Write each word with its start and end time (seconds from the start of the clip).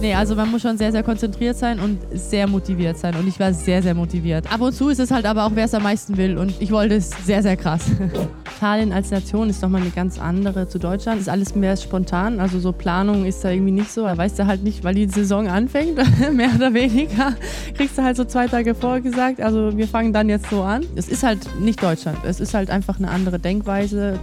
Nee, 0.00 0.14
also 0.14 0.36
man 0.36 0.48
muss 0.48 0.62
schon 0.62 0.78
sehr, 0.78 0.92
sehr 0.92 1.02
konzentriert 1.02 1.56
sein 1.56 1.80
und 1.80 1.98
sehr 2.12 2.46
motiviert 2.46 2.96
sein. 2.98 3.16
Und 3.16 3.26
ich 3.26 3.40
war 3.40 3.52
sehr, 3.52 3.82
sehr 3.82 3.94
motiviert. 3.94 4.50
Ab 4.52 4.60
und 4.60 4.72
zu 4.72 4.90
ist 4.90 5.00
es 5.00 5.10
halt 5.10 5.26
aber 5.26 5.44
auch, 5.44 5.50
wer 5.54 5.64
es 5.64 5.74
am 5.74 5.82
meisten 5.82 6.16
will. 6.16 6.38
Und 6.38 6.54
ich 6.60 6.70
wollte 6.70 6.94
es 6.94 7.10
sehr, 7.26 7.42
sehr 7.42 7.56
krass. 7.56 7.82
Italien 8.56 8.92
als 8.92 9.10
Nation 9.10 9.50
ist 9.50 9.60
nochmal 9.60 9.80
eine 9.80 9.90
ganz 9.90 10.20
andere 10.20 10.68
zu 10.68 10.78
Deutschland. 10.78 11.20
Ist 11.20 11.28
alles 11.28 11.56
mehr 11.56 11.76
spontan. 11.76 12.38
Also 12.38 12.60
so 12.60 12.70
Planung 12.70 13.24
ist 13.24 13.44
da 13.44 13.50
irgendwie 13.50 13.72
nicht 13.72 13.90
so. 13.90 14.04
Da 14.04 14.16
weißt 14.16 14.38
du 14.38 14.46
halt 14.46 14.62
nicht, 14.62 14.84
weil 14.84 14.94
die 14.94 15.08
Saison 15.08 15.48
anfängt, 15.48 15.96
mehr 16.32 16.50
oder 16.54 16.72
weniger. 16.74 17.34
Kriegst 17.74 17.98
du 17.98 18.02
halt 18.02 18.16
so 18.16 18.24
zwei 18.24 18.46
Tage 18.46 18.76
vorgesagt. 18.76 19.40
Also 19.40 19.76
wir 19.76 19.88
fangen 19.88 20.12
dann 20.12 20.28
jetzt 20.28 20.48
so 20.48 20.62
an. 20.62 20.86
Es 20.94 21.08
ist 21.08 21.24
halt 21.24 21.40
nicht 21.60 21.82
Deutschland. 21.82 22.18
Es 22.24 22.38
ist 22.38 22.54
halt 22.54 22.70
einfach 22.70 22.98
eine 22.98 23.10
andere 23.10 23.40
Denkweise. 23.40 24.20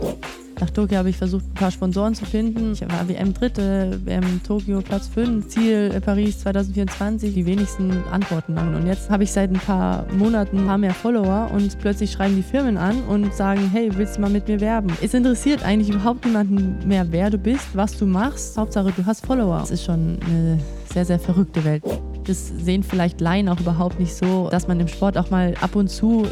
Nach 0.60 0.70
Tokio 0.70 0.98
habe 0.98 1.10
ich 1.10 1.18
versucht, 1.18 1.46
ein 1.46 1.54
paar 1.54 1.72
Sponsoren 1.72 2.16
zu 2.16 2.26
finden. 2.26 2.72
Ich 2.72 2.82
war 2.82 3.10
WM 3.10 3.34
Dritte, 3.34 4.00
WM 4.06 4.42
Tokio 4.42 4.82
Platz 4.82 5.10
5, 5.10 5.50
Ziel 5.50 5.92
äh, 5.94 6.00
Paris 6.00 6.40
2024. 6.40 7.34
Die 7.34 7.46
wenigsten 7.46 7.92
antworten 8.10 8.56
dann. 8.56 8.74
Und 8.74 8.88
jetzt 8.88 9.10
habe 9.10 9.24
ich 9.24 9.32
seit 9.32 9.52
ein 9.52 9.60
paar 9.60 10.06
Monaten 10.14 10.60
ein 10.60 10.66
paar 10.66 10.78
mehr 10.78 10.94
Follower 10.94 11.52
und 11.54 11.78
plötzlich 11.80 12.14
schreiben 12.14 12.38
die 12.38 12.44
Firmen 12.44 12.78
an 12.78 13.04
und 13.04 13.34
sagen, 13.34 13.70
hey, 13.70 13.90
willst 13.96 14.16
du 14.16 14.22
mal 14.22 14.30
mit 14.30 14.48
mir 14.48 14.62
werben? 14.62 14.96
Es 15.02 15.14
interessiert 15.14 15.64
eigentlich 15.64 15.90
überhaupt 15.90 16.26
niemanden 16.26 16.88
mehr, 16.88 17.06
wer 17.12 17.30
du 17.30 17.38
bist, 17.38 17.68
was 17.74 17.98
du 17.98 18.06
machst. 18.06 18.58
Hauptsache, 18.58 18.94
du 18.96 19.06
hast 19.06 19.26
Follower. 19.26 19.60
Das 19.60 19.72
ist 19.72 19.84
schon 19.84 20.18
eine 20.26 20.58
sehr, 20.94 21.04
sehr 21.04 21.20
verrückte 21.20 21.66
Welt. 21.66 21.84
Das 22.24 22.48
sehen 22.48 22.82
vielleicht 22.82 23.20
Laien 23.20 23.50
auch 23.50 23.60
überhaupt 23.60 24.00
nicht 24.00 24.16
so, 24.16 24.48
dass 24.50 24.70
man 24.70 24.80
im 24.80 24.88
Sport 24.88 25.18
auch 25.18 25.30
mal 25.30 25.54
ab 25.60 25.76
und 25.76 25.90
zu 25.90 26.26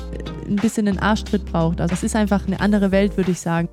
ein 0.48 0.56
bisschen 0.56 0.88
einen 0.88 1.00
Arschtritt 1.00 1.46
braucht. 1.46 1.82
Also 1.82 1.94
es 1.94 2.04
ist 2.04 2.16
einfach 2.16 2.48
eine 2.48 2.62
andere 2.62 2.92
Welt, 2.92 3.18
würde 3.18 3.32
ich 3.32 3.40
sagen. 3.42 3.68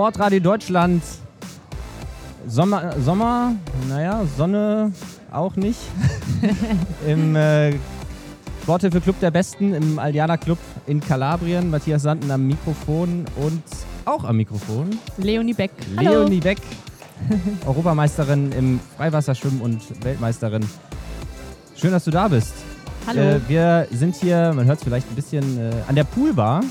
Sportradio 0.00 0.40
Deutschland. 0.40 1.02
Sommer, 2.46 2.98
Sommer, 3.02 3.54
naja, 3.86 4.22
Sonne 4.34 4.92
auch 5.30 5.56
nicht. 5.56 5.78
Im 7.06 7.36
äh, 7.36 7.74
Sporthilfe 8.62 9.02
Club 9.02 9.20
der 9.20 9.30
Besten, 9.30 9.74
im 9.74 9.98
Aldiana 9.98 10.38
Club 10.38 10.56
in 10.86 11.00
Kalabrien. 11.00 11.68
Matthias 11.68 12.00
Sanden 12.00 12.30
am 12.30 12.46
Mikrofon 12.46 13.26
und 13.36 13.62
auch 14.06 14.24
am 14.24 14.38
Mikrofon. 14.38 14.88
Leonie 15.18 15.52
Beck. 15.52 15.72
Leonie 15.98 16.40
Beck, 16.40 16.62
Europameisterin 17.66 18.52
im 18.52 18.80
Freiwasserschwimmen 18.96 19.60
und 19.60 20.02
Weltmeisterin. 20.02 20.64
Schön, 21.76 21.90
dass 21.90 22.04
du 22.04 22.10
da 22.10 22.26
bist. 22.26 22.54
Hallo. 23.06 23.20
Äh, 23.20 23.40
wir 23.48 23.86
sind 23.90 24.16
hier, 24.16 24.54
man 24.54 24.64
hört 24.64 24.78
es 24.78 24.84
vielleicht 24.84 25.10
ein 25.10 25.14
bisschen, 25.14 25.58
äh, 25.58 25.72
an 25.86 25.94
der 25.94 26.04
Poolbar. 26.04 26.62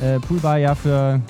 Äh, 0.00 0.20
Poolbar 0.20 0.56
ja 0.56 0.74
für 0.74 1.20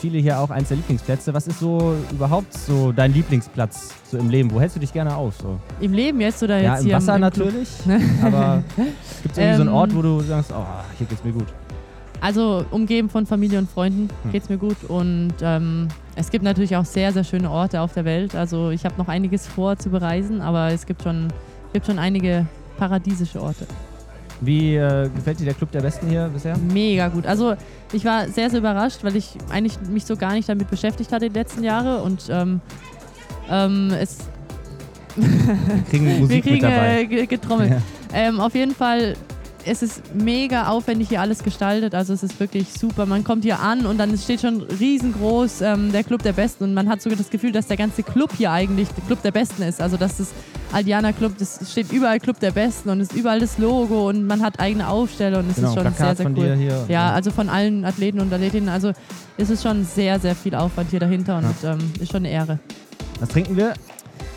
viele 0.00 0.18
hier 0.18 0.38
auch 0.40 0.50
eins 0.50 0.68
der 0.68 0.76
Lieblingsplätze. 0.78 1.32
Was 1.34 1.46
ist 1.46 1.60
so 1.60 1.94
überhaupt 2.12 2.52
so 2.54 2.92
dein 2.92 3.12
Lieblingsplatz 3.12 3.94
so 4.10 4.18
im 4.18 4.28
Leben? 4.30 4.50
Wo 4.50 4.60
hältst 4.60 4.76
du 4.76 4.80
dich 4.80 4.92
gerne 4.92 5.16
auf? 5.16 5.34
So? 5.40 5.58
Im 5.80 5.92
Leben 5.92 6.20
jetzt 6.20 6.42
oder 6.42 6.58
Ja, 6.60 6.72
jetzt 6.74 6.80
im 6.80 6.86
hier 6.86 6.96
Wasser 6.96 7.14
im 7.14 7.20
natürlich. 7.20 7.68
aber 8.22 8.62
gibt 9.22 9.32
es 9.32 9.38
irgendwie 9.38 9.56
so 9.56 9.60
einen 9.62 9.68
Ähm, 9.70 9.74
Ort, 9.74 9.94
wo 9.94 10.02
du 10.02 10.20
sagst, 10.20 10.52
oh, 10.52 10.64
hier 10.98 11.06
geht's 11.06 11.24
mir 11.24 11.32
gut? 11.32 11.46
Also 12.20 12.64
umgeben 12.72 13.08
von 13.08 13.26
Familie 13.26 13.58
und 13.60 13.70
Freunden 13.70 14.08
Hm. 14.24 14.32
geht's 14.32 14.48
mir 14.48 14.58
gut 14.58 14.82
und 14.88 15.34
ähm, 15.40 15.86
es 16.16 16.30
gibt 16.30 16.42
natürlich 16.42 16.74
auch 16.76 16.84
sehr, 16.84 17.12
sehr 17.12 17.22
schöne 17.22 17.48
Orte 17.48 17.80
auf 17.80 17.92
der 17.94 18.04
Welt. 18.04 18.34
Also 18.34 18.70
ich 18.70 18.84
habe 18.84 18.96
noch 18.98 19.06
einiges 19.06 19.46
vor 19.46 19.76
zu 19.78 19.88
bereisen, 19.90 20.40
aber 20.40 20.72
es 20.72 20.84
gibt 20.86 21.02
schon, 21.04 21.28
gibt 21.72 21.86
schon 21.86 22.00
einige 22.00 22.46
paradiesische 22.76 23.40
Orte. 23.40 23.66
Wie 24.40 24.76
äh, 24.76 25.08
gefällt 25.14 25.40
dir 25.40 25.46
der 25.46 25.54
Club 25.54 25.72
der 25.72 25.80
Besten 25.80 26.08
hier 26.08 26.28
bisher? 26.32 26.56
Mega 26.58 27.08
gut. 27.08 27.26
Also 27.26 27.54
ich 27.92 28.04
war 28.04 28.28
sehr, 28.28 28.48
sehr 28.50 28.60
überrascht, 28.60 28.98
weil 29.02 29.16
ich 29.16 29.30
eigentlich 29.50 29.78
mich 29.88 30.04
so 30.04 30.16
gar 30.16 30.32
nicht 30.34 30.48
damit 30.48 30.70
beschäftigt 30.70 31.10
hatte 31.12 31.28
die 31.28 31.34
letzten 31.34 31.64
Jahre 31.64 32.02
und 32.02 32.24
ähm, 32.30 32.60
ähm, 33.50 33.90
es 34.00 34.18
Wir 35.16 35.26
kriegen 35.90 36.06
wir 36.06 36.18
Musik 36.18 36.42
kriegen 36.44 36.54
mit 36.56 36.62
dabei. 36.62 37.00
äh, 37.02 37.06
ge- 37.06 37.26
getrommelt. 37.26 37.70
Ja. 37.70 37.82
Ähm, 38.12 38.40
auf 38.40 38.54
jeden 38.54 38.74
Fall, 38.74 39.14
es 39.68 39.82
ist 39.82 40.14
mega 40.14 40.68
aufwendig 40.68 41.08
hier 41.08 41.20
alles 41.20 41.42
gestaltet. 41.42 41.94
Also 41.94 42.12
es 42.12 42.22
ist 42.22 42.40
wirklich 42.40 42.72
super. 42.72 43.06
Man 43.06 43.22
kommt 43.22 43.44
hier 43.44 43.60
an 43.60 43.86
und 43.86 43.98
dann 43.98 44.16
steht 44.16 44.40
schon 44.40 44.62
riesengroß 44.62 45.60
ähm, 45.60 45.92
der 45.92 46.04
Club 46.04 46.22
der 46.22 46.32
Besten 46.32 46.64
und 46.64 46.74
man 46.74 46.88
hat 46.88 47.02
sogar 47.02 47.18
das 47.18 47.28
Gefühl, 47.30 47.52
dass 47.52 47.66
der 47.66 47.76
ganze 47.76 48.02
Club 48.02 48.32
hier 48.36 48.50
eigentlich 48.50 48.88
der 48.88 49.04
Club 49.04 49.22
der 49.22 49.30
Besten 49.30 49.62
ist. 49.62 49.80
Also 49.80 49.96
dass 49.96 50.16
das 50.16 50.28
Aldiana 50.72 51.12
Club, 51.12 51.32
das 51.38 51.60
steht 51.70 51.92
überall 51.92 52.18
Club 52.18 52.40
der 52.40 52.50
Besten 52.50 52.88
und 52.88 53.00
ist 53.00 53.12
überall 53.12 53.40
das 53.40 53.58
Logo 53.58 54.08
und 54.08 54.26
man 54.26 54.42
hat 54.42 54.58
eigene 54.58 54.88
Aufsteller 54.88 55.38
und 55.40 55.50
es 55.50 55.56
Genau, 55.56 55.68
ist 55.68 55.74
schon 55.74 55.82
sehr, 55.84 55.92
Plakat 55.92 56.16
sehr 56.16 56.26
von 56.26 56.36
cool. 56.38 56.84
Ja, 56.88 57.12
also 57.12 57.30
von 57.30 57.48
allen 57.48 57.84
Athleten 57.84 58.20
und 58.20 58.32
Athletinnen. 58.32 58.68
Also 58.68 58.92
es 59.36 59.50
ist 59.50 59.62
schon 59.62 59.84
sehr, 59.84 60.18
sehr 60.18 60.34
viel 60.34 60.54
Aufwand 60.54 60.90
hier 60.90 61.00
dahinter 61.00 61.38
und 61.38 61.54
ähm, 61.64 61.78
ist 62.00 62.10
schon 62.10 62.24
eine 62.24 62.30
Ehre. 62.30 62.58
Was 63.20 63.28
trinken 63.28 63.56
wir? 63.56 63.74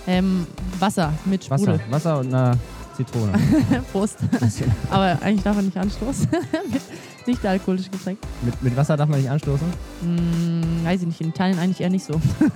Ähm, 0.07 0.47
Wasser 0.79 1.13
mit 1.25 1.43
Sprudel. 1.45 1.79
Wasser. 1.89 1.91
Wasser 1.91 2.19
und 2.19 2.33
eine 2.33 2.57
Zitrone. 2.95 3.33
Prost. 3.91 4.17
Aber 4.89 5.17
eigentlich 5.21 5.43
darf 5.43 5.55
man 5.55 5.65
nicht 5.65 5.77
anstoßen. 5.77 6.27
nicht 7.25 7.45
alkoholischen 7.45 7.91
Getränk. 7.91 8.19
mit, 8.41 8.61
mit 8.63 8.75
Wasser 8.75 8.97
darf 8.97 9.09
man 9.09 9.19
nicht 9.19 9.29
anstoßen? 9.29 9.67
Hm, 10.01 10.61
weiß 10.83 11.01
ich 11.01 11.07
nicht, 11.07 11.21
in 11.21 11.29
Italien 11.29 11.59
eigentlich 11.59 11.81
eher 11.81 11.89
nicht 11.89 12.05
so. 12.05 12.13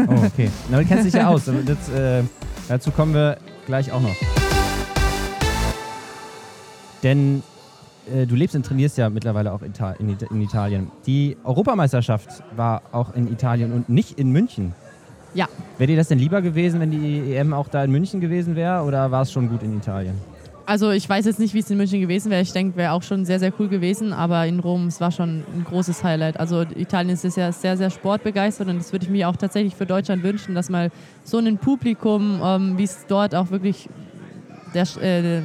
Oh, 0.07 0.25
okay. 0.25 0.49
Na, 0.69 0.79
du 0.79 0.85
kennst 0.85 1.05
dich 1.05 1.13
ja 1.13 1.27
aus. 1.27 1.43
Das, 1.45 1.89
äh, 1.89 2.23
dazu 2.67 2.91
kommen 2.91 3.13
wir 3.13 3.37
gleich 3.65 3.91
auch 3.91 4.01
noch. 4.01 4.15
Denn 7.03 7.43
äh, 8.11 8.25
du 8.25 8.35
lebst 8.35 8.55
und 8.55 8.65
trainierst 8.65 8.97
ja 8.97 9.09
mittlerweile 9.09 9.51
auch 9.51 9.61
in, 9.61 10.17
in 10.29 10.41
Italien. 10.41 10.91
Die 11.05 11.37
Europameisterschaft 11.43 12.43
war 12.55 12.81
auch 12.91 13.13
in 13.13 13.31
Italien 13.31 13.71
und 13.71 13.89
nicht 13.89 14.17
in 14.19 14.31
München. 14.31 14.73
Ja. 15.35 15.47
Wäre 15.77 15.87
dir 15.87 15.97
das 15.97 16.07
denn 16.07 16.17
lieber 16.17 16.41
gewesen, 16.41 16.79
wenn 16.79 16.89
die 16.89 17.35
EM 17.35 17.53
auch 17.53 17.67
da 17.67 17.83
in 17.83 17.91
München 17.91 18.21
gewesen 18.21 18.55
wäre 18.55 18.83
oder 18.83 19.11
war 19.11 19.21
es 19.21 19.31
schon 19.31 19.49
gut 19.49 19.61
in 19.61 19.77
Italien? 19.77 20.15
Also 20.65 20.89
ich 20.89 21.07
weiß 21.07 21.25
jetzt 21.25 21.37
nicht, 21.39 21.53
wie 21.53 21.59
es 21.59 21.69
in 21.69 21.77
München 21.77 22.01
gewesen 22.01 22.31
wäre. 22.31 22.41
Ich 22.41 22.51
denke, 22.51 22.75
wäre 22.75 22.93
auch 22.93 23.03
schon 23.03 23.23
sehr, 23.23 23.37
sehr 23.37 23.53
cool 23.59 23.67
gewesen. 23.67 24.13
Aber 24.13 24.47
in 24.47 24.59
Rom, 24.59 24.87
es 24.87 24.99
war 24.99 25.11
schon 25.11 25.43
ein 25.53 25.63
großes 25.69 26.03
Highlight. 26.03 26.39
Also 26.39 26.61
Italien 26.61 27.13
ist 27.13 27.37
ja 27.37 27.51
sehr, 27.51 27.77
sehr 27.77 27.91
sportbegeistert 27.91 28.67
und 28.67 28.77
das 28.79 28.91
würde 28.91 29.05
ich 29.05 29.11
mir 29.11 29.29
auch 29.29 29.35
tatsächlich 29.35 29.75
für 29.75 29.85
Deutschland 29.85 30.23
wünschen, 30.23 30.55
dass 30.55 30.69
mal 30.69 30.89
so 31.23 31.37
ein 31.37 31.57
Publikum, 31.59 32.41
ähm, 32.43 32.77
wie 32.77 32.83
es 32.83 33.05
dort 33.07 33.35
auch 33.35 33.51
wirklich 33.51 33.89
der, 34.73 34.87
äh, 35.03 35.41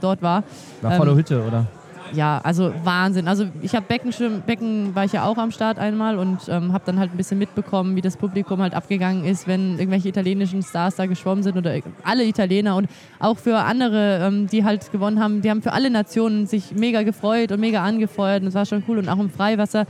dort 0.00 0.20
war, 0.20 0.44
War 0.82 0.92
Ähm, 0.92 0.98
volle 0.98 1.14
Hütte, 1.14 1.42
oder? 1.42 1.66
Ja, 2.12 2.40
also 2.42 2.72
Wahnsinn. 2.84 3.28
Also 3.28 3.46
ich 3.62 3.74
habe 3.74 3.86
Beckenschwimmen, 3.86 4.42
Becken 4.42 4.94
war 4.94 5.04
ich 5.04 5.12
ja 5.12 5.24
auch 5.24 5.38
am 5.38 5.50
Start 5.50 5.78
einmal 5.78 6.18
und 6.18 6.48
ähm, 6.48 6.72
habe 6.72 6.84
dann 6.86 6.98
halt 6.98 7.12
ein 7.12 7.16
bisschen 7.16 7.38
mitbekommen, 7.38 7.96
wie 7.96 8.00
das 8.00 8.16
Publikum 8.16 8.60
halt 8.60 8.74
abgegangen 8.74 9.24
ist, 9.24 9.46
wenn 9.46 9.78
irgendwelche 9.78 10.08
italienischen 10.08 10.62
Stars 10.62 10.96
da 10.96 11.06
geschwommen 11.06 11.42
sind 11.42 11.56
oder 11.56 11.74
alle 12.02 12.24
Italiener 12.24 12.76
und 12.76 12.88
auch 13.18 13.38
für 13.38 13.58
andere, 13.58 14.20
ähm, 14.22 14.46
die 14.46 14.64
halt 14.64 14.90
gewonnen 14.92 15.20
haben, 15.20 15.42
die 15.42 15.50
haben 15.50 15.62
für 15.62 15.72
alle 15.72 15.90
Nationen 15.90 16.46
sich 16.46 16.72
mega 16.72 17.02
gefreut 17.02 17.52
und 17.52 17.60
mega 17.60 17.82
angefeuert 17.82 18.42
und 18.42 18.48
es 18.48 18.54
war 18.54 18.66
schon 18.66 18.82
cool 18.88 18.98
und 18.98 19.08
auch 19.08 19.18
im 19.18 19.30
Freiwasser. 19.30 19.86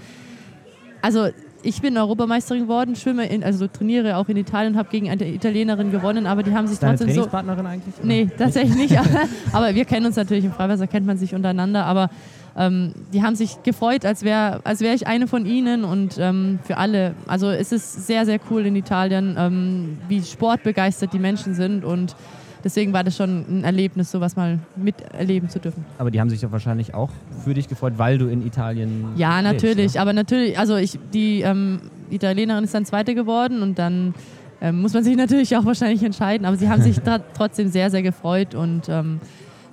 Also 1.02 1.28
ich 1.62 1.80
bin 1.82 1.96
Europameisterin 1.96 2.62
geworden, 2.62 2.96
schwimme, 2.96 3.26
in, 3.26 3.44
also 3.44 3.66
trainiere 3.66 4.16
auch 4.16 4.28
in 4.28 4.36
Italien, 4.36 4.76
habe 4.76 4.88
gegen 4.90 5.10
eine 5.10 5.26
Italienerin 5.28 5.90
gewonnen, 5.90 6.26
aber 6.26 6.42
die 6.42 6.54
haben 6.54 6.66
sich 6.66 6.78
deine 6.78 6.92
trotzdem 6.92 7.08
so 7.08 7.14
Trainingspartnerin 7.14 7.66
eigentlich? 7.66 7.94
oder? 7.98 8.06
Nee, 8.06 8.28
tatsächlich 8.36 8.76
nicht. 8.76 8.98
aber 9.52 9.74
wir 9.74 9.84
kennen 9.84 10.06
uns 10.06 10.16
natürlich 10.16 10.44
im 10.44 10.52
Freiwasser, 10.52 10.86
kennt 10.86 11.06
man 11.06 11.18
sich 11.18 11.34
untereinander. 11.34 11.84
Aber 11.84 12.10
ähm, 12.56 12.92
die 13.12 13.22
haben 13.22 13.36
sich 13.36 13.62
gefreut, 13.62 14.04
als 14.04 14.22
wäre 14.22 14.60
als 14.64 14.80
wär 14.80 14.94
ich 14.94 15.06
eine 15.06 15.26
von 15.26 15.46
ihnen 15.46 15.84
und 15.84 16.16
ähm, 16.18 16.58
für 16.64 16.76
alle. 16.76 17.14
Also 17.26 17.50
es 17.50 17.72
ist 17.72 18.06
sehr, 18.06 18.26
sehr 18.26 18.40
cool 18.50 18.66
in 18.66 18.76
Italien, 18.76 19.36
ähm, 19.38 19.98
wie 20.08 20.22
sportbegeistert 20.22 21.12
die 21.12 21.18
Menschen 21.18 21.54
sind 21.54 21.84
und 21.84 22.16
deswegen 22.64 22.92
war 22.92 23.04
das 23.04 23.16
schon 23.16 23.44
ein 23.48 23.64
Erlebnis, 23.64 24.10
sowas 24.10 24.36
mal 24.36 24.58
miterleben 24.76 25.48
zu 25.48 25.58
dürfen. 25.60 25.84
Aber 25.98 26.10
die 26.10 26.20
haben 26.20 26.30
sich 26.30 26.40
doch 26.40 26.52
wahrscheinlich 26.52 26.94
auch 26.94 27.10
für 27.44 27.54
dich 27.54 27.68
gefreut, 27.68 27.94
weil 27.96 28.18
du 28.18 28.26
in 28.26 28.46
Italien 28.46 29.08
Ja, 29.16 29.40
lebst, 29.40 29.52
natürlich. 29.64 29.94
ne? 29.94 30.00
Aber 30.00 30.12
natürlich, 30.12 30.58
also 30.58 30.76
ich, 30.76 30.98
die 31.12 31.40
ähm, 31.42 31.80
Italienerin 32.10 32.64
ist 32.64 32.74
dann 32.74 32.84
Zweite 32.84 33.14
geworden 33.14 33.62
und 33.62 33.78
dann 33.78 34.14
ähm, 34.60 34.80
muss 34.82 34.92
man 34.94 35.04
sich 35.04 35.16
natürlich 35.16 35.56
auch 35.56 35.64
wahrscheinlich 35.64 36.02
entscheiden. 36.02 36.46
Aber 36.46 36.56
sie 36.56 36.68
haben 36.68 36.82
sich 36.82 37.00
trotzdem 37.36 37.68
sehr, 37.68 37.90
sehr 37.90 38.02
gefreut 38.02 38.54
und 38.54 38.88
ähm, 38.88 39.20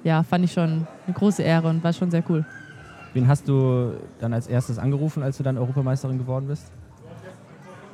ja, 0.04 0.24
fand 0.24 0.46
ich 0.46 0.54
schon 0.54 0.88
eine 1.06 1.14
große 1.14 1.44
Ehre 1.44 1.68
und 1.68 1.84
war 1.84 1.94
schon 1.94 2.12
sehr 2.12 2.24
cool. 2.30 2.46
Wen 3.14 3.28
hast 3.28 3.48
du 3.48 3.94
dann 4.20 4.34
als 4.34 4.48
erstes 4.48 4.78
angerufen, 4.78 5.24
als 5.24 5.38
du 5.38 5.44
dann 5.44 5.58
Europameisterin 5.58 6.18
geworden 6.18 6.46
bist? 6.48 6.72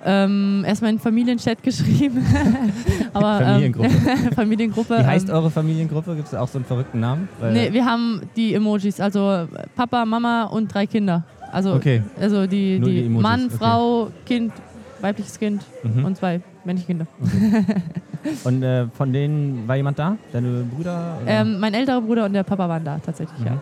Ähm, 0.06 0.64
erstmal 0.68 0.92
in 0.92 0.98
den 0.98 1.02
Familienchat 1.02 1.64
geschrieben. 1.64 2.26
Aber, 3.14 3.40
Familiengruppe. 3.40 3.88
Ähm, 3.90 4.32
Familiengruppe. 4.36 5.00
Wie 5.00 5.04
heißt 5.06 5.30
ähm, 5.30 5.36
eure 5.36 5.50
Familiengruppe? 5.50 6.16
Gibt 6.16 6.28
es 6.28 6.34
auch 6.36 6.48
so 6.48 6.58
einen 6.58 6.66
verrückten 6.66 7.00
Namen? 7.00 7.30
Weil- 7.40 7.54
Nee, 7.54 7.72
wir 7.74 7.86
haben 7.86 8.22
die 8.36 8.54
Emojis, 8.54 9.00
also 9.00 9.48
Papa, 9.76 10.06
Mama 10.06 10.44
und 10.44 10.74
drei 10.74 10.88
Kinder. 10.88 11.24
Also, 11.52 11.74
Okay. 11.76 12.02
also 12.20 12.48
die, 12.48 12.80
die, 12.80 13.04
die 13.04 13.10
Mann, 13.10 13.46
okay. 13.46 13.56
Frau, 13.58 14.10
Kind, 14.26 14.52
weibliches 15.00 15.40
Kind 15.40 15.64
Mhm. 15.84 16.04
und 16.06 16.18
zwei 16.18 16.42
männliche 16.66 16.88
Kinder. 16.88 17.06
Und 18.44 18.64
äh, 18.64 18.88
von 18.88 19.14
denen 19.14 19.68
war 19.68 19.76
jemand 19.76 20.00
da? 20.00 20.18
Deine 20.32 20.64
Brüder? 20.64 21.18
Ähm, 21.28 21.60
mein 21.60 21.74
älterer 21.74 22.02
Bruder 22.02 22.26
und 22.26 22.34
der 22.34 22.44
Papa 22.44 22.68
waren 22.68 22.84
da 22.84 22.98
tatsächlich, 23.00 23.40
Mhm. 23.40 23.46
ja. 23.46 23.62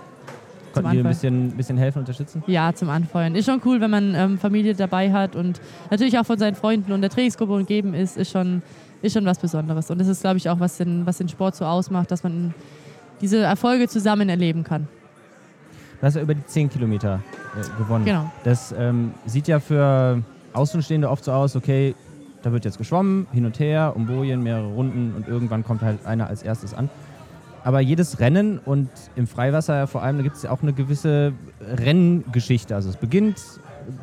Konnten 0.74 0.92
die 0.92 1.00
ein 1.00 1.08
bisschen, 1.08 1.52
bisschen 1.52 1.78
helfen, 1.78 2.00
unterstützen? 2.00 2.44
Ja, 2.48 2.74
zum 2.74 2.90
Anfeuern. 2.90 3.36
Ist 3.36 3.46
schon 3.46 3.62
cool, 3.66 3.82
wenn 3.82 3.92
man 3.92 4.16
ähm, 4.16 4.40
Familie 4.40 4.74
dabei 4.74 5.12
hat 5.12 5.36
und 5.36 5.62
natürlich 5.90 6.18
auch 6.18 6.26
von 6.26 6.38
seinen 6.38 6.56
Freunden 6.56 6.92
und 6.92 7.02
der 7.02 7.10
Trainingsgruppe 7.10 7.54
umgeben 7.54 7.94
ist, 7.94 8.18
ist 8.18 8.32
schon, 8.32 8.62
ist 9.02 9.14
schon 9.14 9.26
was 9.26 9.40
Besonderes. 9.40 9.90
Und 9.90 10.00
das 10.00 10.08
ist, 10.08 10.22
glaube 10.22 10.38
ich, 10.38 10.50
auch, 10.50 10.60
was 10.60 10.78
den, 10.78 11.06
was 11.06 11.18
den 11.18 11.30
Sport 11.30 11.56
so 11.56 11.66
ausmacht, 11.66 12.12
dass 12.12 12.24
man 12.24 12.54
diese 13.22 13.40
Erfolge 13.40 13.88
zusammen 13.88 14.30
erleben 14.30 14.64
kann. 14.64 14.88
Du 16.00 16.08
hast 16.08 16.16
ja 16.16 16.22
über 16.22 16.34
die 16.34 16.46
10 16.46 16.70
Kilometer 16.70 17.22
äh, 17.56 17.78
gewonnen. 17.78 18.06
Genau. 18.06 18.32
Das 18.44 18.74
ähm, 18.78 19.14
sieht 19.26 19.48
ja 19.48 19.60
für 19.60 20.24
Außenstehende 20.54 21.10
oft 21.10 21.24
so 21.24 21.32
aus, 21.32 21.56
okay, 21.56 21.96
da 22.42 22.52
wird 22.52 22.66
jetzt 22.66 22.78
geschwommen, 22.78 23.28
hin 23.32 23.46
und 23.46 23.60
her, 23.60 23.94
um 23.96 24.08
Bojen, 24.08 24.42
mehrere 24.42 24.68
Runden 24.68 25.14
und 25.16 25.28
irgendwann 25.28 25.64
kommt 25.64 25.82
halt 25.82 26.06
einer 26.06 26.28
als 26.28 26.42
erstes 26.42 26.74
an. 26.74 26.90
Aber 27.64 27.80
jedes 27.80 28.20
Rennen 28.20 28.60
und 28.60 28.90
im 29.16 29.28
Freiwasser 29.28 29.88
vor 29.88 30.02
allem, 30.02 30.18
da 30.18 30.24
gibt 30.24 30.36
es 30.36 30.44
ja 30.44 30.52
auch 30.52 30.62
eine 30.62 30.74
gewisse 30.74 31.34
Renngeschichte. 31.62 32.76
Also 32.76 32.90
es 32.90 32.98
beginnt 32.98 33.40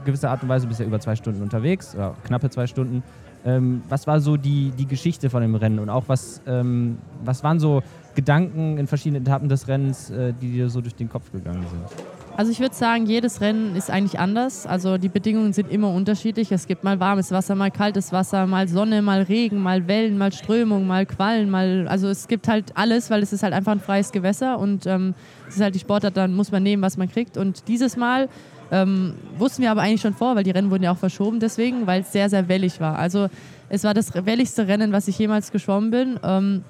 gewisse 0.05 0.31
Art 0.31 0.43
und 0.43 0.49
Weise, 0.49 0.67
bist 0.67 0.81
ja 0.81 0.87
über 0.87 1.01
zwei 1.01 1.17
Stunden 1.17 1.43
unterwegs, 1.43 1.95
oder 1.95 2.15
knappe 2.25 2.51
zwei 2.51 2.67
Stunden. 2.67 3.03
Ähm, 3.45 3.83
was 3.89 4.07
war 4.07 4.21
so 4.21 4.37
die, 4.37 4.73
die 4.73 4.87
Geschichte 4.87 5.31
von 5.31 5.43
dem 5.43 5.55
Rennen 5.55 5.79
und 5.79 5.91
auch 5.91 6.05
was, 6.09 6.43
ähm, 6.47 6.99
was 7.25 7.45
waren 7.45 7.61
so 7.61 7.83
Gedanken 8.15 8.79
in 8.79 8.87
verschiedenen 8.89 9.23
Etappen 9.23 9.49
des 9.49 9.69
Rennens, 9.69 10.11
äh, 10.11 10.33
die 10.41 10.51
dir 10.51 10.69
so 10.71 10.81
durch 10.81 10.97
den 10.97 11.09
Kopf 11.09 11.31
gegangen 11.31 11.65
sind? 11.71 12.18
Also 12.39 12.53
ich 12.53 12.61
würde 12.61 12.77
sagen, 12.77 13.07
jedes 13.07 13.41
Rennen 13.41 13.75
ist 13.75 13.91
eigentlich 13.91 14.21
anders. 14.21 14.65
Also 14.65 14.97
die 14.97 15.09
Bedingungen 15.09 15.53
sind 15.53 15.73
immer 15.73 15.93
unterschiedlich. 15.93 16.53
Es 16.53 16.69
gibt 16.69 16.85
mal 16.85 17.01
warmes 17.01 17.33
Wasser, 17.33 17.57
mal 17.57 17.73
kaltes 17.73 18.13
Wasser, 18.13 18.47
mal 18.47 18.69
Sonne, 18.69 19.03
mal 19.03 19.23
Regen, 19.23 19.61
mal 19.61 19.89
Wellen, 19.89 20.17
mal 20.17 20.31
Strömung, 20.31 20.87
mal 20.87 21.05
Quallen, 21.05 21.51
mal 21.51 21.89
also 21.89 22.07
es 22.07 22.29
gibt 22.29 22.47
halt 22.47 22.77
alles, 22.77 23.11
weil 23.11 23.25
es 23.25 23.33
ist 23.33 23.43
halt 23.43 23.55
einfach 23.55 23.73
ein 23.73 23.81
freies 23.81 24.13
Gewässer 24.13 24.61
und 24.61 24.87
ähm, 24.87 25.15
es 25.49 25.57
ist 25.57 25.61
halt 25.61 25.75
die 25.75 25.81
Sportart, 25.81 26.17
dann 26.17 26.33
muss 26.33 26.53
man 26.53 26.63
nehmen, 26.63 26.81
was 26.81 26.97
man 26.97 27.11
kriegt. 27.11 27.37
Und 27.37 27.67
dieses 27.67 27.97
Mal 27.97 28.29
ähm, 28.71 29.15
wussten 29.37 29.63
wir 29.63 29.73
aber 29.73 29.81
eigentlich 29.81 30.03
schon 30.03 30.15
vor, 30.15 30.37
weil 30.37 30.45
die 30.45 30.53
Rennen 30.53 30.71
wurden 30.71 30.85
ja 30.85 30.93
auch 30.93 30.99
verschoben 30.99 31.41
deswegen, 31.41 31.89
weil 31.89 32.03
es 32.03 32.13
sehr, 32.13 32.31
sehr 32.31 32.47
wellig 32.47 32.79
war. 32.79 33.01
Also 33.01 33.27
es 33.69 33.83
war 33.83 33.95
das 33.95 34.15
welligste 34.15 34.69
Rennen, 34.69 34.93
was 34.93 35.09
ich 35.09 35.19
jemals 35.19 35.51
geschwommen 35.51 35.91
bin. 35.91 36.21
Ähm, 36.23 36.63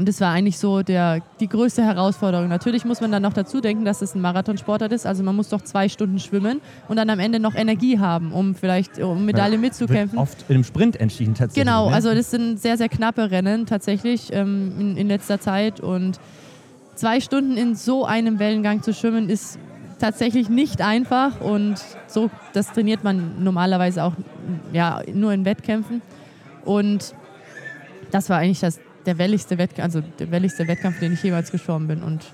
und 0.00 0.08
das 0.08 0.18
war 0.22 0.32
eigentlich 0.32 0.56
so 0.56 0.82
der, 0.82 1.20
die 1.40 1.46
größte 1.46 1.84
Herausforderung. 1.84 2.48
Natürlich 2.48 2.86
muss 2.86 3.02
man 3.02 3.12
dann 3.12 3.20
noch 3.20 3.34
dazu 3.34 3.60
denken, 3.60 3.84
dass 3.84 4.00
es 4.00 4.14
ein 4.14 4.22
Marathonsportart 4.22 4.90
ist. 4.92 5.04
Also 5.04 5.22
man 5.22 5.36
muss 5.36 5.50
doch 5.50 5.60
zwei 5.60 5.90
Stunden 5.90 6.18
schwimmen 6.18 6.62
und 6.88 6.96
dann 6.96 7.10
am 7.10 7.18
Ende 7.18 7.38
noch 7.38 7.54
Energie 7.54 7.98
haben, 7.98 8.32
um 8.32 8.54
vielleicht 8.54 8.98
um 8.98 9.26
Medaille 9.26 9.56
ja, 9.56 9.60
mitzukämpfen. 9.60 10.18
Wird 10.18 10.22
oft 10.22 10.46
im 10.48 10.64
Sprint 10.64 10.98
entschieden 10.98 11.34
tatsächlich. 11.34 11.66
Genau, 11.66 11.90
ne? 11.90 11.94
also 11.94 12.14
das 12.14 12.30
sind 12.30 12.58
sehr, 12.58 12.78
sehr 12.78 12.88
knappe 12.88 13.30
Rennen 13.30 13.66
tatsächlich 13.66 14.32
ähm, 14.32 14.72
in, 14.78 14.96
in 14.96 15.08
letzter 15.08 15.38
Zeit. 15.38 15.80
Und 15.80 16.18
zwei 16.94 17.20
Stunden 17.20 17.58
in 17.58 17.74
so 17.74 18.06
einem 18.06 18.38
Wellengang 18.38 18.82
zu 18.82 18.94
schwimmen, 18.94 19.28
ist 19.28 19.58
tatsächlich 19.98 20.48
nicht 20.48 20.80
einfach. 20.80 21.42
Und 21.42 21.74
so, 22.06 22.30
das 22.54 22.72
trainiert 22.72 23.04
man 23.04 23.44
normalerweise 23.44 24.02
auch 24.02 24.14
ja, 24.72 25.02
nur 25.12 25.34
in 25.34 25.44
Wettkämpfen. 25.44 26.00
Und 26.64 27.14
das 28.10 28.30
war 28.30 28.38
eigentlich 28.38 28.60
das, 28.60 28.80
der 29.10 29.18
welligste 29.18 29.58
Wettkampf, 29.58 29.96
also 29.96 30.08
der 30.20 30.30
welligste 30.30 30.68
Wettkampf, 30.68 31.00
den 31.00 31.14
ich 31.14 31.22
jemals 31.24 31.50
geschwommen 31.50 31.88
bin. 31.88 32.00
Und 32.00 32.24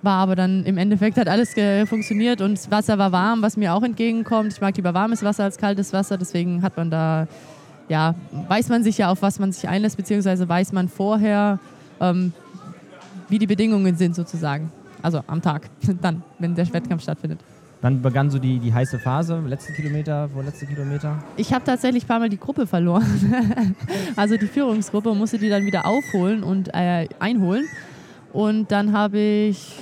war 0.00 0.20
aber 0.20 0.34
dann 0.34 0.64
im 0.64 0.78
Endeffekt 0.78 1.18
hat 1.18 1.28
alles 1.28 1.54
funktioniert 1.86 2.40
und 2.40 2.54
das 2.54 2.70
Wasser 2.70 2.96
war 2.96 3.12
warm, 3.12 3.42
was 3.42 3.58
mir 3.58 3.74
auch 3.74 3.82
entgegenkommt. 3.82 4.54
Ich 4.54 4.60
mag 4.62 4.74
lieber 4.74 4.94
warmes 4.94 5.22
Wasser 5.22 5.44
als 5.44 5.58
kaltes 5.58 5.92
Wasser, 5.92 6.16
deswegen 6.16 6.62
hat 6.62 6.78
man 6.78 6.90
da, 6.90 7.28
ja, 7.90 8.14
weiß 8.48 8.70
man 8.70 8.84
sich 8.84 8.96
ja, 8.96 9.10
auf 9.10 9.20
was 9.20 9.38
man 9.38 9.52
sich 9.52 9.68
einlässt, 9.68 9.98
beziehungsweise 9.98 10.48
weiß 10.48 10.72
man 10.72 10.88
vorher, 10.88 11.58
ähm, 12.00 12.32
wie 13.28 13.38
die 13.38 13.46
Bedingungen 13.46 13.96
sind 13.96 14.14
sozusagen. 14.14 14.72
Also 15.02 15.20
am 15.26 15.42
Tag, 15.42 15.68
dann, 16.00 16.22
wenn 16.38 16.54
der 16.54 16.72
Wettkampf 16.72 17.02
stattfindet. 17.02 17.40
Wann 17.86 18.02
begann 18.02 18.30
so 18.30 18.40
die, 18.40 18.58
die 18.58 18.74
heiße 18.74 18.98
Phase? 18.98 19.40
Letzte 19.46 19.72
Kilometer, 19.72 20.28
vorletzte 20.30 20.66
Kilometer? 20.66 21.22
Ich 21.36 21.54
habe 21.54 21.64
tatsächlich 21.64 22.02
ein 22.02 22.08
paar 22.08 22.18
Mal 22.18 22.28
die 22.28 22.36
Gruppe 22.36 22.66
verloren. 22.66 23.06
also 24.16 24.36
die 24.36 24.48
Führungsgruppe 24.48 25.14
musste 25.14 25.38
die 25.38 25.48
dann 25.48 25.64
wieder 25.64 25.86
aufholen 25.86 26.42
und 26.42 26.74
äh, 26.74 27.06
einholen. 27.20 27.64
Und 28.32 28.72
dann 28.72 28.92
habe 28.92 29.20
ich 29.20 29.76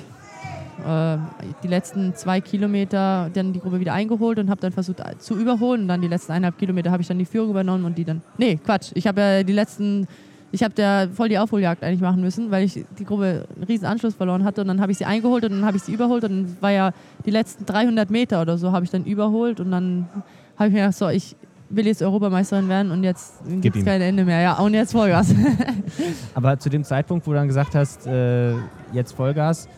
äh, 0.86 1.16
die 1.62 1.68
letzten 1.68 2.14
zwei 2.14 2.42
Kilometer 2.42 3.30
dann 3.32 3.54
die 3.54 3.60
Gruppe 3.60 3.80
wieder 3.80 3.94
eingeholt 3.94 4.38
und 4.38 4.50
habe 4.50 4.60
dann 4.60 4.72
versucht 4.72 5.00
äh, 5.00 5.16
zu 5.16 5.38
überholen. 5.38 5.80
Und 5.80 5.88
dann 5.88 6.02
die 6.02 6.08
letzten 6.08 6.32
eineinhalb 6.32 6.58
Kilometer 6.58 6.90
habe 6.90 7.00
ich 7.00 7.08
dann 7.08 7.18
die 7.18 7.24
Führung 7.24 7.48
übernommen 7.48 7.86
und 7.86 7.96
die 7.96 8.04
dann. 8.04 8.20
Nee, 8.36 8.60
Quatsch. 8.62 8.90
Ich 8.92 9.06
habe 9.06 9.22
ja 9.22 9.42
die 9.42 9.54
letzten 9.54 10.06
ich 10.54 10.62
habe 10.62 10.72
da 10.72 11.08
voll 11.12 11.28
die 11.28 11.38
Aufholjagd 11.38 11.82
eigentlich 11.82 12.00
machen 12.00 12.20
müssen, 12.20 12.52
weil 12.52 12.62
ich 12.62 12.84
die 12.96 13.04
Gruppe 13.04 13.48
einen 13.56 13.64
riesen 13.64 13.86
Anschluss 13.86 14.14
verloren 14.14 14.44
hatte 14.44 14.60
und 14.60 14.68
dann 14.68 14.80
habe 14.80 14.92
ich 14.92 14.98
sie 14.98 15.04
eingeholt 15.04 15.44
und 15.44 15.50
dann 15.50 15.64
habe 15.64 15.76
ich 15.76 15.82
sie 15.82 15.92
überholt 15.92 16.22
und 16.22 16.30
dann 16.30 16.56
war 16.60 16.70
ja 16.70 16.92
die 17.26 17.32
letzten 17.32 17.66
300 17.66 18.08
Meter 18.08 18.40
oder 18.40 18.56
so 18.56 18.70
habe 18.70 18.84
ich 18.84 18.90
dann 18.92 19.04
überholt 19.04 19.58
und 19.58 19.72
dann 19.72 20.08
habe 20.56 20.68
ich 20.68 20.74
mir 20.74 20.82
gedacht, 20.82 20.96
so, 20.96 21.08
ich 21.08 21.34
will 21.70 21.88
jetzt 21.88 22.02
Europameisterin 22.02 22.68
werden 22.68 22.92
und 22.92 23.02
jetzt 23.02 23.42
gibt 23.60 23.74
es 23.74 23.84
kein 23.84 24.00
Ende 24.00 24.24
mehr. 24.24 24.40
Ja, 24.42 24.58
und 24.58 24.74
jetzt 24.74 24.92
Vollgas. 24.92 25.34
Aber 26.34 26.56
zu 26.56 26.68
dem 26.68 26.84
Zeitpunkt, 26.84 27.26
wo 27.26 27.32
du 27.32 27.38
dann 27.38 27.48
gesagt 27.48 27.74
hast, 27.74 28.06
äh, 28.06 28.54
jetzt 28.92 29.10
Vollgas, 29.12 29.68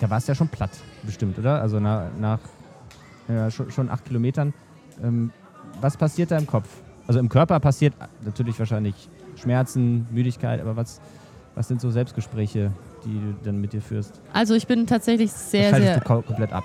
da 0.00 0.08
war 0.08 0.16
es 0.16 0.26
ja 0.26 0.34
schon 0.34 0.48
platt, 0.48 0.70
bestimmt, 1.02 1.38
oder? 1.38 1.60
Also 1.60 1.80
nach, 1.80 2.06
nach 2.18 2.38
ja, 3.28 3.50
schon, 3.50 3.70
schon, 3.70 3.90
acht 3.90 4.06
Kilometern. 4.06 4.54
Ähm, 5.04 5.32
was 5.82 5.98
passiert 5.98 6.30
da 6.30 6.38
im 6.38 6.46
Kopf? 6.46 6.68
Also 7.06 7.20
im 7.20 7.28
Körper 7.28 7.60
passiert 7.60 7.92
natürlich 8.24 8.58
wahrscheinlich 8.58 9.10
Schmerzen, 9.46 10.08
Müdigkeit, 10.10 10.60
aber 10.60 10.74
was, 10.74 11.00
was 11.54 11.68
sind 11.68 11.80
so 11.80 11.88
Selbstgespräche, 11.92 12.72
die 13.04 13.14
du 13.14 13.34
dann 13.44 13.60
mit 13.60 13.72
dir 13.72 13.80
führst? 13.80 14.20
Also 14.32 14.54
ich 14.54 14.66
bin 14.66 14.88
tatsächlich 14.88 15.30
sehr, 15.30 15.72
sehr... 15.72 16.00
Du 16.00 16.04
komplett 16.04 16.52
ab? 16.52 16.64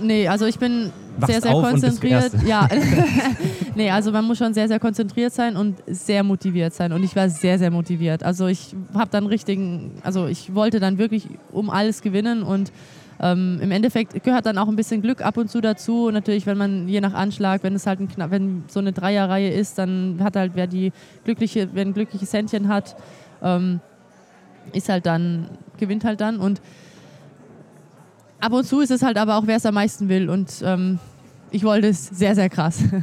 Nee, 0.00 0.26
also 0.26 0.44
ich 0.44 0.58
bin 0.58 0.92
Wachst 1.18 1.32
sehr, 1.32 1.40
sehr 1.40 1.52
konzentriert. 1.52 2.32
Ja, 2.44 2.68
nee, 3.76 3.90
also 3.90 4.10
man 4.10 4.24
muss 4.24 4.38
schon 4.38 4.52
sehr, 4.54 4.66
sehr 4.66 4.80
konzentriert 4.80 5.32
sein 5.32 5.56
und 5.56 5.76
sehr 5.86 6.24
motiviert 6.24 6.74
sein. 6.74 6.92
Und 6.92 7.04
ich 7.04 7.14
war 7.14 7.30
sehr, 7.30 7.60
sehr 7.60 7.70
motiviert. 7.70 8.24
Also 8.24 8.48
ich 8.48 8.74
habe 8.92 9.08
dann 9.10 9.26
richtigen, 9.26 9.92
also 10.02 10.26
ich 10.26 10.52
wollte 10.52 10.80
dann 10.80 10.98
wirklich 10.98 11.28
um 11.52 11.70
alles 11.70 12.02
gewinnen 12.02 12.42
und 12.42 12.72
ähm, 13.20 13.58
Im 13.62 13.70
Endeffekt 13.70 14.22
gehört 14.24 14.46
dann 14.46 14.58
auch 14.58 14.68
ein 14.68 14.76
bisschen 14.76 15.00
Glück 15.00 15.22
ab 15.22 15.36
und 15.36 15.50
zu 15.50 15.60
dazu. 15.60 16.06
Und 16.06 16.14
natürlich, 16.14 16.46
wenn 16.46 16.58
man 16.58 16.88
je 16.88 17.00
nach 17.00 17.14
Anschlag, 17.14 17.62
wenn 17.62 17.74
es 17.74 17.86
halt 17.86 18.00
ein, 18.00 18.08
wenn 18.30 18.64
so 18.68 18.80
eine 18.80 18.92
Dreierreihe 18.92 19.50
ist, 19.50 19.78
dann 19.78 20.18
hat 20.22 20.36
halt 20.36 20.52
wer 20.54 20.66
die 20.66 20.92
glückliche, 21.24 21.68
wer 21.72 21.84
ein 21.84 21.94
glückliches 21.94 22.32
Händchen 22.32 22.68
hat, 22.68 22.96
ähm, 23.42 23.80
ist 24.72 24.88
halt 24.88 25.06
dann 25.06 25.48
gewinnt 25.78 26.04
halt 26.04 26.20
dann. 26.20 26.38
Und 26.38 26.60
ab 28.40 28.52
und 28.52 28.64
zu 28.64 28.80
ist 28.80 28.90
es 28.90 29.02
halt 29.02 29.16
aber 29.16 29.36
auch, 29.36 29.46
wer 29.46 29.56
es 29.56 29.66
am 29.66 29.74
meisten 29.74 30.08
will. 30.08 30.28
Und 30.28 30.62
ähm, 30.62 30.98
ich 31.50 31.64
wollte 31.64 31.88
es 31.88 32.06
sehr, 32.06 32.34
sehr 32.34 32.48
krass. 32.48 32.82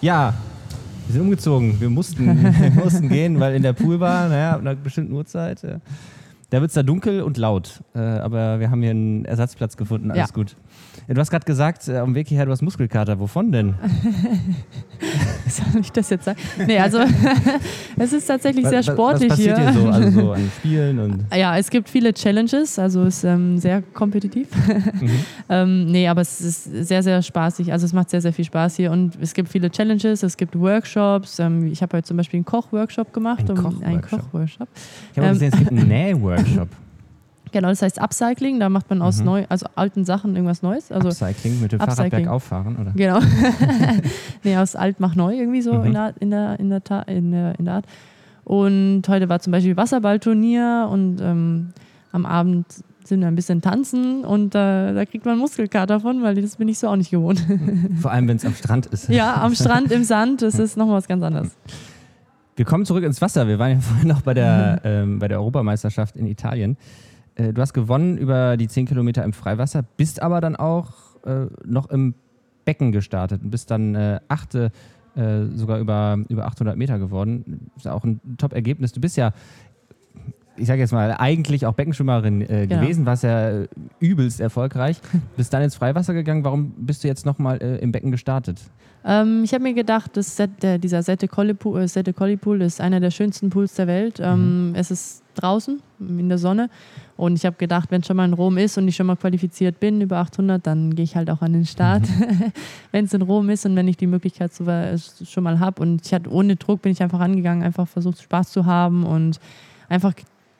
Ja, 0.00 0.34
wir 1.06 1.12
sind 1.12 1.22
umgezogen. 1.22 1.80
Wir 1.80 1.90
mussten, 1.90 2.26
wir 2.26 2.70
mussten 2.70 3.08
gehen, 3.08 3.40
weil 3.40 3.54
in 3.54 3.62
der 3.62 3.72
Poolbar, 3.72 4.28
naja, 4.28 4.52
ab 4.52 4.60
einer 4.60 4.74
bestimmten 4.74 5.12
Uhrzeit. 5.12 5.62
Ja. 5.62 5.80
Da 6.54 6.60
wird 6.60 6.68
es 6.68 6.74
da 6.74 6.84
dunkel 6.84 7.20
und 7.20 7.36
laut. 7.36 7.80
Äh, 7.96 7.98
aber 7.98 8.60
wir 8.60 8.70
haben 8.70 8.80
hier 8.80 8.92
einen 8.92 9.24
Ersatzplatz 9.24 9.76
gefunden, 9.76 10.12
alles 10.12 10.28
ja. 10.28 10.32
gut. 10.32 10.54
Du 11.08 11.20
hast 11.20 11.32
gerade 11.32 11.44
gesagt, 11.44 11.88
äh, 11.88 11.96
am 11.96 12.14
Weg 12.14 12.28
hierher, 12.28 12.46
du 12.46 12.52
hast 12.52 12.62
Muskelkater. 12.62 13.18
Wovon 13.18 13.50
denn? 13.50 13.74
Soll 15.48 15.80
ich 15.80 15.90
das 15.90 16.10
jetzt 16.10 16.26
sagen? 16.26 16.38
Nee, 16.64 16.78
also 16.78 16.98
es 17.96 18.12
ist 18.12 18.26
tatsächlich 18.26 18.68
sehr 18.68 18.84
sportlich 18.84 19.30
was 19.30 19.36
passiert 19.36 19.58
hier. 19.58 19.70
hier 19.72 19.80
so, 19.82 19.88
also 19.88 20.10
so 20.10 20.32
an 20.34 20.50
Spielen? 20.58 20.98
Und 21.00 21.24
ja, 21.34 21.58
es 21.58 21.68
gibt 21.70 21.88
viele 21.88 22.14
Challenges, 22.14 22.78
also 22.78 23.02
es 23.02 23.18
ist 23.18 23.24
ähm, 23.24 23.58
sehr 23.58 23.82
kompetitiv. 23.82 24.46
Mhm. 25.00 25.10
ähm, 25.48 25.86
nee, 25.86 26.06
aber 26.06 26.20
es 26.20 26.40
ist 26.40 26.86
sehr, 26.86 27.02
sehr 27.02 27.20
spaßig. 27.20 27.72
Also 27.72 27.84
es 27.84 27.92
macht 27.92 28.10
sehr, 28.10 28.20
sehr 28.20 28.32
viel 28.32 28.44
Spaß 28.44 28.76
hier 28.76 28.92
und 28.92 29.18
es 29.20 29.34
gibt 29.34 29.48
viele 29.48 29.70
Challenges, 29.70 30.22
es 30.22 30.36
gibt 30.36 30.56
Workshops. 30.56 31.40
Ähm, 31.40 31.66
ich 31.66 31.82
habe 31.82 31.96
heute 31.96 32.06
zum 32.06 32.16
Beispiel 32.16 32.38
einen 32.38 32.44
Kochworkshop 32.44 33.12
gemacht. 33.12 33.50
Ein 33.50 33.56
Kochworkshop? 33.56 34.20
Kochworkshop. 34.20 34.68
Ich 35.10 35.18
habe 35.18 35.30
gesehen, 35.30 35.50
es 35.52 35.58
gibt 35.58 35.72
einen 35.72 35.88
Nähworkshop. 35.88 36.43
Genau, 37.54 37.68
das 37.68 37.82
heißt 37.82 38.00
Upcycling, 38.00 38.58
da 38.58 38.68
macht 38.68 38.90
man 38.90 39.00
aus 39.00 39.20
mhm. 39.20 39.26
neu, 39.26 39.44
also 39.48 39.66
alten 39.76 40.04
Sachen 40.04 40.34
irgendwas 40.34 40.62
Neues. 40.62 40.90
Also 40.90 41.10
Upcycling 41.10 41.60
mit 41.60 41.70
dem 41.70 41.80
Upcycling. 41.80 42.10
Fahrrad 42.10 42.10
bergauf 42.10 42.42
fahren, 42.42 42.76
oder? 42.80 42.90
Genau. 42.96 43.20
nee, 44.42 44.56
aus 44.56 44.74
alt 44.74 44.98
mach 44.98 45.14
neu 45.14 45.36
irgendwie 45.36 45.62
so 45.62 45.72
mhm. 45.74 45.84
in, 45.84 45.92
der, 45.92 46.14
in, 46.18 46.30
der, 46.32 46.58
in, 46.58 46.70
der, 46.70 46.82
in, 47.06 47.30
der, 47.30 47.56
in 47.56 47.64
der 47.64 47.74
Art. 47.74 47.86
Und 48.42 49.02
heute 49.06 49.28
war 49.28 49.38
zum 49.38 49.52
Beispiel 49.52 49.76
Wasserballturnier 49.76 50.88
und 50.90 51.20
ähm, 51.20 51.68
am 52.10 52.26
Abend 52.26 52.66
sind 53.04 53.20
wir 53.20 53.28
ein 53.28 53.36
bisschen 53.36 53.62
tanzen 53.62 54.24
und 54.24 54.56
äh, 54.56 54.92
da 54.92 55.04
kriegt 55.04 55.24
man 55.24 55.38
Muskelkater 55.38 56.00
von, 56.00 56.22
weil 56.22 56.34
das 56.34 56.56
bin 56.56 56.66
ich 56.66 56.80
so 56.80 56.88
auch 56.88 56.96
nicht 56.96 57.12
gewohnt. 57.12 57.44
Vor 58.00 58.10
allem, 58.10 58.26
wenn 58.26 58.38
es 58.38 58.44
am 58.44 58.54
Strand 58.54 58.86
ist. 58.86 59.08
Ja, 59.10 59.42
am 59.42 59.54
Strand, 59.54 59.92
im 59.92 60.02
Sand, 60.02 60.42
das 60.42 60.58
ist 60.58 60.76
nochmal 60.76 60.96
was 60.96 61.06
ganz 61.06 61.22
anderes. 61.22 61.56
Wir 62.56 62.64
kommen 62.64 62.84
zurück 62.84 63.02
ins 63.04 63.20
Wasser. 63.20 63.48
Wir 63.48 63.58
waren 63.58 63.72
ja 63.72 63.80
vorhin 63.80 64.08
noch 64.08 64.22
bei 64.22 64.34
der, 64.34 64.80
mhm. 64.82 64.88
ähm, 64.88 65.18
bei 65.18 65.28
der 65.28 65.38
Europameisterschaft 65.38 66.16
in 66.16 66.26
Italien. 66.26 66.76
Äh, 67.34 67.52
du 67.52 67.60
hast 67.60 67.72
gewonnen 67.72 68.16
über 68.16 68.56
die 68.56 68.68
10 68.68 68.86
Kilometer 68.86 69.24
im 69.24 69.32
Freiwasser, 69.32 69.84
bist 69.96 70.22
aber 70.22 70.40
dann 70.40 70.56
auch 70.56 70.92
äh, 71.24 71.46
noch 71.64 71.90
im 71.90 72.14
Becken 72.64 72.92
gestartet 72.92 73.42
und 73.42 73.50
bist 73.50 73.70
dann 73.70 73.94
äh, 73.94 74.20
Achte 74.28 74.70
äh, 75.16 75.46
sogar 75.54 75.78
über, 75.78 76.18
über 76.28 76.46
800 76.46 76.76
Meter 76.76 76.98
geworden. 76.98 77.70
Das 77.74 77.78
ist 77.78 77.84
ja 77.84 77.92
auch 77.92 78.04
ein 78.04 78.20
Top-Ergebnis. 78.38 78.92
Du 78.92 79.00
bist 79.00 79.16
ja 79.16 79.32
ich 80.56 80.66
sage 80.66 80.80
jetzt 80.80 80.92
mal, 80.92 81.12
eigentlich 81.18 81.66
auch 81.66 81.74
Beckenschwimmerin 81.74 82.42
äh, 82.42 82.66
Genau. 82.66 82.80
gewesen, 82.82 83.06
warst 83.06 83.24
ja 83.24 83.50
äh, 83.62 83.68
übelst 83.98 84.40
erfolgreich. 84.40 85.00
Bist 85.36 85.52
dann 85.52 85.62
ins 85.62 85.74
Freiwasser 85.74 86.14
gegangen. 86.14 86.44
Warum 86.44 86.72
bist 86.76 87.02
du 87.04 87.08
jetzt 87.08 87.26
nochmal 87.26 87.58
äh, 87.60 87.76
im 87.78 87.90
Becken 87.92 88.10
gestartet? 88.10 88.60
Ähm, 89.04 89.42
ich 89.44 89.52
habe 89.52 89.62
mir 89.64 89.74
gedacht, 89.74 90.16
dass 90.16 90.36
der, 90.62 90.78
dieser 90.78 91.02
Sette 91.02 91.28
Colli 91.28 91.54
Pool, 91.54 91.82
äh, 91.82 91.88
Sette 91.88 92.12
Colli 92.12 92.36
Pool 92.36 92.62
ist 92.62 92.80
einer 92.80 93.00
der 93.00 93.10
schönsten 93.10 93.50
Pools 93.50 93.74
der 93.74 93.86
Welt. 93.86 94.18
Ähm, 94.22 94.72
Es 94.76 94.90
ist 94.90 95.22
draußen 95.34 95.80
in 95.98 96.28
der 96.28 96.38
Sonne 96.38 96.70
und 97.16 97.34
ich 97.34 97.44
habe 97.44 97.56
gedacht, 97.56 97.90
wenn 97.90 98.04
schon 98.04 98.16
mal 98.16 98.24
in 98.24 98.32
Rom 98.34 98.56
ist 98.56 98.78
und 98.78 98.86
ich 98.86 98.94
schon 98.94 99.06
mal 99.06 99.16
qualifiziert 99.16 99.80
bin 99.80 100.00
über 100.00 100.18
800, 100.18 100.64
dann 100.64 100.94
gehe 100.94 101.02
ich 101.04 101.16
halt 101.16 101.28
auch 101.28 101.42
an 101.42 101.52
den 101.52 101.66
Start, 101.66 102.04
wenn 102.92 103.06
es 103.06 103.12
in 103.14 103.22
Rom 103.22 103.50
ist 103.50 103.66
und 103.66 103.74
wenn 103.76 103.88
ich 103.88 103.96
die 103.96 104.06
Möglichkeit 104.06 104.54
so, 104.54 104.64
äh, 104.68 104.96
schon 104.98 105.42
mal 105.44 105.58
habe. 105.58 105.82
Und 105.82 106.06
ich 106.06 106.14
hatte 106.14 106.30
ohne 106.30 106.54
Druck 106.56 106.82
bin 106.82 106.92
ich 106.92 107.02
einfach 107.02 107.18
angegangen, 107.20 107.64
einfach 107.64 107.88
versucht 107.88 108.22
Spaß 108.22 108.52
zu 108.52 108.64
haben 108.64 109.04
und 109.04 109.38
einfach 109.88 110.14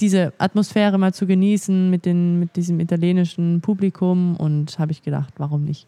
diese 0.04 0.34
Atmosphäre 0.36 0.98
mal 0.98 1.14
zu 1.14 1.26
genießen 1.26 1.88
mit, 1.88 2.04
den, 2.04 2.38
mit 2.38 2.56
diesem 2.56 2.78
italienischen 2.78 3.62
Publikum 3.62 4.36
und 4.36 4.78
habe 4.78 4.92
ich 4.92 5.02
gedacht, 5.02 5.32
warum 5.38 5.64
nicht? 5.64 5.86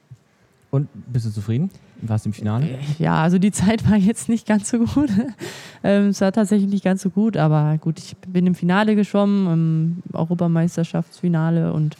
Und 0.71 0.89
bist 1.13 1.27
du 1.27 1.31
zufrieden? 1.31 1.71
Warst 2.01 2.25
du 2.25 2.31
im 2.31 2.33
Finale? 2.33 2.67
Ja, 2.99 3.23
also 3.23 3.39
die 3.39 3.53
Zeit 3.53 3.89
war 3.89 3.97
jetzt 3.99 4.31
nicht 4.31 4.47
ganz 4.47 4.71
so 4.71 4.79
gut. 4.79 5.11
ähm, 5.85 6.09
es 6.09 6.21
war 6.23 6.33
tatsächlich 6.33 6.71
nicht 6.71 6.83
ganz 6.83 7.03
so 7.03 7.11
gut, 7.11 7.37
aber 7.37 7.77
gut, 7.79 7.99
ich 7.99 8.17
bin 8.17 8.47
im 8.47 8.55
Finale 8.55 8.97
geschwommen, 8.97 9.53
im 9.53 10.03
Europameisterschaftsfinale 10.15 11.75
und 11.75 11.97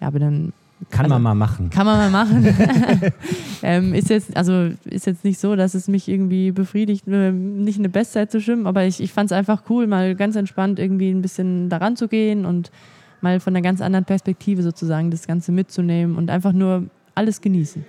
ja, 0.00 0.08
bin 0.08 0.22
dann 0.22 0.52
Kann 0.88 1.04
Also- 1.06 1.14
man 1.14 1.22
mal 1.22 1.34
machen. 1.34 1.70
kann 1.70 1.84
man 1.86 1.98
mal 1.98 2.10
machen. 2.24 2.46
ähm, 3.62 3.92
ist 3.94 4.08
jetzt 4.08 4.36
also 4.36 4.70
ist 4.84 5.06
jetzt 5.06 5.24
nicht 5.24 5.38
so, 5.38 5.54
dass 5.56 5.74
es 5.74 5.88
mich 5.88 6.08
irgendwie 6.08 6.52
befriedigt, 6.52 7.06
äh, 7.06 7.32
nicht 7.32 7.78
eine 7.78 7.88
Bestzeit 7.88 8.30
zu 8.30 8.40
schwimmen, 8.40 8.66
aber 8.66 8.84
ich, 8.84 9.00
ich 9.00 9.12
fand 9.12 9.30
es 9.30 9.36
einfach 9.36 9.64
cool, 9.68 9.86
mal 9.86 10.14
ganz 10.14 10.36
entspannt 10.36 10.78
irgendwie 10.78 11.10
ein 11.10 11.20
bisschen 11.22 11.68
daran 11.68 11.96
zu 11.96 12.08
gehen 12.08 12.46
und 12.46 12.70
mal 13.20 13.40
von 13.40 13.54
einer 13.54 13.62
ganz 13.62 13.80
anderen 13.82 14.06
Perspektive 14.06 14.62
sozusagen 14.62 15.10
das 15.10 15.26
Ganze 15.26 15.52
mitzunehmen 15.52 16.16
und 16.16 16.30
einfach 16.30 16.52
nur 16.52 16.84
alles 17.14 17.42
genießen. 17.42 17.84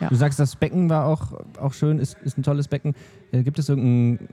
Ja. 0.00 0.08
Du 0.08 0.14
sagst, 0.14 0.38
das 0.38 0.56
Becken 0.56 0.90
war 0.90 1.06
auch, 1.06 1.32
auch 1.58 1.72
schön, 1.72 1.98
ist, 1.98 2.16
ist 2.24 2.36
ein 2.38 2.42
tolles 2.42 2.68
Becken. 2.68 2.94
Äh, 3.32 3.42
gibt 3.42 3.58
es 3.58 3.68
irgendein, 3.68 4.28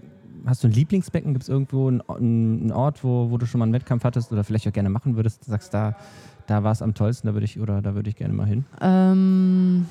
hast 0.46 0.64
du 0.64 0.68
ein 0.68 0.72
Lieblingsbecken? 0.74 1.34
Gibt 1.34 1.44
es 1.44 1.50
irgendwo 1.50 1.88
einen, 1.88 2.02
einen 2.10 2.72
Ort, 2.72 3.04
wo, 3.04 3.30
wo 3.32 3.38
du 3.38 3.46
schon 3.46 3.60
mal 3.60 3.66
einen 3.66 3.74
Wettkampf 3.74 4.04
hattest 4.04 4.32
oder 4.32 4.44
vielleicht 4.44 4.68
auch 4.68 4.74
gerne 4.74 4.90
machen 4.90 5.16
würdest? 5.16 5.46
Du 5.46 5.52
sagst, 5.52 5.74
da, 5.74 5.96
da 6.48 6.64
war 6.64 6.72
es 6.72 6.82
am 6.82 6.94
tollsten, 6.94 7.28
da 7.28 7.34
würde 7.34 7.46
ich, 7.46 7.60
oder 7.60 7.82
da 7.82 7.94
würde 7.96 8.10
ich 8.10 8.16
gerne 8.16 8.34
mal 8.34 8.48
hin. 8.48 8.66
Ähm, 8.82 9.86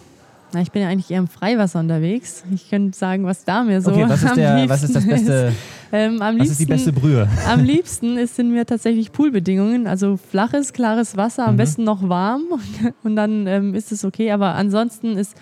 na, 0.52 0.60
ich 0.60 0.70
bin 0.72 0.82
ja 0.82 0.88
eigentlich 0.88 1.10
eher 1.10 1.18
im 1.18 1.28
Freiwasser 1.28 1.80
unterwegs. 1.80 2.44
Ich 2.54 2.70
könnte 2.70 2.96
sagen, 2.96 3.24
was 3.24 3.44
da 3.44 3.62
mir 3.64 3.80
so 3.80 3.90
okay, 3.92 4.04
was 4.08 4.22
ist, 4.24 4.30
am 4.30 4.36
der, 4.36 4.54
liebsten 4.56 4.70
was 4.70 4.82
ist 4.84 4.96
das 4.96 5.06
beste, 5.06 5.52
Ähm, 5.92 6.22
am 6.22 6.38
was 6.38 6.48
ist 6.50 6.60
die 6.60 6.64
liebsten- 6.64 6.90
beste 6.90 6.92
Brühe? 6.92 7.28
Am 7.48 7.62
liebsten 7.64 8.16
ist, 8.16 8.36
sind 8.36 8.50
mir 8.52 8.64
tatsächlich 8.66 9.12
Poolbedingungen, 9.12 9.86
also 9.86 10.16
flaches, 10.16 10.72
klares 10.72 11.16
Wasser, 11.16 11.46
am 11.46 11.54
Mhm. 11.54 11.58
besten 11.58 11.84
noch 11.84 12.08
warm 12.08 12.42
und 13.04 13.16
dann 13.16 13.46
ähm, 13.46 13.74
ist 13.74 13.92
es 13.92 14.04
okay. 14.04 14.30
Aber 14.32 14.54
ansonsten 14.54 15.16
ist, 15.16 15.36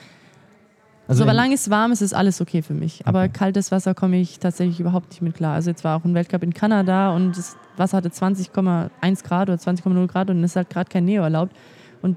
Also 1.07 1.25
solange 1.25 1.55
es 1.55 1.69
warm 1.69 1.93
ist, 1.93 2.01
ist 2.01 2.15
alles 2.15 2.41
okay 2.41 2.63
für 2.63 2.73
mich. 2.75 3.07
Aber 3.07 3.21
Okay. 3.25 3.31
kaltes 3.33 3.71
Wasser 3.71 3.95
komme 3.95 4.19
ich 4.21 4.39
tatsächlich 4.39 4.81
überhaupt 4.81 5.11
nicht 5.11 5.21
mit 5.23 5.35
klar. 5.35 5.55
Also 5.55 5.71
jetzt 5.71 5.85
war 5.85 5.97
auch 5.99 6.05
ein 6.05 6.15
Weltcup 6.15 6.43
in 6.43 6.55
Kanada 6.55 7.15
und 7.15 7.37
das 7.37 7.57
Wasser 7.77 7.99
hatte 7.99 8.09
20,1 8.09 9.23
Grad 9.25 9.49
oder 9.51 9.59
20,0 9.59 10.07
Grad 10.07 10.31
und 10.31 10.43
es 10.43 10.53
ist 10.53 10.57
halt 10.57 10.71
gerade 10.71 10.89
kein 10.91 11.05
Neo 11.05 11.23
erlaubt. 11.23 11.55
Und 12.01 12.17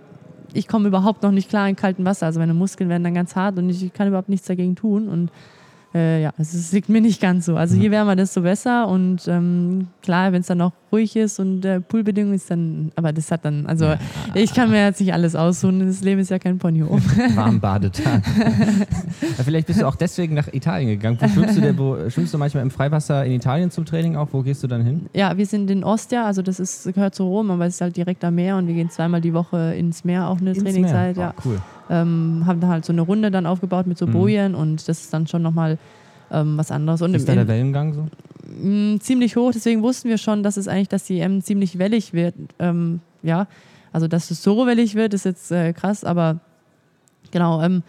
ich 0.54 0.68
komme 0.68 0.88
überhaupt 0.88 1.22
noch 1.24 1.32
nicht 1.32 1.50
klar 1.50 1.68
in 1.68 1.76
kaltem 1.76 2.06
Wasser. 2.06 2.28
Also 2.28 2.40
meine 2.40 2.54
Muskeln 2.54 2.90
werden 2.90 3.04
dann 3.04 3.14
ganz 3.14 3.36
hart 3.36 3.58
und 3.58 3.70
ich 3.70 3.92
kann 3.94 4.08
überhaupt 4.08 4.30
nichts 4.30 4.48
dagegen 4.48 4.76
tun. 4.76 5.10
Und 5.10 5.32
äh, 5.94 6.22
ja, 6.22 6.32
also 6.38 6.58
es 6.58 6.72
liegt 6.72 6.88
mir 6.90 7.02
nicht 7.02 7.20
ganz 7.22 7.46
so. 7.46 7.58
Also 7.58 7.76
je 7.76 7.92
wärmer, 7.92 8.16
desto 8.16 8.42
besser. 8.42 8.88
Und 8.88 9.28
ähm, 9.28 9.88
klar, 10.02 10.32
wenn 10.32 10.42
es 10.42 10.48
dann 10.48 10.60
noch 10.60 10.72
ruhig 10.92 11.16
ist 11.16 11.40
und 11.40 11.66
äh, 11.66 11.82
Poolbedingungen 11.82 12.36
ist 12.36 12.50
dann, 12.50 12.92
aber 12.96 13.12
das 13.14 13.30
hat 13.32 13.44
dann, 13.46 13.66
also 13.66 13.94
ich 14.34 14.54
kann 14.54 14.70
mir 14.70 14.86
jetzt 14.86 15.00
nicht 15.00 15.14
alles 15.14 15.36
aussuchen. 15.36 15.86
Das 15.86 16.02
Leben 16.02 16.22
ist 16.22 16.30
ja 16.30 16.40
kein 16.40 16.58
Ponyhof. 16.58 17.02
Warmbadetag. 17.36 18.22
ja, 19.38 19.44
vielleicht 19.44 19.68
bist 19.68 19.82
du 19.82 19.88
auch 19.88 19.96
deswegen 19.96 20.36
nach 20.36 20.48
Italien 20.54 20.90
gegangen. 20.90 21.18
Wo 21.20 21.28
schwimmst 21.28 21.58
du, 21.58 21.62
denn, 21.62 21.78
wo 21.78 22.10
schwimmst 22.10 22.34
du 22.34 22.38
manchmal 22.38 22.64
im 22.64 22.72
Freiwasser 22.72 23.26
in 23.26 23.34
Italien 23.34 23.72
zum 23.72 23.86
Training 23.86 24.16
auch? 24.16 24.30
Wo 24.32 24.42
gehst 24.42 24.64
du 24.64 24.68
dann 24.68 24.84
hin? 24.84 25.08
Ja, 25.14 25.38
wir 25.38 25.46
sind 25.46 25.70
in 25.70 25.84
Ostia, 25.84 26.26
also 26.26 26.42
das 26.42 26.60
ist, 26.60 26.92
gehört 26.94 27.16
zu 27.16 27.24
Rom, 27.26 27.52
aber 27.52 27.66
es 27.66 27.76
ist 27.76 27.82
halt 27.82 27.98
direkt 27.98 28.24
am 28.24 28.36
Meer 28.36 28.58
und 28.58 28.68
wir 28.68 28.74
gehen 28.74 28.90
zweimal 28.90 29.22
die 29.22 29.34
Woche 29.34 29.74
ins 29.76 30.04
Meer, 30.06 30.28
auch 30.30 30.40
eine 30.40 30.52
Ins 30.52 30.64
Trainingszeit. 30.64 31.18
Meer. 31.18 31.26
Ja. 31.28 31.34
Oh, 31.38 31.42
cool. 31.46 31.62
Ähm, 31.90 32.44
haben 32.46 32.60
da 32.60 32.68
halt 32.68 32.86
so 32.86 32.92
eine 32.94 33.02
Runde 33.02 33.32
dann 33.32 33.46
aufgebaut 33.46 33.88
mit 33.88 33.98
so 33.98 34.08
Mhm. 34.08 34.12
Bojen 34.12 34.56
und 34.56 34.88
das 34.90 35.02
ist 35.02 35.14
dann 35.14 35.28
schon 35.28 35.42
nochmal 35.42 35.78
ähm, 36.32 36.58
was 36.58 36.72
anderes. 36.72 37.02
Und 37.02 37.14
ist 37.14 37.28
da 37.28 37.34
der 37.36 37.48
Wellengang 37.48 37.94
so? 37.94 38.06
Mh, 38.62 39.00
ziemlich 39.00 39.36
hoch, 39.36 39.52
deswegen 39.54 39.82
wussten 39.84 40.10
wir 40.10 40.18
schon, 40.18 40.44
dass 40.44 40.58
es 40.58 40.68
eigentlich, 40.68 40.90
dass 40.90 41.06
die 41.06 41.20
EM 41.20 41.42
ziemlich 41.42 41.78
wellig 41.78 42.14
wird. 42.14 42.36
Ähm, 42.60 43.02
ja, 43.24 43.48
also 43.92 44.08
dass 44.08 44.32
es 44.32 44.44
so 44.44 44.66
wellig 44.68 44.96
wird, 44.96 45.14
ist 45.14 45.26
jetzt 45.26 45.52
äh, 45.52 45.74
krass, 45.74 46.04
aber 46.04 46.40
genau. 47.32 47.62
Ähm, 47.62 47.84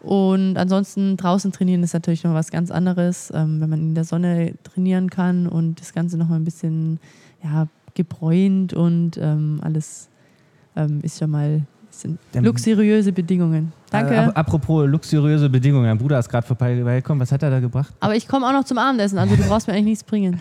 und 0.00 0.58
ansonsten 0.58 1.16
draußen 1.16 1.50
trainieren 1.52 1.82
ist 1.82 1.94
natürlich 1.94 2.24
noch 2.24 2.34
was 2.34 2.50
ganz 2.50 2.70
anderes, 2.70 3.32
ähm, 3.34 3.60
wenn 3.60 3.70
man 3.70 3.80
in 3.80 3.94
der 3.94 4.04
Sonne 4.04 4.54
trainieren 4.62 5.08
kann 5.08 5.46
und 5.46 5.80
das 5.80 5.94
Ganze 5.94 6.18
noch 6.18 6.28
mal 6.28 6.36
ein 6.36 6.44
bisschen 6.44 7.00
ja, 7.42 7.68
gebräunt 7.94 8.74
und 8.74 9.16
ähm, 9.16 9.60
alles 9.62 10.10
ähm, 10.76 11.00
ist 11.02 11.18
schon 11.18 11.30
mal 11.30 11.62
es 11.94 12.00
sind 12.02 12.18
luxuriöse 12.34 13.12
Bedingungen. 13.12 13.72
Danke. 13.90 14.14
Äh, 14.14 14.18
ap- 14.18 14.36
apropos 14.38 14.86
luxuriöse 14.88 15.48
Bedingungen. 15.48 15.86
Mein 15.86 15.98
Bruder 15.98 16.18
ist 16.18 16.28
gerade 16.28 16.46
vorbeigekommen. 16.46 17.20
Was 17.20 17.32
hat 17.32 17.42
er 17.42 17.50
da 17.50 17.60
gebracht? 17.60 17.92
aber 18.00 18.14
ich 18.16 18.26
komme 18.28 18.46
auch 18.46 18.52
noch 18.52 18.64
zum 18.64 18.78
Abendessen, 18.78 19.18
also 19.18 19.34
du 19.36 19.42
brauchst 19.44 19.66
mir 19.68 19.74
eigentlich 19.74 19.84
nichts 19.86 20.04
bringen. 20.04 20.40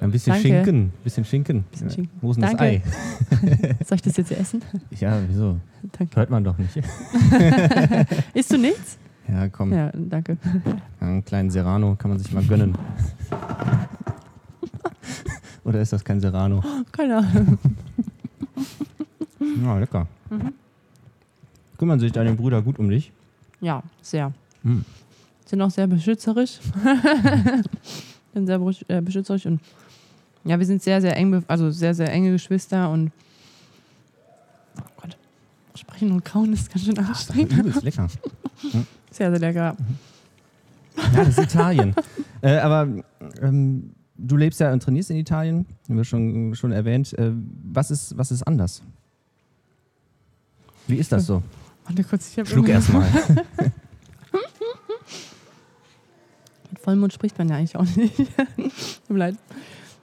Ein 0.00 0.10
bisschen 0.10 0.32
Danke. 0.32 0.48
Schinken. 0.48 0.76
Ein 0.86 0.92
bisschen 1.04 1.24
Schinken. 1.24 1.64
Bisschen 1.70 1.90
Schinken. 1.90 2.10
Wo 2.20 2.32
ist 2.32 2.42
das. 2.42 2.58
Ei? 2.58 2.82
Soll 3.86 3.96
ich 3.96 4.02
das 4.02 4.16
jetzt 4.16 4.32
essen? 4.32 4.60
Ja, 4.98 5.16
wieso? 5.28 5.58
Danke. 5.96 6.16
Hört 6.16 6.30
man 6.30 6.42
doch 6.42 6.58
nicht. 6.58 6.76
Isst 8.34 8.52
du 8.52 8.58
nichts? 8.58 8.98
Ja, 9.28 9.48
komm. 9.48 9.72
Ja, 9.72 9.92
danke. 9.94 10.36
Einen 10.98 11.24
kleinen 11.24 11.50
Serrano 11.50 11.94
kann 11.94 12.10
man 12.10 12.18
sich 12.18 12.32
mal 12.32 12.42
gönnen. 12.42 12.76
Oder 15.64 15.80
ist 15.80 15.92
das 15.92 16.04
kein 16.04 16.20
Serrano? 16.20 16.62
Keine 16.90 17.18
Ahnung. 17.18 17.58
Ja, 19.62 19.78
lecker. 19.78 20.06
Mhm. 20.30 20.52
Kümmern 21.78 22.00
sich 22.00 22.12
deine 22.12 22.34
Brüder 22.34 22.62
gut 22.62 22.78
um 22.78 22.88
dich? 22.88 23.12
Ja, 23.60 23.82
sehr. 24.00 24.32
Hm. 24.62 24.84
Sind 25.44 25.60
auch 25.62 25.70
sehr 25.70 25.86
beschützerisch. 25.86 26.60
sind 28.34 28.46
sehr 28.46 28.60
äh, 28.88 29.00
beschützerisch 29.00 29.46
und 29.46 29.60
ja, 30.44 30.58
wir 30.58 30.66
sind 30.66 30.82
sehr, 30.82 31.00
sehr 31.00 31.16
eng, 31.16 31.44
also 31.46 31.70
sehr, 31.70 31.94
sehr 31.94 32.10
enge 32.12 32.32
Geschwister 32.32 32.90
und 32.90 33.12
oh 34.78 34.84
Gott, 35.00 35.16
sprechen 35.74 36.10
und 36.12 36.24
kauen 36.24 36.52
ist 36.52 36.72
ganz 36.72 36.84
schön 36.84 36.98
anstrengend. 36.98 37.52
Übelst 37.52 37.82
lecker. 37.82 38.08
Sehr, 39.10 39.30
sehr 39.30 39.40
lecker. 39.40 39.76
Ja, 40.96 41.24
das 41.24 41.36
ist 41.36 41.52
Italien. 41.52 41.94
äh, 42.40 42.56
aber 42.56 42.88
ähm, 43.42 43.92
du 44.16 44.36
lebst 44.36 44.58
ja 44.60 44.72
und 44.72 44.82
trainierst 44.82 45.10
in 45.10 45.16
Italien, 45.16 45.66
haben 45.86 45.96
wir 45.98 46.04
schon, 46.04 46.54
schon 46.54 46.72
erwähnt. 46.72 47.12
Äh, 47.18 47.32
was, 47.62 47.90
ist, 47.90 48.16
was 48.16 48.30
ist 48.30 48.42
anders? 48.44 48.82
Wie 50.86 50.96
ist 50.96 51.12
das 51.12 51.26
so? 51.26 51.42
Warte 51.86 52.04
kurz, 52.04 52.30
ich 52.30 52.38
habe 52.38 52.48
Schluck 52.48 52.68
erstmal. 52.68 53.06
Mit 56.70 56.80
Vollmond 56.80 57.12
spricht 57.12 57.36
man 57.38 57.48
ja 57.48 57.56
eigentlich 57.56 57.76
auch 57.76 57.84
nicht. 57.96 58.16
Tut 58.56 59.10
mir 59.10 59.18
leid. 59.18 59.36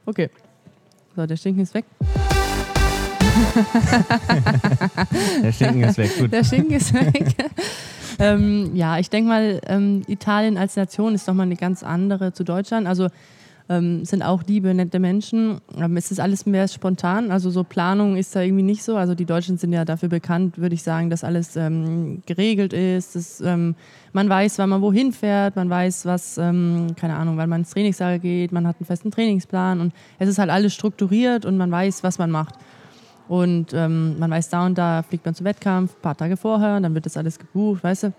Okay. 0.06 0.30
So, 1.16 1.26
der 1.26 1.38
Stinken 1.38 1.62
ist 1.64 1.74
weg. 1.74 1.86
Der 5.44 5.52
Schinken 5.52 5.84
ist 5.84 5.98
weg. 5.98 6.12
Gut. 6.18 6.32
Der 6.32 6.44
Schinken 6.44 6.76
ist 6.76 6.94
weg. 6.94 7.36
ähm, 8.20 8.76
ja, 8.76 9.00
ich 9.00 9.10
denke 9.10 9.30
mal, 9.30 9.62
ähm, 9.66 10.04
Italien 10.08 10.58
als 10.58 10.76
Nation 10.76 11.16
ist 11.16 11.28
nochmal 11.28 11.46
eine 11.46 11.56
ganz 11.56 11.84
andere 11.84 12.34
zu 12.34 12.44
Deutschland. 12.44 12.88
Also 12.88 13.08
ähm, 13.70 14.04
sind 14.04 14.24
auch 14.24 14.44
liebe, 14.48 14.74
nette 14.74 15.00
Menschen. 15.00 15.62
Ähm, 15.78 15.96
es 15.96 16.10
ist 16.12 16.20
alles 16.20 16.46
mehr 16.48 16.68
spontan. 16.68 17.32
Also 17.32 17.52
so 17.52 17.64
Planung 17.64 18.18
ist 18.18 18.36
da 18.36 18.42
irgendwie 18.42 18.64
nicht 18.64 18.84
so. 18.84 18.98
Also 18.98 19.14
die 19.14 19.26
Deutschen 19.26 19.58
sind 19.58 19.72
ja 19.72 19.86
dafür 19.86 20.10
bekannt, 20.10 20.58
würde 20.58 20.74
ich 20.74 20.82
sagen, 20.82 21.12
dass 21.12 21.24
alles 21.24 21.56
ähm, 21.56 22.24
geregelt 22.26 22.74
ist. 22.74 23.16
Dass, 23.16 23.42
ähm, 23.42 23.76
man 24.12 24.28
weiß, 24.28 24.58
wann 24.58 24.70
man 24.70 24.82
wohin 24.82 25.14
fährt. 25.14 25.56
Man 25.56 25.70
weiß, 25.70 26.06
was, 26.08 26.40
ähm, 26.40 26.96
keine 26.96 27.16
Ahnung, 27.16 27.38
wann 27.38 27.48
man 27.48 27.62
ins 27.62 27.70
Trainingslager 27.70 28.18
geht. 28.18 28.52
Man 28.52 28.68
hat 28.68 28.78
einen 28.80 28.88
festen 28.88 29.12
Trainingsplan. 29.12 29.80
Und 29.80 29.94
es 30.18 30.28
ist 30.28 30.40
halt 30.40 30.50
alles 30.50 30.74
strukturiert 30.74 31.46
und 31.46 31.56
man 31.56 31.70
weiß, 31.70 32.04
was 32.04 32.18
man 32.18 32.32
macht. 32.32 32.56
Und 33.28 33.74
ähm, 33.76 34.18
man 34.18 34.32
weiß, 34.32 34.50
da 34.50 34.66
und 34.66 34.80
da 34.80 35.04
fliegt 35.04 35.24
man 35.24 35.36
zum 35.36 35.46
Wettkampf, 35.46 35.94
ein 35.96 36.02
paar 36.02 36.18
Tage 36.18 36.36
vorher, 36.36 36.80
dann 36.80 36.96
wird 36.96 37.06
das 37.06 37.16
alles 37.16 37.38
gebucht, 37.38 37.84
weißt 37.84 38.04
du. 38.04 38.14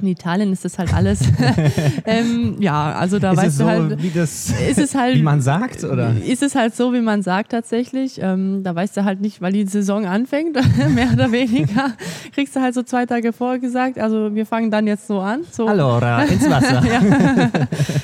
In 0.00 0.08
Italien 0.08 0.52
ist 0.52 0.64
das 0.64 0.78
halt 0.78 0.92
alles. 0.94 1.20
ähm, 2.06 2.56
ja, 2.58 2.92
also 2.92 3.18
da 3.18 3.32
ist 3.32 3.38
es 3.38 3.44
weißt 3.44 3.56
so, 3.58 3.64
du 3.64 3.70
halt. 3.70 4.02
wie, 4.02 4.10
das, 4.10 4.50
Ist 4.68 4.78
es 4.78 4.94
halt, 4.94 5.16
wie 5.18 5.22
man 5.22 5.40
sagt? 5.40 5.84
Oder? 5.84 6.14
Ist 6.26 6.42
es 6.42 6.54
halt 6.54 6.74
so, 6.74 6.92
wie 6.92 7.00
man 7.00 7.22
sagt 7.22 7.52
tatsächlich. 7.52 8.18
Ähm, 8.22 8.62
da 8.62 8.74
weißt 8.74 8.96
du 8.96 9.04
halt 9.04 9.20
nicht, 9.20 9.40
weil 9.40 9.52
die 9.52 9.66
Saison 9.66 10.06
anfängt, 10.06 10.54
mehr 10.94 11.10
oder 11.12 11.32
weniger, 11.32 11.92
kriegst 12.34 12.56
du 12.56 12.60
halt 12.60 12.74
so 12.74 12.82
zwei 12.82 13.06
Tage 13.06 13.32
vorher 13.32 13.58
gesagt, 13.58 13.98
also 13.98 14.34
wir 14.34 14.46
fangen 14.46 14.70
dann 14.70 14.86
jetzt 14.86 15.06
so 15.06 15.20
an. 15.20 15.40
So, 15.50 15.66
Allora, 15.66 16.22
ins 16.24 16.48
Wasser. 16.48 16.82
ja. 16.84 17.50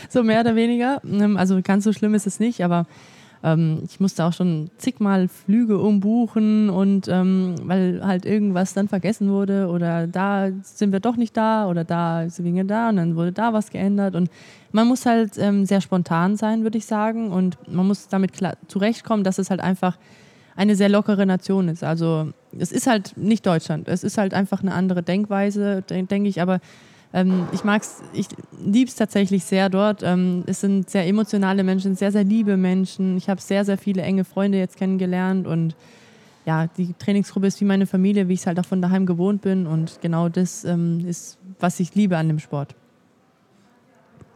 so 0.09 0.23
mehr 0.23 0.41
oder 0.41 0.55
weniger. 0.55 1.01
Ähm, 1.05 1.37
Also 1.37 1.61
ganz 1.63 1.85
so 1.85 1.93
schlimm 1.93 2.15
ist 2.15 2.27
es 2.27 2.41
nicht, 2.41 2.63
aber 2.65 2.87
ähm, 3.43 3.83
ich 3.85 4.01
musste 4.01 4.25
auch 4.25 4.33
schon 4.33 4.71
zigmal 4.79 5.29
Flüge 5.29 5.79
umbuchen 5.79 6.71
und 6.71 7.09
ähm, 7.09 7.55
weil 7.63 8.01
halt 8.05 8.25
irgendwas 8.25 8.75
dann 8.75 8.89
vergessen 8.89 9.31
wurde 9.31 9.69
oder 9.69 10.07
da 10.07 10.49
sind 10.63 10.93
wir 10.93 11.01
doch 11.01 11.17
nicht 11.17 11.37
da 11.37 11.69
oder 11.69 11.85
da 11.85 12.29
sind 12.29 12.55
wir 12.55 12.65
da 12.65 12.89
und 12.89 12.97
dann 12.97 13.17
wurde 13.17 13.33
da 13.33 13.53
was 13.53 13.71
geändert. 13.71 14.15
Und 14.15 14.31
man 14.73 14.89
muss 14.89 15.07
halt 15.07 15.39
ähm, 15.39 15.67
sehr 15.67 15.81
spontan 15.81 16.37
sein, 16.37 16.63
würde 16.63 16.79
ich 16.79 16.87
sagen. 16.87 17.31
Und 17.31 17.57
man 17.69 17.87
muss 17.87 18.09
damit 18.09 18.33
klar 18.33 18.57
zurechtkommen, 18.69 19.25
dass 19.25 19.39
es 19.39 19.51
halt 19.51 19.61
einfach 19.61 19.99
eine 20.57 20.75
sehr 20.75 20.89
lockere 20.89 21.27
Nation 21.27 21.69
ist. 21.69 21.85
Also 21.85 22.33
es 22.59 22.73
ist 22.73 22.87
halt 22.87 23.17
nicht 23.17 23.47
Deutschland, 23.47 23.89
es 23.89 24.03
ist 24.03 24.19
halt 24.19 24.33
einfach 24.33 24.63
eine 24.63 24.73
andere 24.73 25.03
Denkweise, 25.03 25.83
denke 25.83 26.29
ich, 26.29 26.41
aber 26.41 26.61
ähm, 27.17 27.49
ich 27.51 27.65
mag's, 27.65 28.03
ich 28.13 28.29
liebe 28.63 28.89
es 28.91 28.95
tatsächlich 28.95 29.43
sehr 29.45 29.71
dort. 29.71 30.03
Ähm, 30.03 30.45
es 30.47 30.61
sind 30.61 30.91
sehr 30.91 31.07
emotionale 31.07 31.65
Menschen, 31.65 31.97
sehr, 31.97 32.13
sehr 32.13 32.25
liebe 32.25 32.59
Menschen. 32.59 33.17
Ich 33.17 33.31
habe 33.31 33.41
sehr, 33.41 33.65
sehr 33.65 33.79
viele 33.79 34.03
enge 34.03 34.25
Freunde 34.25 34.59
jetzt 34.59 34.77
kennengelernt 34.77 35.47
und 35.47 35.75
ja, 36.45 36.67
die 36.67 36.93
Trainingsgruppe 36.93 37.47
ist 37.47 37.61
wie 37.61 37.65
meine 37.65 37.87
Familie, 37.87 38.29
wie 38.29 38.35
ich 38.35 38.41
es 38.41 38.47
halt 38.47 38.61
auch 38.61 38.67
von 38.67 38.83
daheim 38.83 39.07
gewohnt 39.07 39.41
bin 39.41 39.67
und 39.67 39.99
genau 40.03 40.29
das 40.29 40.65
ähm, 40.65 41.05
ist, 41.07 41.39
was 41.59 41.81
ich 41.81 41.95
liebe 41.95 42.19
an 42.19 42.29
dem 42.29 42.39
Sport. 42.39 42.77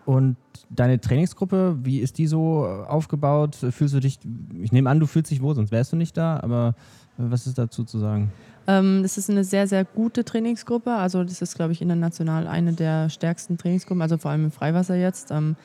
Und 0.07 0.37
deine 0.71 1.01
Trainingsgruppe, 1.01 1.79
wie 1.83 2.01
ist 2.01 2.17
die 2.17 2.27
so 2.27 2.65
aufgebaut? 2.65 3.57
Fühlst 3.57 3.95
du 3.95 4.01
dich, 4.01 4.19
ich 4.61 4.73
nehme 4.73 4.89
an, 4.89 4.99
du 4.99 5.07
fühlst 5.07 5.31
dich 5.31 5.43
wohl, 5.43 5.55
sonst 5.55 5.71
wärst 5.71 5.93
du 5.93 5.97
nicht 5.97 6.17
da, 6.17 6.41
aber 6.41 6.75
was 7.19 7.47
ist 7.47 7.59
dazu 7.59 7.85
zu 7.85 7.99
sagen? 7.99 8.33
Ähm, 8.67 9.01
das 9.03 9.19
ist 9.19 9.31
eine 9.31 9.45
sehr, 9.45 9.67
sehr 9.67 9.85
gute 9.85 10.25
Trainingsgruppe. 10.25 10.93
Also 10.93 11.25
das 11.25 11.43
ist, 11.43 11.57
glaube 11.57 11.73
ich, 11.73 11.83
international 11.83 12.47
eine 12.47 12.73
der 12.73 13.11
stärksten 13.11 13.59
Trainingsgruppen, 13.59 14.03
also 14.03 14.19
vor 14.19 14.31
allem 14.31 14.45
im 14.45 14.51
Freiwasser 14.51 14.97
jetzt. 14.97 15.31
Ähm, 15.31 15.57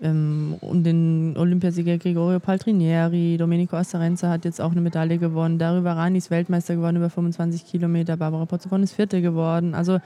ähm, 0.00 0.56
und 0.60 0.84
den 0.84 1.34
Olympiasieger 1.36 1.98
Gregorio 1.98 2.38
Paltrinieri, 2.38 3.36
Domenico 3.36 3.76
Astarenza 3.76 4.28
hat 4.28 4.44
jetzt 4.44 4.60
auch 4.60 4.70
eine 4.70 4.80
Medaille 4.80 5.18
gewonnen. 5.18 5.58
Darüber 5.58 5.92
Rani 5.92 6.18
ist 6.18 6.30
Weltmeister 6.30 6.76
geworden 6.76 6.96
über 6.96 7.10
25 7.10 7.66
Kilometer. 7.66 8.16
Barbara 8.16 8.46
Pozzofon 8.46 8.82
ist 8.82 8.92
Vierte 8.92 9.20
geworden. 9.20 9.74
Also 9.74 9.98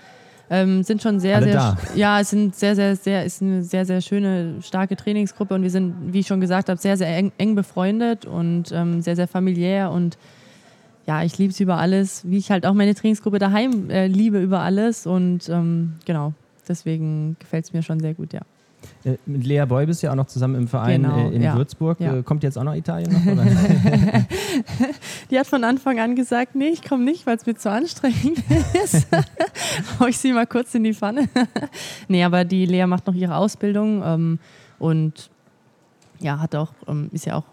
ähm, 0.51 0.83
sind 0.83 1.03
schon 1.03 1.21
sehr, 1.21 1.37
Alle 1.37 1.47
sehr, 1.47 1.55
da. 1.55 1.77
ja, 1.95 2.21
es 2.21 2.31
sind 2.31 2.55
sehr, 2.55 2.75
sehr, 2.75 2.97
sehr, 2.97 3.25
ist 3.25 3.43
eine 3.43 3.63
sehr, 3.63 3.85
sehr 3.85 4.01
schöne, 4.01 4.57
starke 4.61 4.97
Trainingsgruppe 4.97 5.55
und 5.55 5.63
wir 5.63 5.71
sind, 5.71 5.95
wie 6.13 6.21
ich 6.21 6.27
schon 6.27 6.41
gesagt 6.41 6.69
habe, 6.69 6.81
sehr, 6.81 6.97
sehr 6.97 7.09
eng, 7.17 7.33
eng 7.39 7.55
befreundet 7.55 8.27
und 8.27 8.73
ähm, 8.73 9.03
sehr, 9.03 9.17
sehr 9.17 9.29
familiär 9.29 9.91
und 9.91 10.19
ja, 11.07 11.23
ich 11.23 11.39
liebe 11.39 11.51
es 11.51 11.61
über 11.61 11.79
alles, 11.79 12.23
wie 12.29 12.39
ich 12.39 12.51
halt 12.51 12.67
auch 12.67 12.75
meine 12.75 12.95
Trainingsgruppe 12.95 13.39
daheim 13.39 13.91
äh, 13.91 14.07
liebe 14.07 14.41
über 14.41 14.61
alles 14.61 15.07
und 15.07 15.49
ähm, 15.49 15.95
genau, 16.05 16.33
deswegen 16.69 17.37
gefällt 17.39 17.65
es 17.65 17.73
mir 17.73 17.83
schon 17.83 18.01
sehr 18.01 18.15
gut, 18.15 18.33
ja. 18.33 18.41
Äh, 19.05 19.17
mit 19.27 19.45
Lea 19.45 19.65
Boy 19.67 19.87
bist 19.87 20.03
du 20.03 20.07
ja 20.07 20.13
auch 20.13 20.17
noch 20.17 20.27
zusammen 20.27 20.55
im 20.57 20.69
Verein 20.69 21.03
Genau, 21.03 21.29
äh, 21.31 21.35
in 21.35 21.43
ja. 21.43 21.57
Würzburg. 21.57 22.01
Ja. 22.01 22.19
Äh, 22.19 22.23
Kommt 22.23 22.43
jetzt 22.43 22.59
auch 22.59 22.65
noch 22.65 22.75
Italien 22.75 23.13
noch? 23.13 23.33
Oder? 23.33 23.45
Die 25.31 25.39
hat 25.39 25.47
von 25.47 25.65
Anfang 25.65 25.99
an 26.01 26.17
gesagt, 26.17 26.55
nee, 26.55 26.69
ich 26.69 26.83
komme 26.83 27.05
nicht, 27.05 27.27
weil 27.27 27.37
es 27.37 27.47
mir 27.47 27.55
zu 27.55 27.71
anstrengend 27.71 28.39
ist. 28.85 29.07
Hau 30.01 30.07
ich 30.07 30.19
sie 30.19 30.33
mal 30.33 30.47
kurz 30.47 30.75
in 30.75 30.85
die 30.85 30.95
Pfanne. 30.95 31.29
nee, 32.09 32.23
aber 32.25 32.45
die 32.45 32.67
Lea 32.67 32.87
macht 32.87 33.07
noch 33.07 33.15
ihre 33.15 33.37
Ausbildung 33.37 34.03
ähm, 34.05 34.39
und 34.79 35.31
ja, 36.21 36.39
hat 36.39 36.55
auch, 36.55 36.73
ähm, 36.87 37.09
ist 37.13 37.27
ja 37.27 37.37
auch, 37.37 37.45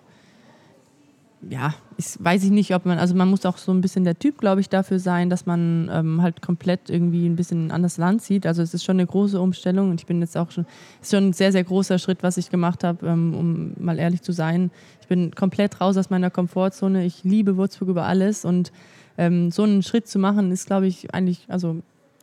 ja, 1.48 1.74
ist, 1.98 2.24
weiß 2.24 2.44
ich 2.44 2.50
nicht, 2.50 2.76
ob 2.76 2.86
man, 2.86 2.98
also 2.98 3.16
man 3.16 3.30
muss 3.30 3.46
auch 3.46 3.58
so 3.58 3.72
ein 3.72 3.80
bisschen 3.80 4.04
der 4.04 4.20
Typ, 4.20 4.40
glaube 4.40 4.60
ich, 4.60 4.68
dafür 4.68 5.00
sein, 5.00 5.30
dass 5.30 5.46
man 5.46 5.90
ähm, 5.92 6.22
halt 6.22 6.42
komplett 6.42 6.90
irgendwie 6.90 7.26
ein 7.28 7.38
bisschen 7.38 7.68
ein 7.68 7.72
anderes 7.72 7.98
Land 7.98 8.22
sieht. 8.22 8.46
Also 8.46 8.62
es 8.62 8.74
ist 8.74 8.84
schon 8.84 8.98
eine 8.98 9.08
große 9.08 9.40
Umstellung 9.40 9.90
und 9.90 10.02
ich 10.02 10.06
bin 10.06 10.20
jetzt 10.20 10.36
auch 10.36 10.52
schon, 10.52 10.66
ist 11.02 11.12
schon 11.12 11.30
ein 11.30 11.34
sehr, 11.34 11.52
sehr 11.54 11.64
großer 11.64 11.98
Schritt, 11.98 12.24
was 12.24 12.38
ich 12.38 12.50
gemacht 12.50 12.84
habe, 12.84 13.08
ähm, 13.08 13.34
um 13.34 13.74
mal 13.84 13.98
ehrlich 13.98 14.22
zu 14.22 14.34
sein. 14.34 14.70
Ich 15.02 15.08
bin 15.08 15.34
komplett 15.34 15.80
raus 15.80 15.96
aus 15.96 16.10
meiner 16.10 16.30
Komfortzone. 16.30 17.06
Ich 17.06 17.24
liebe 17.24 17.56
Würzburg 17.56 17.90
über 17.90 18.06
alles 18.06 18.44
und 18.44 18.74
ähm, 19.18 19.50
so 19.50 19.64
einen 19.64 19.82
Schritt 19.82 20.08
zu 20.08 20.20
machen, 20.20 20.52
ist, 20.52 20.66
glaube 20.66 20.88
ich, 20.88 21.14
eigentlich, 21.14 21.46
also 21.48 21.78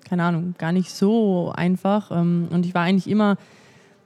keine 0.07 0.25
Ahnung, 0.25 0.55
gar 0.59 0.73
nicht 0.73 0.91
so 0.91 1.53
einfach. 1.57 2.11
Ähm, 2.11 2.49
und 2.51 2.67
ich 2.67 2.75
war 2.75 2.83
eigentlich 2.83 3.09
immer 3.09 3.39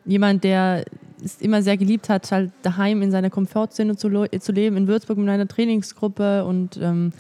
jemand, 0.05 0.45
der 0.45 0.85
es 1.23 1.41
immer 1.41 1.63
sehr 1.63 1.77
geliebt 1.77 2.09
hat, 2.09 2.31
halt 2.33 2.53
daheim 2.63 3.03
in 3.03 3.11
seiner 3.11 3.31
Komfortzone 3.31 3.97
zu, 3.97 4.09
zu 4.41 4.53
leben, 4.53 4.77
in 4.77 4.87
Würzburg 4.87 5.19
mit 5.19 5.29
einer 5.29 5.49
Trainingsgruppe 5.49 6.45
und 6.45 6.79
ähm, 6.83 7.13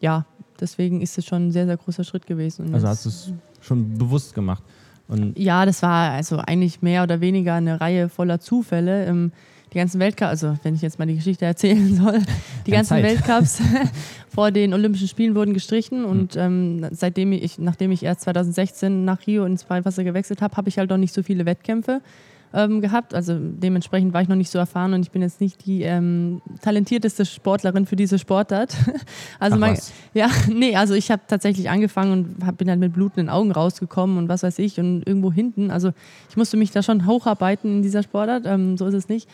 ja, 0.00 0.26
deswegen 0.60 1.00
ist 1.00 1.18
es 1.18 1.24
schon 1.26 1.48
ein 1.48 1.52
sehr, 1.52 1.66
sehr 1.66 1.76
großer 1.76 2.04
Schritt 2.04 2.26
gewesen. 2.26 2.66
Und 2.66 2.74
Also 2.74 2.88
hast 2.88 3.04
du 3.04 3.08
es 3.08 3.32
schon 3.60 3.98
bewusst 3.98 4.34
gemacht. 4.34 4.62
Und 5.08 5.38
ja, 5.38 5.66
das 5.66 5.82
war 5.82 6.12
also 6.12 6.38
eigentlich 6.38 6.82
mehr 6.82 7.02
oder 7.02 7.20
weniger 7.20 7.54
eine 7.54 7.80
Reihe 7.80 8.08
voller 8.08 8.40
Zufälle. 8.40 9.06
Ähm, 9.06 9.32
die 9.72 9.78
ganzen 9.78 10.00
Weltcups, 10.00 10.30
also 10.30 10.56
wenn 10.62 10.74
ich 10.74 10.82
jetzt 10.82 10.98
mal 10.98 11.06
die 11.06 11.16
Geschichte 11.16 11.44
erzählen 11.44 11.94
soll, 12.02 12.20
die 12.66 12.70
ganzen 12.70 12.90
Zeit. 12.90 13.04
Weltcups 13.04 13.60
vor 14.28 14.50
den 14.50 14.74
Olympischen 14.74 15.08
Spielen 15.08 15.34
wurden 15.34 15.54
gestrichen 15.54 16.04
und 16.04 16.34
Hm. 16.34 16.82
ähm, 16.82 16.86
seitdem 16.92 17.32
ich, 17.32 17.58
nachdem 17.58 17.90
ich 17.90 18.02
erst 18.02 18.22
2016 18.22 19.04
nach 19.04 19.26
Rio 19.26 19.44
ins 19.44 19.62
Freiwasser 19.62 20.04
gewechselt 20.04 20.42
habe, 20.42 20.56
habe 20.56 20.68
ich 20.68 20.78
halt 20.78 20.90
noch 20.90 20.98
nicht 20.98 21.14
so 21.14 21.22
viele 21.22 21.46
Wettkämpfe 21.46 22.00
ähm, 22.54 22.80
gehabt. 22.80 23.14
Also 23.14 23.36
dementsprechend 23.38 24.12
war 24.12 24.22
ich 24.22 24.28
noch 24.28 24.36
nicht 24.36 24.50
so 24.50 24.58
erfahren 24.58 24.92
und 24.94 25.02
ich 25.02 25.10
bin 25.10 25.22
jetzt 25.22 25.40
nicht 25.40 25.64
die 25.66 25.82
ähm, 25.82 26.42
talentierteste 26.60 27.24
Sportlerin 27.24 27.86
für 27.86 27.96
diese 27.96 28.18
Sportart. 28.18 28.74
Also 29.38 29.56
Ach 29.56 29.70
was. 29.72 29.92
ja, 30.14 30.28
nee, 30.52 30.76
also 30.76 30.94
ich 30.94 31.10
habe 31.10 31.22
tatsächlich 31.26 31.68
angefangen 31.68 32.12
und 32.12 32.46
hab, 32.46 32.58
bin 32.58 32.68
dann 32.68 32.78
mit 32.78 32.92
blutenden 32.92 33.28
Augen 33.28 33.50
rausgekommen 33.50 34.16
und 34.18 34.28
was 34.28 34.44
weiß 34.44 34.58
ich 34.60 34.78
und 34.78 35.02
irgendwo 35.04 35.32
hinten. 35.32 35.70
Also 35.70 35.92
ich 36.28 36.36
musste 36.36 36.56
mich 36.56 36.70
da 36.70 36.82
schon 36.82 37.06
hocharbeiten 37.06 37.76
in 37.78 37.82
dieser 37.82 38.02
Sportart, 38.04 38.44
ähm, 38.46 38.76
so 38.76 38.86
ist 38.86 38.94
es 38.94 39.08
nicht. 39.08 39.28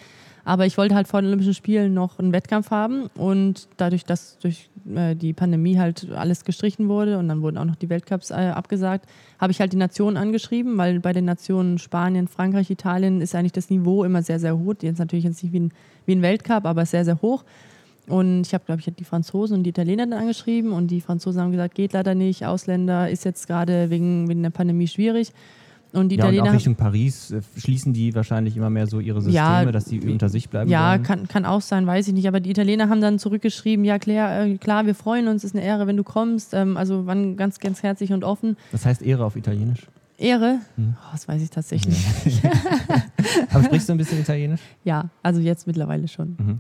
Aber 0.45 0.67
ich 0.67 0.79
wollte 0.79 0.95
halt 0.95 1.09
vor 1.09 1.21
den 1.21 1.29
Olympischen 1.29 1.55
Spielen 1.55 1.95
noch 1.95 2.19
einen 2.19 2.33
Wettkampf 2.33 2.71
haben 2.71 3.09
und 3.15 3.69
dadurch, 3.77 4.05
dass 4.05 4.39
durch 4.39 4.71
äh, 4.95 5.15
die 5.15 5.33
Pandemie 5.33 5.79
halt 5.79 6.09
alles 6.15 6.45
gestrichen 6.45 6.89
wurde 6.89 7.19
und 7.19 7.29
dann 7.29 7.43
wurden 7.43 7.59
auch 7.59 7.65
noch 7.65 7.77
die 7.77 7.91
Weltcups 7.91 8.31
äh, 8.31 8.53
abgesagt, 8.55 9.07
habe 9.39 9.53
ich 9.53 9.61
halt 9.61 9.73
die 9.73 9.77
Nationen 9.77 10.17
angeschrieben, 10.17 10.79
weil 10.79 11.01
bei 11.01 11.13
den 11.13 11.25
Nationen 11.25 11.79
Spanien, 11.79 12.29
Frankreich, 12.29 12.71
Italien 12.71 13.21
ist 13.21 13.35
eigentlich 13.35 13.53
das 13.53 13.71
Niveau 13.71 14.05
immer 14.05 14.23
sehr, 14.23 14.41
sehr 14.41 14.59
hoch. 14.59 14.75
Jetzt 14.81 14.99
natürlich 14.99 15.25
jetzt 15.25 15.43
nicht 15.43 15.53
wie 15.53 15.61
ein, 15.61 15.73
wie 16.07 16.13
ein 16.13 16.23
Weltcup, 16.23 16.65
aber 16.65 16.87
sehr, 16.87 17.05
sehr 17.05 17.21
hoch. 17.21 17.45
Und 18.09 18.47
ich 18.47 18.55
habe, 18.55 18.65
glaube 18.65 18.81
ich, 18.81 18.95
die 18.95 19.05
Franzosen 19.05 19.59
und 19.59 19.65
die 19.65 19.71
Italiener 19.71 20.07
dann 20.07 20.19
angeschrieben 20.19 20.73
und 20.73 20.91
die 20.91 21.01
Franzosen 21.01 21.43
haben 21.43 21.53
gesagt, 21.53 21.75
geht 21.75 21.93
leider 21.93 22.15
nicht, 22.15 22.47
Ausländer 22.47 23.11
ist 23.11 23.25
jetzt 23.25 23.47
gerade 23.47 23.91
wegen, 23.91 24.29
wegen 24.29 24.43
der 24.43 24.51
Pandemie 24.51 24.89
schwierig. 24.89 25.33
Und 25.93 26.11
die 26.11 26.17
ja, 26.17 26.25
und 26.25 26.33
Italiener 26.35 26.51
auch 26.51 26.55
Richtung 26.55 26.75
Paris 26.75 27.31
äh, 27.31 27.41
schließen 27.57 27.95
die 27.95 28.15
wahrscheinlich 28.15 28.57
immer 28.57 28.69
mehr 28.69 28.87
so 28.87 29.01
ihre 29.01 29.23
Systeme, 29.23 29.37
Ja, 29.37 29.73
dass 29.73 29.87
die 29.87 30.01
unter 30.01 30.29
sich 30.29 30.51
bleiben 30.51 30.71
Ja, 30.71 30.91
wollen. 30.93 31.03
kann, 31.03 31.29
kann 31.29 31.45
auch 31.47 31.63
sein, 31.63 31.87
weiß 31.87 32.09
ich 32.09 32.15
nicht. 32.15 32.29
Aber 32.29 32.41
die 32.41 32.51
Italiener 32.51 32.89
haben 32.91 33.01
dann 33.01 33.19
zurückgeschrieben, 33.19 33.85
ja 33.87 33.99
klar, 33.99 34.45
äh, 34.47 34.59
klar 34.59 34.85
wir 34.87 34.95
freuen 34.95 35.29
uns, 35.29 35.45
ist 35.45 35.55
eine 35.55 35.65
Ehre, 35.65 35.87
wenn 35.87 35.97
du 35.97 36.05
kommst. 36.05 36.53
Ähm, 36.53 36.77
also 36.77 37.07
waren 37.07 37.37
ganz, 37.39 37.59
ganz 37.59 37.83
herzlich 37.83 38.13
und 38.13 38.23
offen. 38.23 38.57
Das 38.73 38.85
heißt 38.85 39.01
Ehre 39.03 39.25
auf 39.25 39.37
Italienisch. 39.37 39.87
Ehre? 40.19 40.59
Hm. 40.77 40.95
Oh, 41.01 41.09
das 41.13 41.27
weiß 41.29 41.41
ich 41.41 41.51
tatsächlich 41.51 41.97
nicht. 42.25 42.43
Aber 43.53 43.65
sprichst 43.65 43.89
du 43.89 43.93
ein 43.93 43.99
bisschen 43.99 44.21
Italienisch? 44.21 44.61
Ja, 44.85 45.09
also 45.23 45.41
jetzt 45.41 45.67
mittlerweile 45.67 46.09
schon. 46.09 46.37
Mhm. 46.39 46.59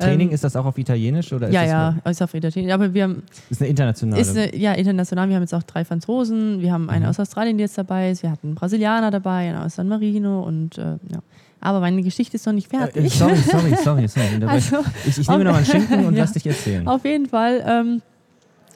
Training, 0.00 0.28
Ähm, 0.28 0.34
ist 0.34 0.42
das 0.44 0.56
auch 0.56 0.64
auf 0.64 0.76
Italienisch 0.78 1.32
oder 1.32 1.48
ist 1.48 1.54
Ja, 1.54 1.64
ja, 1.64 1.94
ist 2.10 2.22
auf 2.22 2.34
Italienisch. 2.34 2.72
Aber 2.72 2.92
wir 2.92 3.04
haben, 3.04 3.22
ist 3.48 3.60
eine 3.60 3.70
internationale? 3.70 4.20
ist 4.20 4.36
eine, 4.36 4.56
ja, 4.56 4.72
international. 4.72 5.28
Wir 5.28 5.36
haben 5.36 5.42
jetzt 5.42 5.54
auch 5.54 5.62
drei 5.62 5.84
Franzosen. 5.84 6.60
Wir 6.60 6.72
haben 6.72 6.90
einen 6.90 7.04
Mhm. 7.04 7.10
aus 7.10 7.20
Australien, 7.20 7.56
die 7.58 7.62
jetzt 7.62 7.78
dabei 7.78 8.10
ist. 8.10 8.22
Wir 8.22 8.30
hatten 8.30 8.48
einen 8.48 8.54
Brasilianer 8.56 9.10
dabei, 9.10 9.50
einen 9.50 9.58
aus 9.58 9.76
San 9.76 9.86
Marino 9.88 10.42
und 10.42 10.76
äh, 10.78 10.82
ja. 10.82 11.20
Aber 11.62 11.80
meine 11.80 12.02
Geschichte 12.02 12.36
ist 12.36 12.46
noch 12.46 12.54
nicht 12.54 12.72
äh, 12.72 12.78
fertig. 12.78 13.04
äh, 13.04 13.08
sorry, 13.08 13.36
sorry, 13.36 13.76
sorry, 13.84 14.08
sorry. 14.08 14.44
Also, 14.46 14.78
ich 15.06 15.18
ich 15.18 15.28
nehme 15.28 15.44
noch 15.44 15.54
einen 15.56 15.66
Schinken 15.66 16.06
und 16.06 16.14
Ja. 16.16 16.22
lass 16.22 16.32
dich 16.32 16.46
erzählen. 16.46 16.88
Auf 16.88 17.04
jeden 17.04 17.26
Fall 17.26 17.62
ähm, 17.66 18.02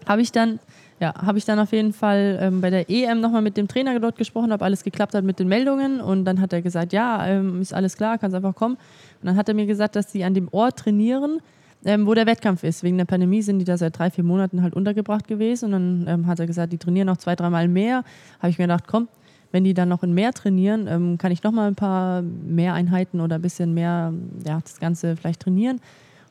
habe 0.06 0.20
ich 0.22 0.32
dann, 0.32 0.58
ja, 1.04 1.14
habe 1.14 1.36
ich 1.36 1.44
dann 1.44 1.58
auf 1.58 1.72
jeden 1.72 1.92
Fall 1.92 2.38
ähm, 2.40 2.62
bei 2.62 2.70
der 2.70 2.88
EM 2.88 3.20
nochmal 3.20 3.42
mit 3.42 3.58
dem 3.58 3.68
Trainer 3.68 4.00
dort 4.00 4.16
gesprochen, 4.16 4.52
ob 4.52 4.62
alles 4.62 4.84
geklappt 4.84 5.14
hat 5.14 5.22
mit 5.22 5.38
den 5.38 5.48
Meldungen 5.48 6.00
und 6.00 6.24
dann 6.24 6.40
hat 6.40 6.54
er 6.54 6.62
gesagt, 6.62 6.94
ja, 6.94 7.26
ähm, 7.26 7.60
ist 7.60 7.74
alles 7.74 7.98
klar, 7.98 8.16
kannst 8.16 8.34
einfach 8.34 8.54
kommen. 8.54 8.76
Und 9.20 9.26
dann 9.26 9.36
hat 9.36 9.46
er 9.46 9.54
mir 9.54 9.66
gesagt, 9.66 9.96
dass 9.96 10.10
sie 10.10 10.24
an 10.24 10.32
dem 10.32 10.48
Ort 10.50 10.78
trainieren, 10.78 11.40
ähm, 11.84 12.06
wo 12.06 12.14
der 12.14 12.24
Wettkampf 12.24 12.64
ist. 12.64 12.82
Wegen 12.82 12.96
der 12.96 13.04
Pandemie 13.04 13.42
sind 13.42 13.58
die 13.58 13.66
da 13.66 13.76
seit 13.76 13.98
drei, 13.98 14.10
vier 14.10 14.24
Monaten 14.24 14.62
halt 14.62 14.72
untergebracht 14.72 15.28
gewesen 15.28 15.66
und 15.66 15.72
dann 15.72 16.04
ähm, 16.08 16.26
hat 16.26 16.40
er 16.40 16.46
gesagt, 16.46 16.72
die 16.72 16.78
trainieren 16.78 17.06
noch 17.08 17.18
zwei, 17.18 17.36
dreimal 17.36 17.68
mehr. 17.68 18.02
Habe 18.38 18.48
ich 18.48 18.58
mir 18.58 18.64
gedacht, 18.64 18.84
komm, 18.86 19.08
wenn 19.52 19.64
die 19.64 19.74
dann 19.74 19.90
noch 19.90 20.02
in 20.02 20.14
mehr 20.14 20.32
trainieren, 20.32 20.86
ähm, 20.88 21.18
kann 21.18 21.32
ich 21.32 21.42
noch 21.42 21.52
mal 21.52 21.68
ein 21.68 21.74
paar 21.74 22.22
mehr 22.22 22.72
Einheiten 22.72 23.20
oder 23.20 23.34
ein 23.34 23.42
bisschen 23.42 23.74
mehr, 23.74 24.14
ja, 24.46 24.58
das 24.58 24.80
Ganze 24.80 25.16
vielleicht 25.16 25.40
trainieren. 25.40 25.82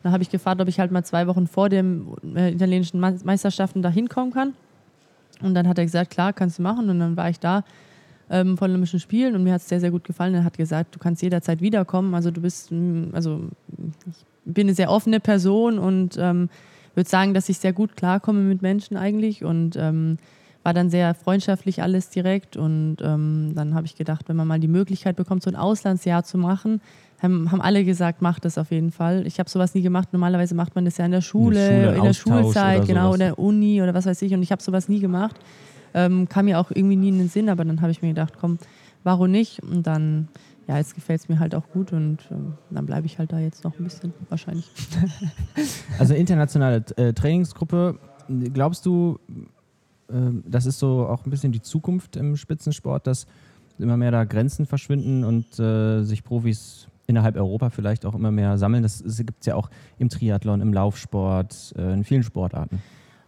Dann 0.03 0.11
habe 0.11 0.21
ich 0.21 0.29
gefragt, 0.29 0.61
ob 0.61 0.67
ich 0.67 0.79
halt 0.79 0.91
mal 0.91 1.03
zwei 1.03 1.27
Wochen 1.27 1.47
vor 1.47 1.69
den 1.69 2.07
äh, 2.35 2.51
italienischen 2.51 2.99
Me- 2.99 3.17
Meisterschaften 3.23 3.81
da 3.81 3.89
hinkommen 3.89 4.33
kann. 4.33 4.53
Und 5.41 5.55
dann 5.55 5.67
hat 5.67 5.77
er 5.77 5.85
gesagt, 5.85 6.11
klar, 6.11 6.33
kannst 6.33 6.59
du 6.59 6.61
machen. 6.61 6.89
Und 6.89 6.99
dann 6.99 7.17
war 7.17 7.29
ich 7.29 7.39
da 7.39 7.63
ähm, 8.29 8.57
von 8.57 8.69
Olympischen 8.69 8.99
Spielen 8.99 9.35
und 9.35 9.43
mir 9.43 9.53
hat 9.53 9.61
es 9.61 9.69
sehr, 9.69 9.79
sehr 9.79 9.91
gut 9.91 10.03
gefallen. 10.03 10.35
Er 10.35 10.43
hat 10.43 10.57
gesagt, 10.57 10.95
du 10.95 10.99
kannst 10.99 11.21
jederzeit 11.21 11.61
wiederkommen. 11.61 12.13
Also 12.13 12.31
du 12.31 12.41
bist, 12.41 12.71
also 13.13 13.49
ich 14.05 14.25
bin 14.45 14.67
eine 14.67 14.75
sehr 14.75 14.91
offene 14.91 15.19
Person 15.19 15.79
und 15.79 16.17
ähm, 16.19 16.49
würde 16.95 17.09
sagen, 17.09 17.33
dass 17.33 17.49
ich 17.49 17.57
sehr 17.57 17.73
gut 17.73 17.95
klarkomme 17.95 18.41
mit 18.41 18.61
Menschen 18.61 18.97
eigentlich 18.97 19.43
und 19.43 19.75
ähm, 19.77 20.17
war 20.63 20.73
dann 20.73 20.89
sehr 20.89 21.13
freundschaftlich 21.13 21.81
alles 21.81 22.09
direkt. 22.09 22.57
Und 22.57 22.97
ähm, 23.01 23.51
dann 23.53 23.75
habe 23.75 23.85
ich 23.85 23.95
gedacht, 23.95 24.29
wenn 24.29 24.35
man 24.35 24.47
mal 24.47 24.59
die 24.59 24.67
Möglichkeit 24.67 25.15
bekommt, 25.15 25.43
so 25.43 25.49
ein 25.49 25.55
Auslandsjahr 25.55 26.23
zu 26.23 26.37
machen, 26.37 26.81
haben, 27.21 27.51
haben 27.51 27.61
alle 27.61 27.85
gesagt, 27.85 28.21
mach 28.21 28.39
das 28.39 28.57
auf 28.57 28.71
jeden 28.71 28.91
Fall. 28.91 29.25
Ich 29.27 29.39
habe 29.39 29.49
sowas 29.49 29.75
nie 29.75 29.81
gemacht. 29.81 30.09
Normalerweise 30.11 30.55
macht 30.55 30.75
man 30.75 30.85
das 30.85 30.97
ja 30.97 31.05
in 31.05 31.11
der 31.11 31.21
Schule, 31.21 31.55
Schule, 31.55 31.95
in 31.95 32.01
der 32.01 32.03
Austausch 32.03 32.41
Schulzeit, 32.41 32.77
oder 32.79 32.87
genau, 32.87 33.13
in 33.13 33.19
der 33.19 33.39
Uni 33.39 33.81
oder 33.81 33.93
was 33.93 34.05
weiß 34.05 34.21
ich. 34.21 34.33
Und 34.33 34.41
ich 34.41 34.51
habe 34.51 34.61
sowas 34.61 34.89
nie 34.89 34.99
gemacht. 34.99 35.35
Ähm, 35.93 36.27
kam 36.27 36.45
mir 36.45 36.59
auch 36.59 36.71
irgendwie 36.71 36.95
nie 36.95 37.09
in 37.09 37.19
den 37.19 37.29
Sinn, 37.29 37.49
aber 37.49 37.63
dann 37.65 37.81
habe 37.81 37.91
ich 37.91 38.01
mir 38.01 38.09
gedacht, 38.09 38.33
komm, 38.39 38.57
warum 39.03 39.31
nicht? 39.31 39.61
Und 39.61 39.85
dann, 39.85 40.27
ja, 40.67 40.77
jetzt 40.77 40.95
gefällt 40.95 41.21
es 41.21 41.29
mir 41.29 41.39
halt 41.39 41.53
auch 41.55 41.69
gut 41.71 41.93
und 41.93 42.19
ähm, 42.31 42.53
dann 42.71 42.85
bleibe 42.85 43.05
ich 43.05 43.19
halt 43.19 43.31
da 43.31 43.39
jetzt 43.39 43.63
noch 43.63 43.77
ein 43.77 43.83
bisschen 43.83 44.13
wahrscheinlich. 44.29 44.69
Also 45.99 46.15
internationale 46.15 46.83
äh, 46.97 47.13
Trainingsgruppe, 47.13 47.99
glaubst 48.51 48.85
du, 48.85 49.19
das 50.07 50.65
ist 50.65 50.79
so 50.79 51.07
auch 51.07 51.25
ein 51.25 51.29
bisschen 51.29 51.51
die 51.51 51.61
Zukunft 51.61 52.15
im 52.15 52.35
Spitzensport, 52.35 53.07
dass 53.07 53.25
immer 53.79 53.97
mehr 53.97 54.11
da 54.11 54.23
Grenzen 54.23 54.65
verschwinden 54.65 55.23
und 55.23 55.59
äh, 55.59 56.03
sich 56.03 56.23
Profis 56.23 56.87
innerhalb 57.07 57.35
Europa 57.35 57.69
vielleicht 57.69 58.05
auch 58.05 58.15
immer 58.15 58.31
mehr 58.31 58.57
sammeln? 58.57 58.83
Das 58.83 59.03
gibt 59.03 59.41
es 59.41 59.45
ja 59.45 59.55
auch 59.55 59.69
im 59.97 60.09
Triathlon, 60.09 60.61
im 60.61 60.73
Laufsport, 60.73 61.73
äh, 61.77 61.93
in 61.93 62.03
vielen 62.03 62.23
Sportarten. 62.23 62.81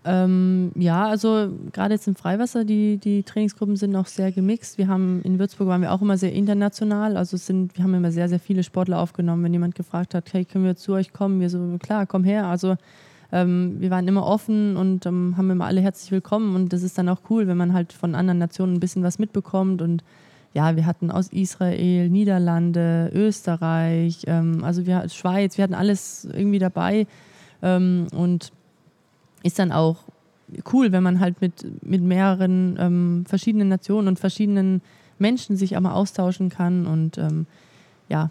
Ähm, 0.08 0.72
ja, 0.76 1.08
also 1.08 1.52
gerade 1.74 1.96
jetzt 1.96 2.08
im 2.08 2.16
Freiwasser, 2.16 2.64
die, 2.64 2.98
die 2.98 3.24
Trainingsgruppen 3.24 3.76
sind 3.76 3.90
noch 3.90 4.06
sehr 4.06 4.32
gemixt. 4.32 4.78
Wir 4.78 4.88
haben 4.88 5.22
in 5.24 5.40
Würzburg 5.40 5.68
waren 5.68 5.82
wir 5.82 5.92
auch 5.92 6.02
immer 6.02 6.16
sehr 6.16 6.32
international. 6.32 7.18
Also 7.18 7.38
sind, 7.38 7.76
wir 7.76 7.84
haben 7.84 7.94
immer 7.96 8.12
sehr, 8.12 8.30
sehr 8.30 8.40
viele 8.40 8.62
Sportler 8.62 9.00
aufgenommen. 9.00 9.44
Wenn 9.44 9.54
jemand 9.54 9.74
gefragt 9.74 10.14
hat, 10.14 10.32
hey, 10.32 10.46
können 10.46 10.64
wir 10.64 10.76
zu 10.76 10.94
euch 10.94 11.12
kommen? 11.12 11.40
Wir 11.40 11.50
so, 11.50 11.78
klar, 11.80 12.06
komm 12.06 12.24
her. 12.24 12.46
Also 12.46 12.76
ähm, 13.32 13.78
wir 13.80 13.90
waren 13.90 14.08
immer 14.08 14.26
offen 14.26 14.78
und 14.78 15.06
ähm, 15.06 15.36
haben 15.38 15.50
immer 15.50 15.66
alle 15.66 15.82
herzlich 15.82 16.12
willkommen. 16.12 16.56
Und 16.56 16.74
das 16.74 16.84
ist 16.84 16.98
dann 16.98 17.10
auch 17.10 17.22
cool, 17.30 17.48
wenn 17.48 17.58
man 17.58 17.74
halt 17.74 17.94
von 17.94 18.16
anderen 18.16 18.40
Nationen 18.40 18.76
ein 18.76 18.80
bisschen 18.80 19.04
was 19.04 19.20
mitbekommt. 19.20 19.82
Und 19.82 20.04
ja, 20.54 20.76
wir 20.76 20.86
hatten 20.86 21.12
aus 21.12 21.30
Israel, 21.30 22.10
Niederlande, 22.10 23.12
Österreich, 23.14 24.24
ähm, 24.28 24.64
also 24.64 24.86
wir 24.86 25.10
Schweiz, 25.10 25.58
wir 25.58 25.64
hatten 25.64 25.74
alles 25.74 26.26
irgendwie 26.32 26.60
dabei. 26.60 27.08
Ähm, 27.62 28.08
und 28.14 28.52
ist 29.44 29.60
dann 29.60 29.72
auch 29.72 29.98
cool, 30.72 30.92
wenn 30.92 31.04
man 31.04 31.20
halt 31.20 31.42
mit, 31.42 31.66
mit 31.84 32.02
mehreren 32.02 32.78
ähm, 32.80 33.24
verschiedenen 33.28 33.68
Nationen 33.68 34.08
und 34.08 34.20
verschiedenen 34.20 34.82
Menschen 35.18 35.58
sich 35.58 35.76
einmal 35.76 35.94
austauschen 35.94 36.50
kann. 36.50 36.86
Und 36.86 37.18
ähm, 37.18 37.48
ja, 38.08 38.30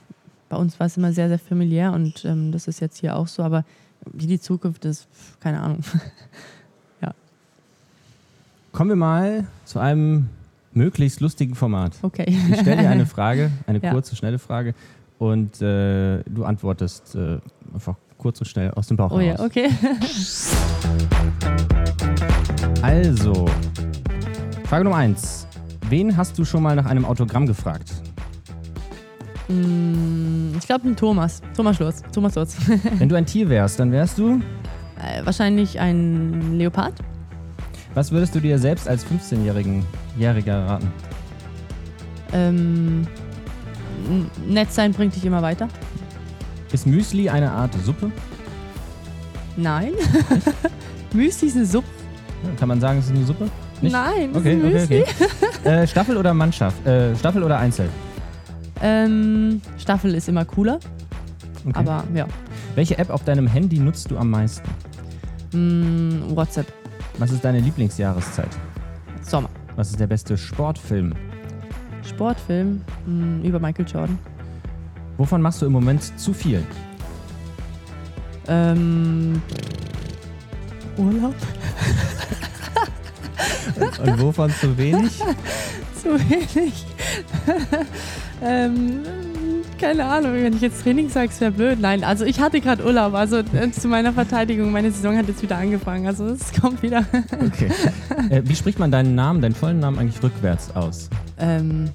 bei 0.49 0.57
uns 0.57 0.79
war 0.79 0.87
es 0.87 0.97
immer 0.97 1.13
sehr, 1.13 1.29
sehr 1.29 1.39
familiär 1.39 1.93
und 1.93 2.25
das 2.53 2.69
ist 2.69 2.79
jetzt 2.81 3.01
hier 3.01 3.17
auch 3.17 3.27
so. 3.27 3.43
Aber 3.43 3.65
wie 4.13 4.27
die 4.27 4.41
Zukunft 4.41 4.85
ist, 4.85 5.07
keine 5.41 5.61
Ahnung. 5.61 5.81
Kommen 8.73 8.91
wir 8.91 8.97
mal 8.97 9.47
zu 9.65 9.79
einem 9.79 10.29
möglichst 10.73 11.21
lustigen 11.21 11.55
Format. 11.55 11.93
Okay. 12.03 12.25
Ich 12.29 12.59
stelle 12.61 12.83
dir 12.83 12.91
eine 12.91 13.07
Frage, 13.07 13.53
eine 13.69 13.79
Ja. 13.83 13.93
kurze, 13.93 14.17
schnelle 14.17 14.41
Frage 14.41 14.75
und 15.21 15.63
äh, 15.63 16.25
du 16.25 16.45
antwortest 16.45 17.15
äh, 17.15 17.39
einfach 17.73 17.95
kurz 18.19 18.41
und 18.41 18.47
schnell 18.47 18.73
aus 18.73 18.89
dem 18.89 18.97
Bauch 18.97 19.13
Oh 19.13 19.21
ja, 19.21 19.35
heraus. 19.35 19.47
okay. 19.47 19.71
Also, 22.83 23.47
Frage 24.65 24.85
Nummer 24.85 24.97
eins. 24.97 25.47
Wen 25.89 26.17
hast 26.17 26.37
du 26.39 26.45
schon 26.45 26.63
mal 26.63 26.75
nach 26.77 26.87
einem 26.87 27.05
Autogramm 27.05 27.47
gefragt? 27.47 27.93
Mm, 29.49 30.57
Ich 30.59 30.67
glaube, 30.67 30.89
ein 30.89 30.97
Thomas. 30.97 31.41
Thomas 31.57 31.79
Lutz. 31.79 32.03
Thomas 32.13 32.35
Lutz. 32.35 32.57
Wenn 32.99 33.09
du 33.09 33.17
ein 33.17 33.27
Tier 33.27 33.49
wärst, 33.49 33.79
dann 33.81 33.93
wärst 33.93 34.19
du. 34.19 34.41
Äh, 34.99 35.25
Wahrscheinlich 35.25 35.79
ein 35.81 36.59
Leopard. 36.59 36.95
Was 37.95 38.11
würdest 38.11 38.35
du 38.35 38.41
dir 38.41 38.59
selbst 38.59 38.89
als 38.89 39.05
15-Jährigen 39.07 39.85
Jähriger 40.19 40.67
raten? 40.67 40.91
Ähm, 42.33 43.07
nett 44.49 44.73
sein 44.73 44.93
bringt 44.93 45.15
dich 45.15 45.25
immer 45.25 45.43
weiter. 45.43 45.69
Ist 46.73 46.87
Müsli 46.87 47.29
eine 47.29 47.51
Art 47.53 47.73
Suppe? 47.85 48.11
Nein. 49.57 49.93
Müsli 51.13 51.47
ist 51.49 51.57
eine 51.57 51.67
Suppe. 51.67 51.87
Kann 52.59 52.69
man 52.69 52.81
sagen, 52.81 52.99
es 52.99 53.07
ist 53.07 53.13
eine 53.15 53.25
Suppe? 53.25 53.49
Nicht? 53.81 53.93
Nein, 53.93 54.31
Okay, 54.35 54.55
ist 54.55 54.65
okay, 54.65 54.73
Müsli. 54.73 55.05
okay. 55.63 55.69
äh, 55.69 55.87
Staffel 55.87 56.17
oder 56.17 56.35
Mannschaft? 56.35 56.85
Äh, 56.87 57.15
Staffel 57.17 57.43
oder 57.45 57.59
Einzel? 57.59 57.89
Ähm, 58.83 59.61
Staffel 59.79 60.15
ist 60.15 60.29
immer 60.29 60.45
cooler, 60.45 60.79
Okay. 61.67 61.73
aber 61.79 62.05
ja. 62.15 62.27
Welche 62.75 62.99
App 62.99 63.11
auf 63.11 63.25
deinem 63.25 63.47
Handy 63.47 63.79
nutzt 63.79 64.11
du 64.11 64.19
am 64.19 64.31
meisten? 64.31 64.69
Mm, 65.53 66.35
WhatsApp, 66.37 66.67
Was 67.19 67.31
ist 67.31 67.45
deine 67.45 67.61
Lieblingsjahreszeit? 67.61 68.49
Sommer. 69.23 69.49
Was 69.77 69.91
ist 69.91 70.01
der 70.01 70.09
beste 70.09 70.37
Sportfilm? 70.37 71.15
Sportfilm 72.03 72.83
mm, 73.07 73.43
über 73.45 73.59
Michael 73.61 73.87
Jordan. 73.87 74.19
Wovon 75.17 75.41
machst 75.41 75.63
du 75.63 75.67
im 75.67 75.73
Moment 75.73 76.19
zu 76.19 76.33
viel? 76.35 76.63
Ähm, 78.49 79.41
Urlaub? 80.99 81.35
Und 84.05 84.21
wovon 84.21 84.51
zu 84.51 84.77
wenig? 84.77 85.19
Zu 86.03 86.19
wenig. 86.29 86.85
ähm, 88.43 89.01
keine 89.81 90.05
Ahnung, 90.07 90.33
wenn 90.35 90.55
ich 90.55 90.61
jetzt 90.61 90.83
Training 90.83 91.09
sage, 91.09 91.31
wäre 91.41 91.51
blöd. 91.53 91.81
Nein, 91.81 92.05
also 92.05 92.25
ich 92.25 92.41
hatte 92.41 92.61
gerade 92.61 92.85
Urlaub. 92.85 93.15
Also 93.15 93.39
äh, 93.39 93.71
zu 93.71 93.89
meiner 93.89 94.13
Verteidigung, 94.13 94.73
meine 94.73 94.91
Saison 94.91 95.17
hat 95.17 95.29
jetzt 95.29 95.43
wieder 95.43 95.59
angefangen. 95.59 96.07
Also 96.07 96.27
es 96.27 96.53
kommt 96.61 96.83
wieder. 96.83 97.05
Okay. 97.33 97.71
Äh, 98.31 98.43
wie 98.45 98.55
spricht 98.55 98.79
man 98.79 98.91
deinen 98.91 99.15
Namen, 99.15 99.41
deinen 99.41 99.55
vollen 99.55 99.81
Namen 99.81 99.99
eigentlich 99.99 100.23
rückwärts 100.23 100.75
aus? 100.75 101.11
ähm, 101.39 101.91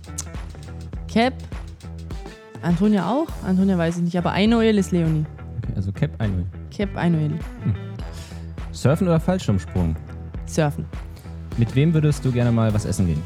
Cap. 1.11 1.33
Antonia 2.61 3.09
auch? 3.09 3.27
Antonia 3.47 3.77
weiß 3.77 3.97
ich 3.97 4.03
nicht, 4.03 4.17
aber 4.17 4.33
Ainoel 4.33 4.77
ist 4.77 4.91
Leonie. 4.91 5.25
Okay, 5.63 5.73
also 5.75 5.91
Cap 5.93 6.11
1. 6.19 6.31
Cap 6.75 6.89
Ainoel. 6.95 7.31
Surfen 8.73 9.07
oder 9.07 9.19
Fallschirmsprung? 9.19 9.95
Surfen. 10.45 10.85
Mit 11.57 11.73
wem 11.75 11.93
würdest 11.93 12.23
du 12.25 12.31
gerne 12.31 12.51
mal 12.51 12.73
was 12.73 12.85
essen 12.85 13.07
gehen? 13.07 13.23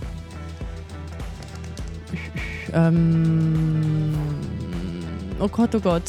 Ähm, 2.73 4.13
oh 5.39 5.47
Gott, 5.47 5.73
oh 5.75 5.79
Gott. 5.79 6.03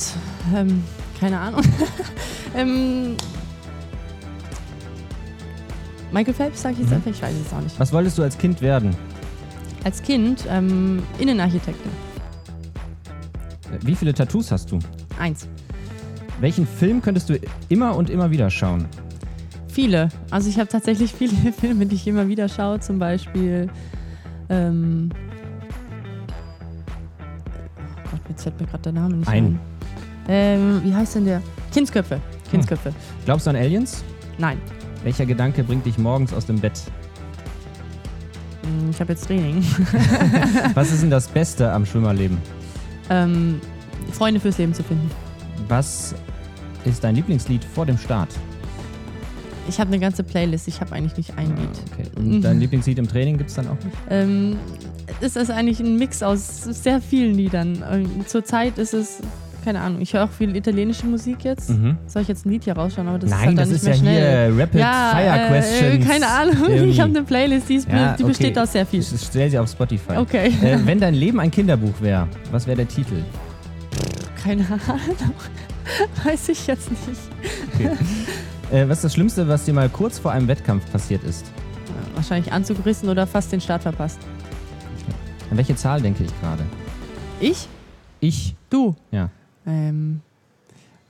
Ähm, 0.55 0.83
keine 1.21 1.39
Ahnung. 1.39 1.63
ähm, 2.57 3.17
Michael 6.13 6.35
Phelps, 6.35 6.63
sag 6.63 6.73
ich 6.73 6.79
jetzt 6.81 6.91
Mhm. 6.91 6.97
einfach, 6.97 7.11
ich 7.11 7.23
weiß 7.23 7.35
es 7.47 7.53
auch 7.53 7.61
nicht. 7.61 7.79
Was 7.81 7.93
wolltest 7.93 8.19
du 8.19 8.23
als 8.23 8.39
Kind 8.39 8.61
werden? 8.61 8.95
Als 9.85 10.01
Kind 10.03 10.45
ähm, 10.49 11.03
Innenarchitektin. 11.19 11.91
Wie 13.83 13.95
viele 13.95 14.15
Tattoos 14.15 14.51
hast 14.53 14.71
du? 14.71 14.79
Eins. 15.19 15.49
Welchen 16.41 16.67
Film 16.67 17.03
könntest 17.03 17.29
du 17.29 17.39
immer 17.69 17.97
und 17.97 18.09
immer 18.11 18.31
wieder 18.31 18.49
schauen? 18.51 18.87
Viele. 19.69 20.09
Also 20.31 20.49
ich 20.49 20.59
habe 20.59 20.69
tatsächlich 20.69 21.13
viele 21.13 21.53
Filme, 21.61 21.87
die 21.87 21.97
ich 21.97 22.07
immer 22.07 22.29
wieder 22.29 22.49
schaue. 22.49 22.79
Zum 22.81 22.99
Beispiel. 22.99 23.69
Ähm, 24.49 25.11
fällt 28.45 28.61
mir 28.61 28.67
gerade 28.67 28.83
der 28.85 28.93
Name 28.93 29.17
nicht 29.17 29.29
Ein. 29.29 29.45
ein. 29.47 29.61
Ähm, 30.29 30.81
wie 30.85 30.95
heißt 30.95 31.17
denn 31.17 31.25
der? 31.25 31.43
Kindsköpfe. 31.73 32.21
Kindsköpfe. 32.51 32.93
Glaubst 33.25 33.47
du 33.47 33.51
an 33.51 33.57
Aliens? 33.57 34.05
Nein. 34.39 34.59
Welcher 35.03 35.27
Gedanke 35.27 35.63
bringt 35.65 35.85
dich 35.85 35.99
morgens 35.99 36.33
aus 36.33 36.47
dem 36.47 36.59
Bett? 36.61 36.81
Hm, 38.63 38.91
Ich 38.91 39.01
habe 39.01 39.13
jetzt 39.13 39.27
Training. 39.27 39.63
Was 40.75 40.93
ist 40.93 41.03
denn 41.03 41.11
das 41.11 41.29
Beste 41.29 41.71
am 41.73 41.85
Schwimmerleben? 41.85 42.39
ähm, 43.11 43.61
Freunde 44.13 44.41
fürs 44.41 44.57
Leben 44.59 44.73
zu 44.73 44.83
finden. 44.83 45.11
Was 45.69 46.15
ist 46.87 47.05
dein 47.05 47.15
Lieblingslied 47.17 47.63
vor 47.65 47.85
dem 47.87 47.99
Start? 47.99 48.29
Ich 49.69 49.79
habe 49.81 49.89
eine 49.89 49.99
ganze 49.99 50.23
Playlist. 50.25 50.69
Ich 50.69 50.81
habe 50.81 50.93
eigentlich 50.95 51.17
nicht 51.17 51.37
ein 51.39 51.49
Lied. 51.57 51.69
Ah, 51.73 51.93
Okay. 51.93 52.11
Und 52.17 52.43
dein 52.43 52.61
Lieblingslied 52.61 52.99
im 52.99 53.09
Training 53.09 53.37
gibt 53.39 53.51
es 53.51 53.57
dann 53.57 53.67
auch 53.69 53.77
nicht? 53.85 53.97
Ähm, 54.11 54.57
es 55.21 55.37
ist 55.37 55.51
eigentlich 55.51 55.81
ein 55.81 55.97
Mix 55.97 56.23
aus 56.23 56.63
sehr 56.65 57.01
vielen 57.01 57.35
Liedern. 57.35 57.83
Zurzeit 58.27 58.79
ist 58.79 58.95
es, 58.95 59.21
keine 59.65 59.81
Ahnung, 59.81 60.01
ich 60.01 60.13
höre 60.13 60.25
auch 60.25 60.31
viel 60.31 60.55
italienische 60.57 61.07
Musik 61.07 61.45
jetzt. 61.45 61.71
Mhm. 61.71 61.97
Soll 62.07 62.23
ich 62.23 62.29
jetzt 62.29 62.45
ein 62.45 62.51
Lied 62.51 62.65
hier 62.65 62.75
rausschauen? 62.75 63.09
Aber 63.09 63.19
das 63.19 63.31
ist 63.31 63.37
Nein, 63.37 63.47
halt 63.49 63.59
das 63.59 63.71
ist 63.71 63.87
ja 63.87 63.95
schnell. 63.95 64.53
hier 64.53 64.63
Rapid 64.63 64.81
ja, 64.81 65.11
Fire 65.13 65.41
äh, 65.41 65.49
Questions. 65.49 66.09
keine 66.09 66.27
Ahnung. 66.29 66.57
irgendwie. 66.69 66.91
Ich 66.91 67.01
habe 67.01 67.11
eine 67.11 67.23
Playlist, 67.23 67.69
die, 67.69 67.75
ist, 67.77 67.89
Ja, 67.89 68.15
die 68.17 68.23
okay. 68.23 68.31
besteht 68.33 68.59
aus 68.59 68.73
sehr 68.73 68.85
viel. 68.85 69.01
Ich 69.01 69.21
stell 69.21 69.51
sie 69.51 69.59
auf 69.59 69.71
Spotify. 69.71 70.17
Okay. 70.17 70.53
Äh, 70.63 70.79
wenn 70.85 71.01
dein 71.01 71.15
Leben 71.15 71.41
ein 71.41 71.51
Kinderbuch 71.51 71.95
wäre, 72.01 72.29
was 72.51 72.67
wäre 72.67 72.77
der 72.77 72.89
Titel? 72.89 73.23
Keine 74.43 74.65
Ahnung. 74.65 75.35
Weiß 76.25 76.49
ich 76.51 76.67
jetzt 76.67 76.91
nicht. 76.91 77.21
Okay. 77.75 77.91
äh, 78.73 78.89
was 78.89 78.99
ist 78.99 79.05
das 79.05 79.15
Schlimmste, 79.15 79.49
was 79.49 79.65
dir 79.65 79.73
mal 79.75 79.89
kurz 79.89 80.19
vor 80.19 80.33
einem 80.33 80.49
Wettkampf 80.49 80.91
passiert 80.93 81.23
ist? 81.25 81.47
Wahrscheinlich 82.15 82.53
Anzug 82.53 82.79
gerissen 82.79 83.09
oder 83.09 83.27
fast 83.27 83.51
den 83.53 83.61
Start 83.61 83.83
verpasst. 83.83 84.19
An 85.55 85.59
welche 85.59 85.77
Zahl 85.77 86.03
denke 86.03 86.25
ich 86.25 86.41
gerade? 86.41 86.65
Ich? 87.39 87.69
Ich. 88.19 88.57
Du? 88.71 88.97
Ja, 89.13 89.31
Ähm, 89.65 90.21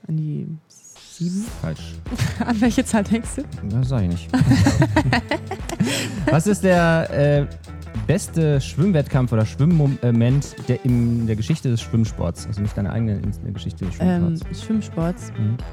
an 0.07 0.17
die 0.17 0.45
sieben? 0.69 1.43
falsch. 1.63 1.95
An 2.45 2.61
welche 2.61 2.85
Zahl 2.85 3.03
denkst 3.03 3.29
du? 3.37 3.43
Das 3.69 3.89
sag 3.89 4.03
ich 4.03 4.09
nicht. 4.09 4.29
Was 6.29 6.45
ist 6.45 6.63
der 6.63 7.09
äh, 7.09 7.47
beste 8.05 8.61
Schwimmwettkampf 8.61 9.31
oder 9.31 9.47
Schwimmmoment 9.47 10.55
der 10.67 10.85
in 10.85 11.25
der 11.25 11.35
Geschichte 11.37 11.69
des 11.71 11.81
Schwimmsports? 11.81 12.45
Also 12.45 12.61
nicht 12.61 12.77
deine 12.77 12.91
eigene 12.91 13.13
in 13.15 13.31
der 13.43 13.51
Geschichte 13.51 13.83
des 13.85 13.95
Ähm, 13.99 14.37
Schwimmsports. 14.37 14.63
Schwimmsports. 14.63 15.31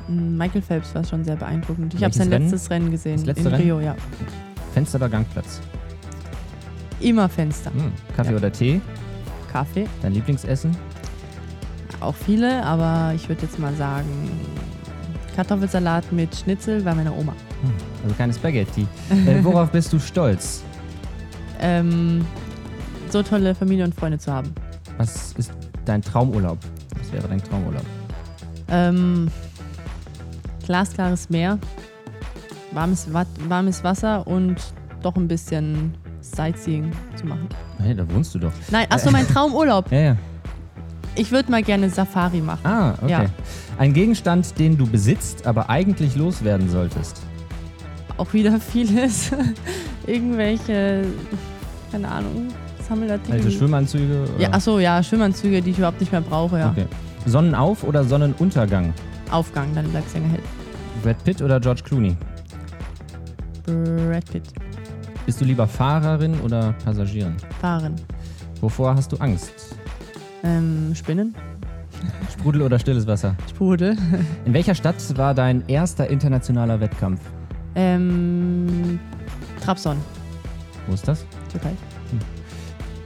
Mhm. 0.09 0.39
Michael 0.39 0.63
Phelps 0.63 0.95
war 0.95 1.05
schon 1.05 1.25
sehr 1.25 1.37
beeindruckend. 1.37 1.93
Ich 1.93 2.03
habe 2.03 2.15
sein 2.15 2.31
letztes 2.31 2.71
Rennen 2.71 2.91
gesehen 2.91 3.17
Das 3.19 3.27
letzte 3.27 3.49
in 3.51 3.55
Rennen? 3.55 3.63
Rio, 3.65 3.81
ja. 3.81 3.95
Fenster 4.73 4.97
oder 4.97 5.11
Gangplatz? 5.11 5.61
Immer 7.03 7.29
Fenster. 7.29 7.71
Hm. 7.73 7.93
Kaffee 8.17 8.31
Ja. 8.31 8.37
oder 8.37 8.53
Tee? 8.53 8.81
Kaffee, 9.53 9.87
Dein 10.01 10.13
Lieblingsessen? 10.15 10.75
auch 12.01 12.15
viele, 12.17 12.65
aber 12.65 13.13
ich 13.15 13.29
würde 13.29 13.43
jetzt 13.43 13.59
mal 13.61 13.73
sagen 13.75 14.09
Kartoffelsalat 15.37 16.11
mit 16.13 16.35
Schnitzel 16.35 16.83
bei 16.83 16.95
meiner 16.95 17.17
Oma. 17.17 17.33
Also 18.03 18.15
keine 18.17 18.33
Spaghetti. 18.33 18.87
äh, 19.11 19.43
worauf 19.45 19.71
bist 19.71 19.93
du 19.93 19.99
stolz? 19.99 20.63
Ähm, 21.65 22.27
so 23.11 23.23
tolle 23.23 23.55
Familie 23.55 23.85
und 23.85 23.95
Freunde 23.95 24.19
zu 24.19 24.33
haben. 24.33 24.53
Was 24.97 25.33
ist 25.35 25.53
dein 25.85 26.03
Traumurlaub? 26.03 26.59
Was 26.99 27.13
wäre 27.13 27.29
dein 27.29 27.41
Traumurlaub? 27.41 27.85
Ähm, 28.69 29.29
glasklares 30.67 31.31
Meer, 31.31 31.61
warmes, 32.73 33.07
warmes 33.49 33.85
Wasser 33.85 34.27
und 34.27 34.57
doch 35.05 35.15
ein 35.15 35.29
bisschen 35.29 35.95
Sightseeing 36.35 36.93
zu 37.17 37.27
machen. 37.27 37.49
Hey, 37.79 37.95
da 37.95 38.09
wohnst 38.11 38.35
du 38.35 38.39
doch. 38.39 38.53
Nein, 38.71 38.87
achso, 38.91 39.11
mein 39.11 39.27
Traumurlaub. 39.27 39.87
Ja, 39.93 39.99
ja. 40.01 40.17
Ich 41.15 41.31
würde 41.31 41.51
mal 41.51 41.63
gerne 41.63 41.91
Safari 41.91 42.41
machen. 42.41 42.65
Ah, 42.65 42.95
okay. 43.03 43.11
Ja. 43.11 43.25
Ein 43.79 43.93
Gegenstand, 43.93 44.59
den 44.59 44.79
du 44.79 44.87
besitzt, 44.87 45.47
aber 45.47 45.69
eigentlich 45.69 46.17
loswerden 46.17 46.71
solltest. 46.71 47.21
Auch 48.17 48.33
wieder 48.33 48.59
vieles. 48.59 49.31
Irgendwelche, 50.07 51.05
keine 51.91 52.09
Ahnung, 52.09 52.49
Sammelartikel. 52.89 53.35
Also 53.35 53.51
Schwimmanzüge? 53.51 54.23
Oder? 54.23 54.41
ja, 54.43 54.53
achso, 54.53 54.79
ja, 54.79 55.03
Schwimmanzüge, 55.03 55.61
die 55.61 55.71
ich 55.73 55.79
überhaupt 55.79 56.01
nicht 56.01 56.13
mehr 56.13 56.23
brauche, 56.23 56.59
ja. 56.59 56.71
Okay. 56.71 56.87
Sonnenauf- 57.27 57.85
oder 57.85 58.05
Sonnenuntergang? 58.05 58.95
Aufgang, 59.31 59.69
dann 59.75 59.89
bleibt 59.91 60.09
es 60.09 60.15
länger 60.15 60.29
hell. 60.31 60.43
Brad 61.03 61.23
Pitt 61.25 61.43
oder 61.43 61.61
George 61.61 61.83
Clooney? 61.85 62.17
Brad 63.67 64.25
Pitt. 64.31 64.45
Bist 65.27 65.41
du 65.41 65.45
lieber 65.45 65.67
Fahrerin 65.69 66.39
oder 66.41 66.75
Passagierin? 66.85 67.37
Fahren. 67.61 67.95
Wovor 68.61 68.95
hast 68.95 69.13
du 69.13 69.17
Angst? 69.19 69.77
Ähm, 70.43 70.93
Spinnen. 70.95 71.35
Sprudel 72.33 72.63
oder 72.63 72.79
stilles 72.79 73.07
Wasser? 73.07 73.37
Sprudel. 73.49 73.97
In 74.45 74.53
welcher 74.53 74.75
Stadt 74.75 74.97
war 75.17 75.35
dein 75.35 75.63
erster 75.69 76.09
internationaler 76.09 76.81
Wettkampf? 76.81 77.21
Ähm, 77.75 78.99
Trabzon, 79.65 79.97
Wo 80.87 80.95
ist 80.95 81.07
das? 81.07 81.25
Türkei. 81.51 81.71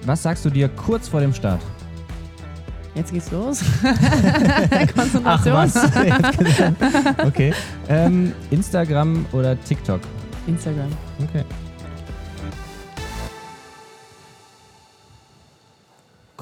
Was 0.07 0.23
sagst 0.23 0.45
du 0.45 0.51
dir 0.51 0.69
kurz 0.69 1.09
vor 1.09 1.21
dem 1.21 1.35
Start? 1.35 1.61
Jetzt 2.95 3.13
geht's 3.13 3.31
los. 3.31 3.63
Konzentration. 4.95 6.77
okay. 7.27 7.53
Ähm, 7.89 8.33
Instagram 8.51 9.27
oder 9.33 9.61
TikTok? 9.61 10.01
Instagram. 10.47 10.89
Okay. 11.23 11.45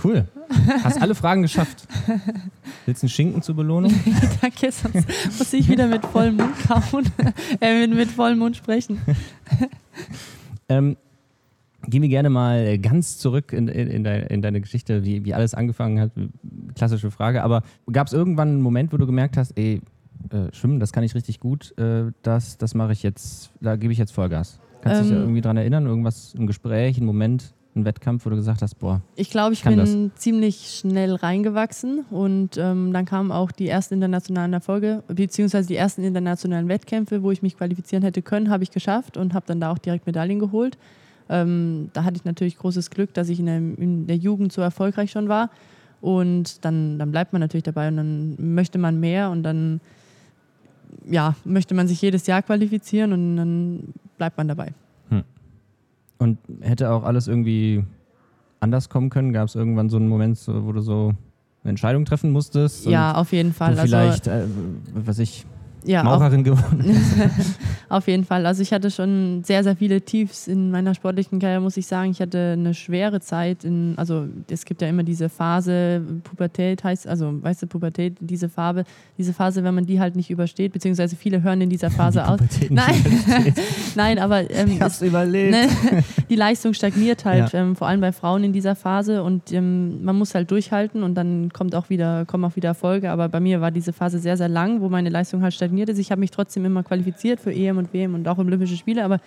Cool. 0.04 0.26
Hast 0.82 1.00
alle 1.00 1.14
Fragen 1.14 1.42
geschafft. 1.42 1.88
Willst 2.84 3.02
du 3.02 3.06
einen 3.06 3.10
Schinken 3.10 3.42
zur 3.42 3.56
Belohnung? 3.56 3.92
Danke, 4.42 4.70
sonst 4.70 5.08
muss 5.38 5.52
ich 5.54 5.66
wieder 5.68 5.86
mit 5.86 6.04
vollem 6.04 6.36
Mund 6.36 6.54
kauen. 6.68 7.04
äh, 7.60 7.86
mit, 7.86 7.96
mit 7.96 8.10
vollem 8.10 8.38
Mund 8.38 8.56
sprechen. 8.56 9.00
Ähm, 10.66 10.96
gehen 11.86 12.00
wir 12.00 12.08
gerne 12.08 12.30
mal 12.30 12.78
ganz 12.78 13.18
zurück 13.18 13.52
in, 13.52 13.68
in, 13.68 13.88
in, 13.88 14.02
deine, 14.02 14.24
in 14.24 14.40
deine 14.40 14.62
Geschichte, 14.62 15.04
wie, 15.04 15.26
wie 15.26 15.34
alles 15.34 15.52
angefangen 15.52 16.00
hat. 16.00 16.10
Klassische 16.74 17.10
Frage. 17.10 17.42
Aber 17.42 17.62
gab 17.92 18.06
es 18.06 18.14
irgendwann 18.14 18.48
einen 18.48 18.62
Moment, 18.62 18.90
wo 18.90 18.96
du 18.96 19.04
gemerkt 19.04 19.36
hast, 19.36 19.52
ey, 19.58 19.82
äh, 20.30 20.52
Schwimmen, 20.52 20.80
das 20.80 20.92
kann 20.94 21.04
ich 21.04 21.14
richtig 21.14 21.38
gut, 21.38 21.76
äh, 21.76 22.12
das, 22.22 22.56
das 22.56 22.74
mache 22.74 22.92
ich 22.92 23.02
jetzt, 23.02 23.50
da 23.60 23.76
gebe 23.76 23.92
ich 23.92 23.98
jetzt 23.98 24.12
Vollgas. 24.12 24.58
Kannst 24.80 25.00
du 25.00 25.04
dich 25.04 25.12
Ähm, 25.12 25.18
da 25.18 25.22
irgendwie 25.22 25.40
dran 25.42 25.56
erinnern? 25.58 25.84
Irgendwas, 25.84 26.34
ein 26.34 26.46
Gespräch, 26.46 26.96
ein 26.96 27.04
Moment, 27.04 27.52
ein 27.76 27.84
Wettkampf, 27.84 28.24
wo 28.24 28.30
du 28.30 28.36
gesagt 28.36 28.62
hast, 28.62 28.76
boah, 28.76 29.00
Ich 29.16 29.30
glaube, 29.30 29.52
ich 29.52 29.62
bin 29.64 30.12
ziemlich 30.14 30.78
schnell 30.78 31.14
reingewachsen 31.14 32.04
und 32.10 32.56
ähm, 32.56 32.92
dann 32.92 33.04
kamen 33.04 33.32
auch 33.32 33.50
die 33.50 33.68
ersten 33.68 33.94
internationalen 33.94 34.52
Erfolge, 34.52 35.02
beziehungsweise 35.08 35.68
die 35.68 35.76
ersten 35.76 36.04
internationalen 36.04 36.68
Wettkämpfe, 36.68 37.22
wo 37.22 37.30
ich 37.30 37.42
mich 37.42 37.56
qualifizieren 37.56 38.02
hätte 38.04 38.22
können, 38.22 38.50
habe 38.50 38.62
ich 38.62 38.70
geschafft 38.70 39.16
und 39.16 39.34
habe 39.34 39.46
dann 39.46 39.60
da 39.60 39.72
auch 39.72 39.78
direkt 39.78 40.06
Medaillen 40.06 40.38
geholt. 40.38 40.78
Ähm, 41.28 41.90
da 41.92 42.04
hatte 42.04 42.16
ich 42.16 42.24
natürlich 42.24 42.56
großes 42.58 42.90
Glück, 42.90 43.14
dass 43.14 43.28
ich 43.28 43.40
in 43.40 43.46
der, 43.46 43.56
in 43.56 44.06
der 44.06 44.16
Jugend 44.16 44.52
so 44.52 44.60
erfolgreich 44.60 45.10
schon 45.10 45.28
war. 45.28 45.50
Und 46.00 46.64
dann, 46.64 46.98
dann 46.98 47.10
bleibt 47.10 47.32
man 47.32 47.40
natürlich 47.40 47.64
dabei 47.64 47.88
und 47.88 47.96
dann 47.96 48.54
möchte 48.54 48.78
man 48.78 49.00
mehr 49.00 49.30
und 49.30 49.42
dann 49.42 49.80
ja, 51.08 51.34
möchte 51.44 51.74
man 51.74 51.88
sich 51.88 52.00
jedes 52.02 52.26
Jahr 52.26 52.42
qualifizieren 52.42 53.12
und 53.12 53.36
dann 53.36 53.94
bleibt 54.18 54.36
man 54.36 54.48
dabei. 54.48 54.72
Und 56.18 56.38
hätte 56.60 56.90
auch 56.90 57.04
alles 57.04 57.28
irgendwie 57.28 57.84
anders 58.60 58.88
kommen 58.88 59.10
können? 59.10 59.32
Gab 59.32 59.48
es 59.48 59.54
irgendwann 59.54 59.88
so 59.90 59.96
einen 59.96 60.08
Moment, 60.08 60.38
wo 60.46 60.72
du 60.72 60.80
so 60.80 61.12
eine 61.62 61.70
Entscheidung 61.70 62.04
treffen 62.04 62.30
musstest? 62.30 62.86
Ja, 62.86 63.14
auf 63.14 63.32
jeden 63.32 63.52
Fall. 63.52 63.70
Also, 63.70 63.82
vielleicht, 63.82 64.26
äh, 64.26 64.44
was 64.94 65.18
ich, 65.18 65.44
ja, 65.84 66.00
auf, 66.00 66.18
Maucherin 66.18 66.44
geworden. 66.44 66.84
Auf 67.88 68.08
jeden 68.08 68.24
Fall. 68.24 68.46
Also 68.46 68.62
ich 68.62 68.72
hatte 68.72 68.90
schon 68.90 69.42
sehr, 69.44 69.62
sehr 69.62 69.76
viele 69.76 70.00
Tiefs 70.00 70.48
in 70.48 70.70
meiner 70.70 70.94
sportlichen 70.94 71.38
Karriere, 71.38 71.60
muss 71.60 71.76
ich 71.76 71.86
sagen. 71.86 72.10
Ich 72.10 72.20
hatte 72.20 72.54
eine 72.58 72.74
schwere 72.74 73.20
Zeit 73.20 73.64
in, 73.64 73.94
also 73.96 74.26
es 74.50 74.64
gibt 74.64 74.82
ja 74.82 74.88
immer 74.88 75.02
diese 75.02 75.28
Phase, 75.28 76.02
Pubertät 76.24 76.82
heißt, 76.82 77.06
also 77.06 77.42
weißt 77.42 77.62
du, 77.62 77.66
Pubertät, 77.66 78.16
diese 78.20 78.48
Farbe, 78.48 78.84
diese 79.18 79.32
Phase, 79.32 79.62
wenn 79.62 79.74
man 79.74 79.86
die 79.86 80.00
halt 80.00 80.16
nicht 80.16 80.30
übersteht, 80.30 80.72
beziehungsweise 80.72 81.14
viele 81.16 81.42
hören 81.42 81.60
in 81.60 81.70
dieser 81.70 81.90
Phase 81.90 82.26
aus. 82.26 82.38
Pubertät 82.38 82.70
nicht 82.70 82.86
Nein, 82.86 83.54
nein, 83.94 84.18
aber 84.18 84.50
ähm, 84.50 84.72
Ich 84.72 84.80
hab's 84.80 85.02
überlebt. 85.02 85.50
ne, 85.52 85.68
die 86.34 86.40
Leistung 86.40 86.74
stagniert 86.74 87.24
halt, 87.24 87.52
Ja. 87.52 87.60
ähm, 87.60 87.76
vor 87.76 87.86
allem 87.86 88.00
bei 88.00 88.10
Frauen 88.10 88.42
in 88.42 88.52
dieser 88.52 88.74
Phase 88.74 89.22
und 89.22 89.52
ähm, 89.52 90.02
man 90.04 90.16
muss 90.18 90.34
halt 90.34 90.50
durchhalten 90.50 91.04
und 91.04 91.14
dann 91.14 91.52
kommt 91.52 91.76
auch 91.76 91.90
wieder, 91.90 92.24
kommen 92.24 92.44
auch 92.44 92.56
wieder 92.56 92.70
Erfolge. 92.70 93.12
Aber 93.12 93.28
bei 93.28 93.38
mir 93.38 93.60
war 93.60 93.70
diese 93.70 93.92
Phase 93.92 94.18
sehr, 94.18 94.36
sehr 94.36 94.48
lang, 94.48 94.80
wo 94.80 94.88
meine 94.88 95.10
Leistung 95.10 95.42
halt 95.42 95.54
stagniert 95.54 95.88
ist. 95.90 95.98
Ich 95.98 96.10
habe 96.10 96.18
mich 96.18 96.32
trotzdem 96.32 96.64
immer 96.64 96.82
qualifiziert 96.82 97.38
für 97.38 97.52
EM 97.54 97.78
und 97.78 97.92
WM 97.94 98.14
und 98.14 98.26
auch 98.26 98.38
Olympische 98.38 98.76
Spiele, 98.76 99.04
aber 99.04 99.20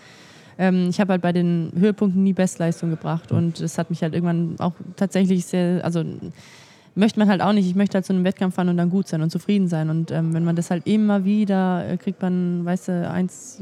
ähm, 0.58 0.88
ich 0.90 1.00
habe 1.00 1.14
halt 1.14 1.22
bei 1.22 1.32
den 1.32 1.72
Höhepunkten 1.80 2.22
nie 2.22 2.34
Bestleistung 2.34 2.90
gebracht 2.90 3.32
und 3.32 3.62
es 3.62 3.78
hat 3.78 3.90
mich 3.90 4.02
halt 4.02 4.14
irgendwann 4.14 4.56
auch 4.60 4.74
tatsächlich 4.98 5.46
sehr, 5.46 5.86
also 5.86 6.04
möchte 6.98 7.20
man 7.20 7.30
halt 7.30 7.42
auch 7.42 7.54
nicht. 7.54 7.68
Ich 7.68 7.76
möchte 7.76 7.96
halt 7.96 8.06
zu 8.06 8.14
einem 8.14 8.24
Wettkampf 8.24 8.56
fahren 8.56 8.70
und 8.70 8.78
dann 8.78 8.90
gut 8.90 9.08
sein 9.08 9.22
und 9.22 9.32
zufrieden 9.32 9.68
sein. 9.68 9.90
Und 9.90 10.12
ähm, 10.12 10.34
wenn 10.34 10.44
man 10.44 10.56
das 10.56 10.72
halt 10.72 10.86
immer 10.88 11.24
wieder 11.24 11.88
äh, 11.88 11.98
kriegt, 11.98 12.22
man, 12.22 12.66
weißt 12.66 12.88
du, 12.90 13.10
eins, 13.10 13.62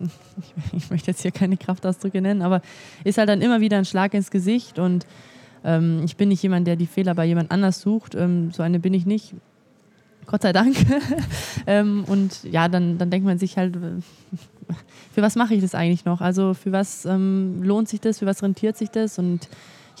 ich, 0.00 0.74
ich 0.76 0.90
möchte 0.90 1.10
jetzt 1.10 1.22
hier 1.22 1.32
keine 1.32 1.56
Kraftausdrücke 1.56 2.20
nennen, 2.20 2.42
aber 2.42 2.62
ist 3.04 3.18
halt 3.18 3.28
dann 3.28 3.42
immer 3.42 3.60
wieder 3.60 3.76
ein 3.76 3.84
Schlag 3.84 4.14
ins 4.14 4.30
Gesicht 4.30 4.78
und 4.78 5.06
ähm, 5.64 6.02
ich 6.04 6.16
bin 6.16 6.28
nicht 6.28 6.42
jemand, 6.42 6.66
der 6.66 6.76
die 6.76 6.86
Fehler 6.86 7.14
bei 7.14 7.26
jemand 7.26 7.50
anders 7.50 7.80
sucht. 7.80 8.14
Ähm, 8.14 8.50
so 8.52 8.62
eine 8.62 8.78
bin 8.78 8.94
ich 8.94 9.04
nicht. 9.04 9.34
Gott 10.26 10.42
sei 10.42 10.52
Dank. 10.52 10.76
ähm, 11.66 12.04
und 12.06 12.44
ja, 12.44 12.68
dann, 12.68 12.98
dann 12.98 13.10
denkt 13.10 13.26
man 13.26 13.38
sich 13.38 13.56
halt, 13.56 13.76
äh, 13.76 13.78
für 15.12 15.22
was 15.22 15.36
mache 15.36 15.54
ich 15.54 15.60
das 15.60 15.74
eigentlich 15.74 16.04
noch? 16.04 16.20
Also 16.20 16.54
für 16.54 16.72
was 16.72 17.04
ähm, 17.04 17.62
lohnt 17.62 17.88
sich 17.88 18.00
das, 18.00 18.20
für 18.20 18.26
was 18.26 18.42
rentiert 18.42 18.76
sich 18.76 18.90
das? 18.90 19.18
Und 19.18 19.48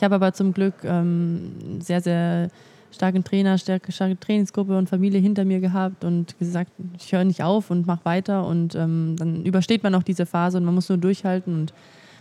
ich 0.00 0.04
habe 0.04 0.14
aber 0.14 0.32
zum 0.32 0.54
Glück 0.54 0.72
ähm, 0.82 1.52
sehr, 1.80 2.00
sehr 2.00 2.48
starken 2.90 3.22
Trainer, 3.22 3.58
starke, 3.58 3.92
starke 3.92 4.18
Trainingsgruppe 4.18 4.78
und 4.78 4.88
Familie 4.88 5.20
hinter 5.20 5.44
mir 5.44 5.60
gehabt 5.60 6.04
und 6.04 6.38
gesagt, 6.38 6.70
ich 6.98 7.12
höre 7.12 7.24
nicht 7.24 7.42
auf 7.42 7.70
und 7.70 7.86
mache 7.86 8.06
weiter 8.06 8.46
und 8.46 8.74
ähm, 8.74 9.16
dann 9.18 9.44
übersteht 9.44 9.82
man 9.82 9.94
auch 9.94 10.02
diese 10.02 10.24
Phase 10.24 10.56
und 10.56 10.64
man 10.64 10.74
muss 10.74 10.88
nur 10.88 10.96
durchhalten 10.96 11.54
und 11.54 11.74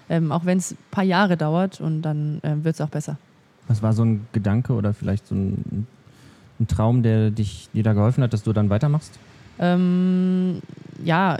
ähm, 0.10 0.34
auch 0.34 0.44
wenn 0.44 0.58
es 0.58 0.72
ein 0.74 0.78
paar 0.92 1.06
Jahre 1.06 1.38
dauert 1.38 1.80
und 1.80 2.02
dann 2.02 2.42
ähm, 2.44 2.65
wird 2.65 2.76
es 2.76 2.82
auch 2.82 2.89
besser. 2.89 3.18
Was 3.70 3.82
war 3.82 3.94
so 3.94 4.04
ein 4.04 4.28
Gedanke 4.34 4.74
oder 4.74 4.94
vielleicht 4.94 5.26
so 5.28 5.36
ein, 5.36 5.88
ein 6.60 6.68
Traum, 6.68 7.02
der 7.02 7.32
dich 7.32 7.70
dir 7.74 7.84
da 7.84 7.94
geholfen 7.94 8.26
hat, 8.26 8.34
dass 8.34 8.44
du 8.44 8.52
dann 8.52 8.70
weitermachst? 8.70 9.18
Ähm, 9.58 10.62
ja, 11.02 11.38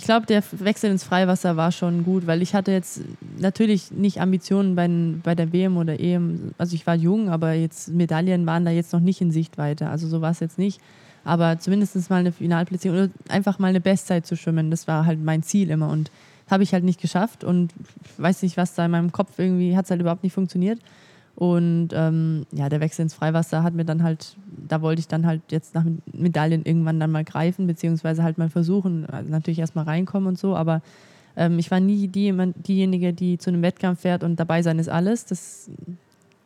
ich 0.00 0.06
glaube, 0.06 0.24
der 0.24 0.42
Wechsel 0.52 0.90
ins 0.90 1.04
Freiwasser 1.04 1.58
war 1.58 1.72
schon 1.72 2.04
gut, 2.04 2.26
weil 2.26 2.40
ich 2.40 2.54
hatte 2.54 2.72
jetzt 2.72 3.02
natürlich 3.38 3.90
nicht 3.90 4.18
Ambitionen 4.18 4.74
bei, 4.74 4.88
bei 5.22 5.34
der 5.34 5.52
WM 5.52 5.76
oder 5.76 6.00
EM. 6.00 6.54
Also 6.56 6.74
ich 6.74 6.86
war 6.86 6.94
jung, 6.94 7.28
aber 7.28 7.52
jetzt 7.52 7.90
Medaillen 7.90 8.46
waren 8.46 8.64
da 8.64 8.70
jetzt 8.70 8.94
noch 8.94 9.00
nicht 9.00 9.20
in 9.20 9.30
Sichtweite. 9.30 9.90
Also 9.90 10.08
so 10.08 10.22
war 10.22 10.30
es 10.30 10.40
jetzt 10.40 10.58
nicht. 10.58 10.80
Aber 11.22 11.58
zumindest 11.58 12.08
mal 12.08 12.16
eine 12.16 12.32
Finalplatzierung 12.32 12.96
oder 12.96 13.10
einfach 13.28 13.58
mal 13.58 13.66
eine 13.66 13.82
Bestzeit 13.82 14.24
zu 14.24 14.38
schwimmen, 14.38 14.70
das 14.70 14.88
war 14.88 15.04
halt 15.04 15.22
mein 15.22 15.42
Ziel 15.42 15.68
immer. 15.68 15.90
Und 15.90 16.10
habe 16.48 16.62
ich 16.62 16.72
halt 16.72 16.82
nicht 16.82 17.02
geschafft 17.02 17.44
und 17.44 17.74
weiß 18.16 18.42
nicht, 18.42 18.56
was 18.56 18.74
da 18.74 18.86
in 18.86 18.92
meinem 18.92 19.12
Kopf 19.12 19.38
irgendwie, 19.38 19.76
hat 19.76 19.84
es 19.84 19.90
halt 19.90 20.00
überhaupt 20.00 20.22
nicht 20.22 20.32
funktioniert. 20.32 20.80
Und 21.36 21.90
ähm, 21.92 22.46
ja, 22.52 22.68
der 22.68 22.80
Wechsel 22.80 23.02
ins 23.02 23.14
Freiwasser 23.14 23.62
hat 23.62 23.74
mir 23.74 23.84
dann 23.84 24.02
halt, 24.02 24.36
da 24.68 24.82
wollte 24.82 25.00
ich 25.00 25.08
dann 25.08 25.26
halt 25.26 25.40
jetzt 25.50 25.74
nach 25.74 25.84
Medaillen 26.12 26.64
irgendwann 26.64 27.00
dann 27.00 27.10
mal 27.10 27.24
greifen, 27.24 27.66
beziehungsweise 27.66 28.22
halt 28.22 28.38
mal 28.38 28.50
versuchen, 28.50 29.06
also 29.06 29.30
natürlich 29.30 29.58
erstmal 29.58 29.84
reinkommen 29.84 30.28
und 30.28 30.38
so, 30.38 30.56
aber 30.56 30.82
Ähm, 31.36 31.60
ich 31.60 31.70
war 31.70 31.78
nie 31.78 32.08
die, 32.08 32.34
diejenige, 32.66 33.12
die 33.12 33.38
zu 33.38 33.50
einem 33.50 33.62
Wettkampf 33.62 34.00
fährt 34.00 34.24
und 34.24 34.40
dabei 34.40 34.62
sein 34.62 34.80
ist 34.80 34.88
alles. 34.88 35.26
Das 35.26 35.70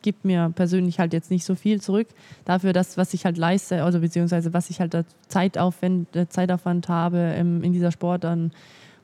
gibt 0.03 0.23
mir 0.25 0.51
persönlich 0.53 0.99
halt 0.99 1.11
jetzt 1.11 1.31
nicht 1.31 1.43
so 1.43 1.55
viel 1.55 1.81
zurück 1.81 2.07
dafür, 2.45 2.71
dass 2.71 2.95
was 2.95 3.15
ich 3.15 3.25
halt 3.25 3.37
leiste, 3.37 3.83
also 3.83 3.99
beziehungsweise 3.99 4.53
was 4.53 4.69
ich 4.69 4.79
halt 4.79 4.93
da 4.93 5.03
Zeitaufwand, 5.27 6.07
Zeitaufwand 6.29 6.87
habe 6.87 7.17
ähm, 7.17 7.63
in 7.63 7.73
dieser 7.73 7.91
Sport 7.91 8.25
und 8.25 8.51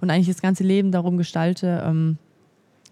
eigentlich 0.02 0.28
das 0.28 0.41
ganze 0.44 0.63
Leben 0.63 0.91
darum 0.91 1.17
gestalte. 1.17 1.84
Ähm, 1.84 2.17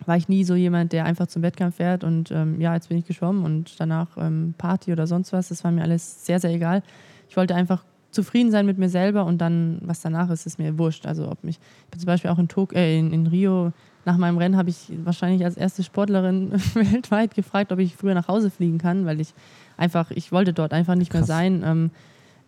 war 0.05 0.17
ich 0.17 0.29
nie 0.29 0.43
so 0.43 0.55
jemand, 0.55 0.93
der 0.93 1.05
einfach 1.05 1.27
zum 1.27 1.41
Wettkampf 1.41 1.75
fährt 1.75 2.03
und 2.03 2.31
ähm, 2.31 2.59
ja, 2.61 2.73
jetzt 2.73 2.89
bin 2.89 2.97
ich 2.97 3.05
geschwommen 3.05 3.43
und 3.43 3.79
danach 3.79 4.07
ähm, 4.17 4.53
Party 4.57 4.91
oder 4.91 5.07
sonst 5.07 5.33
was. 5.33 5.49
Das 5.49 5.63
war 5.63 5.71
mir 5.71 5.83
alles 5.83 6.25
sehr, 6.25 6.39
sehr 6.39 6.51
egal. 6.51 6.83
Ich 7.29 7.37
wollte 7.37 7.55
einfach 7.55 7.83
zufrieden 8.11 8.51
sein 8.51 8.65
mit 8.65 8.77
mir 8.77 8.89
selber 8.89 9.25
und 9.25 9.39
dann, 9.39 9.79
was 9.81 10.01
danach 10.01 10.29
ist, 10.29 10.45
ist 10.45 10.57
mir 10.57 10.77
wurscht. 10.77 11.05
Also 11.05 11.29
ob 11.29 11.43
mich, 11.43 11.59
ich 11.85 11.91
bin 11.91 11.99
zum 11.99 12.07
Beispiel 12.07 12.31
auch 12.31 12.39
in, 12.39 12.47
Tok 12.47 12.73
äh, 12.73 12.97
in, 12.97 13.11
in 13.13 13.27
Rio, 13.27 13.71
nach 14.05 14.17
meinem 14.17 14.37
Rennen 14.37 14.57
habe 14.57 14.69
ich 14.69 14.91
wahrscheinlich 15.03 15.43
als 15.45 15.57
erste 15.57 15.83
Sportlerin 15.83 16.51
weltweit 16.73 17.35
gefragt, 17.35 17.71
ob 17.71 17.79
ich 17.79 17.95
früher 17.95 18.13
nach 18.15 18.27
Hause 18.27 18.49
fliegen 18.49 18.77
kann, 18.77 19.05
weil 19.05 19.19
ich 19.19 19.33
einfach, 19.77 20.11
ich 20.11 20.31
wollte 20.31 20.53
dort 20.53 20.73
einfach 20.73 20.95
nicht 20.95 21.11
Krass. 21.11 21.21
mehr 21.21 21.27
sein. 21.27 21.63
Ähm, 21.65 21.91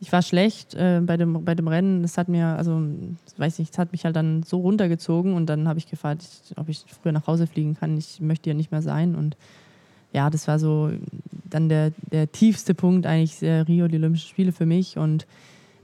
ich 0.02 0.12
war 0.12 0.24
schlecht 0.24 0.74
äh, 0.74 1.00
bei, 1.02 1.16
dem, 1.16 1.46
bei 1.46 1.54
dem 1.54 1.68
Rennen. 1.68 2.02
Das 2.02 2.18
hat 2.18 2.28
mir, 2.28 2.48
also, 2.48 2.82
weiß 3.38 3.60
nicht, 3.60 3.72
das 3.72 3.78
hat 3.78 3.92
mich 3.92 4.04
halt 4.04 4.16
dann 4.16 4.42
so 4.42 4.60
runtergezogen 4.60 5.36
und 5.36 5.46
dann 5.46 5.68
habe 5.68 5.78
ich 5.78 5.88
gefragt, 5.88 6.24
ob 6.56 6.70
ich 6.70 6.84
früher 7.02 7.12
nach 7.12 7.28
Hause 7.28 7.46
fliegen 7.46 7.76
kann. 7.76 7.96
Ich 7.98 8.20
möchte 8.20 8.50
ja 8.50 8.56
nicht 8.56 8.72
mehr 8.72 8.82
sein. 8.82 9.14
Und 9.14 9.38
ja, 10.12 10.32
das 10.32 10.48
war 10.48 10.58
so 10.58 10.90
dann 11.48 11.70
der, 11.70 11.92
der 12.12 12.32
tiefste 12.32 12.74
Punkt 12.74 13.06
eigentlich 13.06 13.44
äh, 13.44 13.60
Rio, 13.60 13.88
die 13.88 13.98
Olympischen 13.98 14.28
Spiele 14.28 14.52
für 14.52 14.66
mich. 14.66 14.98
Und 14.98 15.28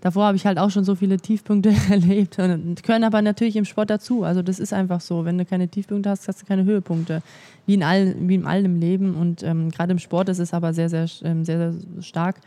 davor 0.01 0.25
habe 0.25 0.35
ich 0.35 0.47
halt 0.47 0.57
auch 0.57 0.71
schon 0.71 0.83
so 0.83 0.95
viele 0.95 1.17
Tiefpunkte 1.17 1.71
erlebt 1.91 2.39
und 2.39 2.81
gehören 2.81 3.03
aber 3.03 3.21
natürlich 3.21 3.55
im 3.55 3.65
Sport 3.65 3.91
dazu. 3.91 4.23
Also 4.23 4.41
das 4.41 4.57
ist 4.57 4.73
einfach 4.73 4.99
so. 4.99 5.25
Wenn 5.25 5.37
du 5.37 5.45
keine 5.45 5.67
Tiefpunkte 5.67 6.09
hast, 6.09 6.27
hast 6.27 6.41
du 6.41 6.47
keine 6.47 6.63
Höhepunkte. 6.63 7.21
Wie 7.67 7.75
in, 7.75 7.83
all, 7.83 8.15
wie 8.19 8.33
in 8.33 8.47
allem 8.47 8.79
Leben. 8.79 9.13
Und 9.13 9.43
ähm, 9.43 9.69
gerade 9.69 9.91
im 9.91 9.99
Sport 9.99 10.29
ist 10.29 10.39
es 10.39 10.55
aber 10.55 10.73
sehr, 10.73 10.89
sehr, 10.89 11.05
ähm, 11.21 11.45
sehr, 11.45 11.71
sehr 11.71 12.01
stark. 12.01 12.37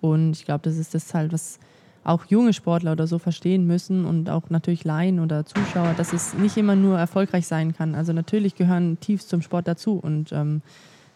Und 0.00 0.32
ich 0.32 0.44
glaube, 0.44 0.60
das 0.62 0.76
ist 0.76 0.94
das 0.94 1.12
halt, 1.14 1.32
was 1.32 1.58
auch 2.04 2.24
junge 2.26 2.52
Sportler 2.52 2.92
oder 2.92 3.06
so 3.06 3.18
verstehen 3.18 3.66
müssen 3.66 4.04
und 4.04 4.30
auch 4.30 4.48
natürlich 4.50 4.84
Laien 4.84 5.20
oder 5.20 5.44
Zuschauer, 5.44 5.94
dass 5.96 6.12
es 6.12 6.34
nicht 6.34 6.56
immer 6.56 6.74
nur 6.74 6.98
erfolgreich 6.98 7.46
sein 7.46 7.74
kann. 7.74 7.94
Also 7.94 8.12
natürlich 8.12 8.54
gehören 8.54 8.98
Tiefs 9.00 9.28
zum 9.28 9.42
Sport 9.42 9.68
dazu 9.68 9.98
und 9.98 10.32
ähm, 10.32 10.62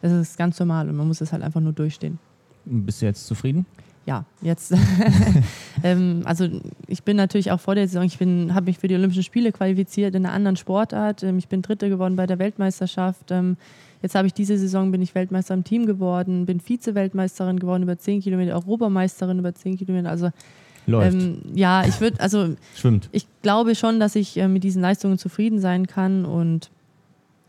das 0.03 0.13
ist 0.13 0.37
ganz 0.37 0.59
normal 0.59 0.89
und 0.89 0.97
man 0.97 1.07
muss 1.07 1.21
es 1.21 1.33
halt 1.33 1.43
einfach 1.43 1.61
nur 1.61 1.73
durchstehen. 1.73 2.19
Bist 2.65 3.01
du 3.01 3.07
jetzt 3.07 3.27
zufrieden? 3.27 3.65
Ja, 4.05 4.25
jetzt. 4.41 4.75
ähm, 5.85 6.23
also 6.25 6.49
ich 6.89 7.05
bin 7.05 7.17
natürlich 7.17 7.53
auch 7.53 7.61
vor 7.61 7.75
der 7.75 7.87
Saison, 7.87 8.03
ich 8.03 8.19
habe 8.21 8.67
mich 8.67 8.79
für 8.79 8.89
die 8.89 8.95
Olympischen 8.97 9.23
Spiele 9.23 9.53
qualifiziert 9.53 10.15
in 10.15 10.27
einer 10.27 10.35
anderen 10.35 10.57
Sportart. 10.57 11.23
Ähm, 11.23 11.39
ich 11.39 11.49
bin 11.49 11.63
Dritte 11.63 11.89
geworden 11.89 12.17
bei 12.17 12.27
der 12.27 12.39
Weltmeisterschaft. 12.39 13.31
Ähm, 13.31 13.57
Jetzt 14.03 14.17
habe 14.17 14.27
ich 14.27 14.35
diese 14.35 14.59
Saison, 14.59 14.91
bin 14.91 15.01
ich 15.01 15.15
Weltmeister 15.15 15.55
im 15.55 15.63
Team 15.63 15.87
geworden, 15.87 16.45
bin 16.45 16.61
Vize-Weltmeisterin 16.61 17.61
geworden 17.61 17.85
über 17.85 17.97
10 17.97 18.21
Kilometer, 18.21 18.55
Europameisterin 18.55 19.39
über 19.39 19.55
10 19.55 19.79
Kilometer. 19.79 20.11
Also 20.11 20.31
Läuft. 20.87 21.15
Ähm, 21.15 21.43
ja, 21.55 21.85
ich 21.87 22.01
würde, 22.01 22.19
also 22.19 22.57
Schwimmt. 22.75 23.09
ich 23.13 23.27
glaube 23.43 23.77
schon, 23.77 24.01
dass 24.01 24.17
ich 24.17 24.37
äh, 24.37 24.49
mit 24.49 24.65
diesen 24.65 24.83
Leistungen 24.83 25.17
zufrieden 25.17 25.61
sein 25.61 25.87
kann 25.87 26.25
und 26.25 26.71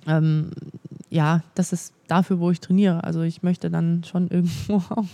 ähm, 0.06 0.52
ja, 1.14 1.44
das 1.54 1.74
ist 1.74 1.94
dafür, 2.08 2.40
wo 2.40 2.50
ich 2.50 2.60
trainiere. 2.60 3.04
Also 3.04 3.22
ich 3.22 3.44
möchte 3.44 3.70
dann 3.70 4.04
schon 4.04 4.30
irgendwo 4.30 4.78
auch 4.90 5.06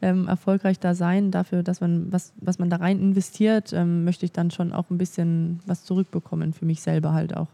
ähm, 0.00 0.26
erfolgreich 0.26 0.80
da 0.80 0.94
sein. 0.94 1.30
Dafür, 1.30 1.62
dass 1.62 1.82
man, 1.82 2.10
was, 2.10 2.32
was 2.40 2.58
man 2.58 2.70
da 2.70 2.76
rein 2.76 2.98
investiert, 2.98 3.72
ähm, 3.74 4.04
möchte 4.04 4.24
ich 4.24 4.32
dann 4.32 4.50
schon 4.50 4.72
auch 4.72 4.88
ein 4.88 4.96
bisschen 4.96 5.60
was 5.66 5.84
zurückbekommen 5.84 6.54
für 6.54 6.64
mich 6.64 6.80
selber 6.80 7.12
halt 7.12 7.36
auch. 7.36 7.48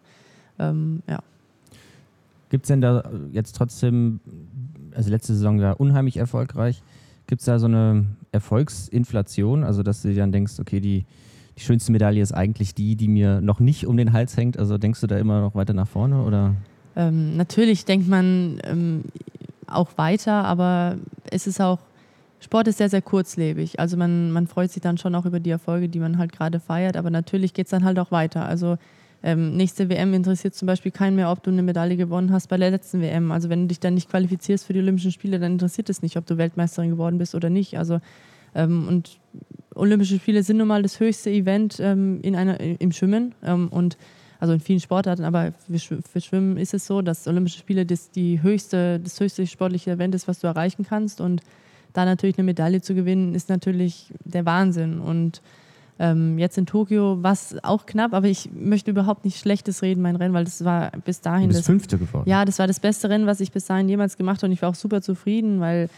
Ähm, 0.60 1.02
ja. 1.08 1.18
Gibt 2.50 2.64
es 2.64 2.68
denn 2.68 2.80
da 2.80 3.02
jetzt 3.32 3.56
trotzdem, 3.56 4.20
also 4.94 5.10
letzte 5.10 5.34
Saison 5.34 5.60
war 5.60 5.80
unheimlich 5.80 6.18
erfolgreich, 6.18 6.82
gibt 7.26 7.40
es 7.40 7.46
da 7.46 7.58
so 7.58 7.66
eine 7.66 8.06
Erfolgsinflation, 8.30 9.64
also 9.64 9.82
dass 9.82 10.02
du 10.02 10.08
dir 10.08 10.16
dann 10.16 10.32
denkst, 10.32 10.60
okay, 10.60 10.78
die, 10.80 11.04
die 11.56 11.60
schönste 11.60 11.90
Medaille 11.90 12.22
ist 12.22 12.32
eigentlich 12.32 12.74
die, 12.74 12.94
die 12.94 13.08
mir 13.08 13.40
noch 13.40 13.58
nicht 13.58 13.86
um 13.86 13.96
den 13.96 14.12
Hals 14.12 14.36
hängt, 14.36 14.56
also 14.56 14.78
denkst 14.78 15.00
du 15.00 15.08
da 15.08 15.18
immer 15.18 15.40
noch 15.40 15.56
weiter 15.56 15.74
nach 15.74 15.88
vorne 15.88 16.22
oder? 16.22 16.54
Ähm, 16.98 17.36
natürlich 17.36 17.84
denkt 17.84 18.08
man 18.08 18.60
ähm, 18.64 19.04
auch 19.68 19.90
weiter, 19.96 20.44
aber 20.44 20.96
es 21.30 21.46
ist 21.46 21.60
auch, 21.60 21.78
Sport 22.40 22.66
ist 22.68 22.78
sehr, 22.78 22.90
sehr 22.90 23.02
kurzlebig. 23.02 23.78
Also 23.78 23.96
man, 23.96 24.32
man 24.32 24.48
freut 24.48 24.72
sich 24.72 24.82
dann 24.82 24.98
schon 24.98 25.14
auch 25.14 25.24
über 25.24 25.38
die 25.38 25.50
Erfolge, 25.50 25.88
die 25.88 26.00
man 26.00 26.18
halt 26.18 26.32
gerade 26.32 26.58
feiert, 26.58 26.96
aber 26.96 27.10
natürlich 27.10 27.54
geht 27.54 27.66
es 27.66 27.70
dann 27.70 27.84
halt 27.84 28.00
auch 28.00 28.10
weiter. 28.10 28.46
Also 28.46 28.78
ähm, 29.22 29.56
nächste 29.56 29.88
WM 29.88 30.12
interessiert 30.12 30.56
zum 30.56 30.66
Beispiel 30.66 30.90
keinen 30.90 31.14
mehr, 31.14 31.30
ob 31.30 31.42
du 31.42 31.50
eine 31.50 31.62
Medaille 31.62 31.96
gewonnen 31.96 32.32
hast 32.32 32.48
bei 32.48 32.56
der 32.56 32.70
letzten 32.70 33.00
WM. 33.00 33.30
Also 33.30 33.48
wenn 33.48 33.62
du 33.62 33.66
dich 33.68 33.80
dann 33.80 33.94
nicht 33.94 34.10
qualifizierst 34.10 34.66
für 34.66 34.72
die 34.72 34.80
Olympischen 34.80 35.12
Spiele, 35.12 35.38
dann 35.38 35.52
interessiert 35.52 35.88
es 35.90 36.02
nicht, 36.02 36.16
ob 36.16 36.26
du 36.26 36.36
Weltmeisterin 36.36 36.90
geworden 36.90 37.18
bist 37.18 37.36
oder 37.36 37.48
nicht. 37.48 37.78
Also 37.78 38.00
ähm, 38.56 38.88
und 38.88 39.18
Olympische 39.76 40.16
Spiele 40.16 40.42
sind 40.42 40.56
nun 40.56 40.66
mal 40.66 40.82
das 40.82 40.98
höchste 40.98 41.30
Event 41.30 41.78
ähm, 41.80 42.20
in 42.22 42.34
einer, 42.34 42.58
im 42.58 42.90
Schwimmen 42.90 43.36
ähm, 43.44 43.68
und 43.68 43.96
also 44.40 44.52
in 44.52 44.60
vielen 44.60 44.80
Sportarten, 44.80 45.24
aber 45.24 45.52
für, 45.68 46.20
Schwimmen 46.20 46.56
ist 46.56 46.74
es 46.74 46.86
so, 46.86 47.02
dass 47.02 47.26
Olympische 47.26 47.58
Spiele 47.58 47.84
das, 47.84 48.10
die 48.10 48.42
höchste, 48.42 49.00
das 49.00 49.18
höchste 49.18 49.46
sportliche 49.46 49.90
Event 49.90 50.14
ist, 50.14 50.28
was 50.28 50.40
du 50.40 50.46
erreichen 50.46 50.86
kannst 50.88 51.20
und 51.20 51.42
da 51.92 52.04
natürlich 52.04 52.38
eine 52.38 52.44
Medaille 52.44 52.80
zu 52.80 52.94
gewinnen, 52.94 53.34
ist 53.34 53.48
natürlich 53.48 54.12
der 54.24 54.46
Wahnsinn 54.46 55.00
und 55.00 55.42
ähm, 55.98 56.38
jetzt 56.38 56.56
in 56.56 56.66
Tokio 56.66 57.22
war 57.24 57.32
es 57.32 57.56
auch 57.64 57.84
knapp, 57.84 58.14
aber 58.14 58.28
ich 58.28 58.50
möchte 58.52 58.92
überhaupt 58.92 59.24
nicht 59.24 59.38
Schlechtes 59.38 59.82
reden, 59.82 60.00
mein 60.00 60.14
Rennen, 60.14 60.32
weil 60.32 60.44
das 60.44 60.64
war 60.64 60.92
bis 61.04 61.20
dahin. 61.20 61.50
das 61.50 61.66
fünfte 61.66 61.98
geworden. 61.98 62.28
Ja, 62.28 62.44
das 62.44 62.60
war 62.60 62.68
das 62.68 62.78
beste 62.78 63.10
Rennen, 63.10 63.26
was 63.26 63.40
ich 63.40 63.50
bis 63.50 63.64
dahin 63.64 63.88
jemals 63.88 64.16
gemacht 64.16 64.38
habe 64.38 64.46
und 64.46 64.52
ich 64.52 64.62
war 64.62 64.68
auch 64.68 64.76
super 64.76 65.02
zufrieden, 65.02 65.58
weil 65.58 65.88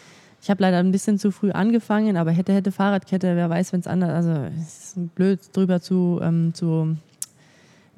ich 0.42 0.48
habe 0.48 0.62
leider 0.62 0.79
ein 0.79 0.90
bisschen 0.90 1.18
zu 1.18 1.31
früh 1.31 1.50
angefangen, 1.50 2.16
aber 2.16 2.31
hätte, 2.31 2.55
hätte 2.55 2.72
Fahrradkette, 2.72 3.37
wer 3.37 3.50
weiß, 3.50 3.74
wenn 3.74 3.81
es 3.81 3.87
anders, 3.87 4.11
also 4.11 4.31
es 4.59 4.96
ist 4.96 5.14
blöd 5.14 5.40
drüber 5.53 5.83
zu, 5.83 6.18
ähm, 6.22 6.55
zu 6.55 6.96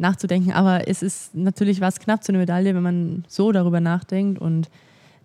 nachzudenken, 0.03 0.53
aber 0.53 0.87
es 0.89 1.03
ist 1.03 1.35
natürlich 1.35 1.81
was 1.81 1.99
knapp 1.99 2.23
zu 2.23 2.33
einer 2.33 2.41
Medaille, 2.41 2.75
wenn 2.75 2.83
man 2.83 3.25
so 3.29 3.53
darüber 3.53 3.81
nachdenkt. 3.81 4.39
Und 4.39 4.69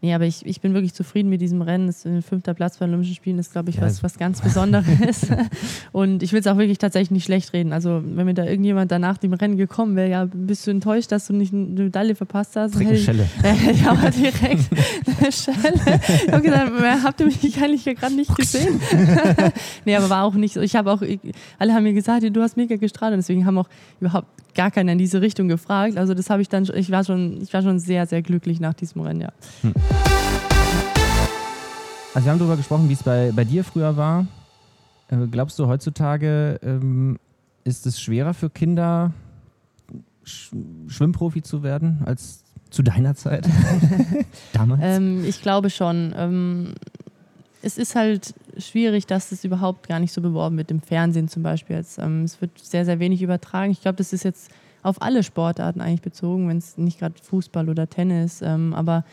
Nee, 0.02 0.14
aber 0.14 0.26
ich, 0.26 0.46
ich 0.46 0.62
bin 0.62 0.74
wirklich 0.74 0.94
zufrieden 0.94 1.30
mit 1.30 1.42
diesem 1.42 1.62
Rennen. 1.62 1.88
Das 1.88 2.04
fünfter 2.04 2.54
Platz 2.54 2.78
bei 2.78 2.86
den 2.86 2.92
Olympischen 2.92 3.16
Spielen 3.16 3.40
ist, 3.40 3.52
glaube 3.52 3.72
ich, 3.72 3.78
ja. 3.78 3.82
was, 3.82 4.04
was 4.04 4.18
ganz 4.18 4.42
Besonderes. 4.42 5.28
und 5.92 6.22
ich 6.22 6.34
will 6.34 6.40
es 6.40 6.48
auch 6.48 6.58
wirklich 6.58 6.78
tatsächlich 6.78 7.12
nicht 7.12 7.26
schlecht 7.26 7.52
reden. 7.54 7.74
Also, 7.74 8.04
wenn 8.04 8.26
mir 8.26 8.36
da 8.36 8.46
irgendjemand 8.46 8.92
danach 8.92 9.18
dem 9.18 9.34
Rennen 9.34 9.58
gekommen 9.58 9.96
wäre, 9.96 10.10
ja, 10.10 10.28
bist 10.32 10.68
du 10.68 10.72
enttäuscht, 10.72 11.12
dass 11.12 11.28
du 11.28 11.34
nicht 11.34 11.52
eine 11.52 11.66
Medaille 11.66 12.14
verpasst 12.14 12.56
hast? 12.56 12.76
Direkt 12.76 12.90
eine 12.90 13.00
Schelle. 13.00 13.28
Äh, 13.44 13.74
ja, 13.74 13.92
aber 13.92 14.10
direkt 14.10 14.70
eine 15.20 15.32
Schelle. 15.32 16.00
Ich 16.26 16.32
habe 16.32 16.42
gesagt, 16.42 16.72
habt 17.04 17.20
ihr 17.20 17.26
mich 17.26 17.62
eigentlich 17.62 17.84
hier 17.84 17.96
gerade 17.96 18.14
nicht 18.14 18.36
gesehen? 18.36 18.80
nee, 19.86 19.96
aber 19.96 20.10
war 20.10 20.24
auch 20.24 20.34
nicht 20.34 20.54
so. 20.54 20.62
Ich 20.62 20.76
habe 20.76 20.92
auch, 20.92 21.02
alle 21.60 21.74
haben 21.74 21.84
mir 21.84 21.94
gesagt, 21.94 22.24
du 22.30 22.42
hast 22.42 22.58
mega 22.58 22.76
gestrahlt 22.76 23.14
und 23.14 23.20
deswegen 23.20 23.46
haben 23.46 23.58
auch 23.58 23.70
überhaupt 24.00 24.28
gar 24.58 24.72
keiner 24.72 24.92
in 24.92 24.98
diese 24.98 25.22
Richtung 25.22 25.48
gefragt. 25.48 25.98
Also 25.98 26.14
das 26.14 26.30
habe 26.30 26.42
ich 26.42 26.50
dann, 26.50 26.68
ich 26.76 26.92
war 26.92 27.06
schon, 27.06 27.42
ich 27.42 27.54
war 27.54 27.62
schon 27.62 27.80
sehr, 27.80 28.06
sehr 28.08 28.22
glücklich 28.22 28.60
nach 28.60 28.74
diesem 28.74 29.02
Rennen, 29.02 29.22
ja. 29.22 29.32
Hm. 29.62 29.74
Also 32.14 32.26
wir 32.26 32.32
haben 32.32 32.40
darüber 32.40 32.58
gesprochen, 32.58 32.90
wie 32.90 32.94
es 32.94 33.04
bei, 33.04 33.32
bei 33.32 33.44
dir 33.44 33.64
früher 33.64 33.96
war. 33.96 34.26
Äh, 35.10 35.28
glaubst 35.30 35.60
du, 35.60 35.68
heutzutage 35.68 36.60
ähm, 36.64 37.20
ist 37.64 37.86
es 37.86 38.02
schwerer 38.02 38.34
für 38.34 38.50
Kinder, 38.50 39.14
Sch 40.24 40.52
Schwimmprofi 40.88 41.44
zu 41.44 41.62
werden, 41.62 42.02
als 42.06 42.44
zu 42.72 42.82
deiner 42.82 43.14
Zeit? 43.14 43.48
Damals? 44.54 44.82
Ähm, 44.84 45.24
ich 45.26 45.42
glaube 45.42 45.70
schon. 45.70 46.14
Ähm, 46.18 46.74
es 47.62 47.78
ist 47.78 47.96
halt 47.96 48.34
schwierig, 48.58 49.06
dass 49.06 49.30
das 49.30 49.44
überhaupt 49.44 49.88
gar 49.88 50.00
nicht 50.00 50.14
so 50.14 50.22
beworben 50.22 50.58
wird, 50.58 50.72
im 50.72 50.82
Fernsehen 50.82 51.28
zum 51.28 51.44
Beispiel. 51.44 51.76
Jetzt, 51.76 52.00
ähm, 52.00 52.24
es 52.24 52.40
wird 52.42 52.58
sehr, 52.58 52.86
sehr 52.86 53.00
wenig 53.00 53.22
übertragen. 53.22 53.72
Ich 53.72 53.82
glaube, 53.82 53.98
das 53.98 54.14
ist 54.14 54.24
jetzt 54.24 54.52
auf 54.84 55.02
alle 55.02 55.24
Sportarten 55.24 55.82
eigentlich 55.82 56.02
bezogen, 56.02 56.48
wenn 56.48 56.58
es 56.58 56.78
nicht 56.78 57.00
gerade 57.00 57.16
Fußball 57.22 57.70
oder 57.70 57.90
Tennis, 57.90 58.42
ähm, 58.42 58.74
aber 58.74 59.04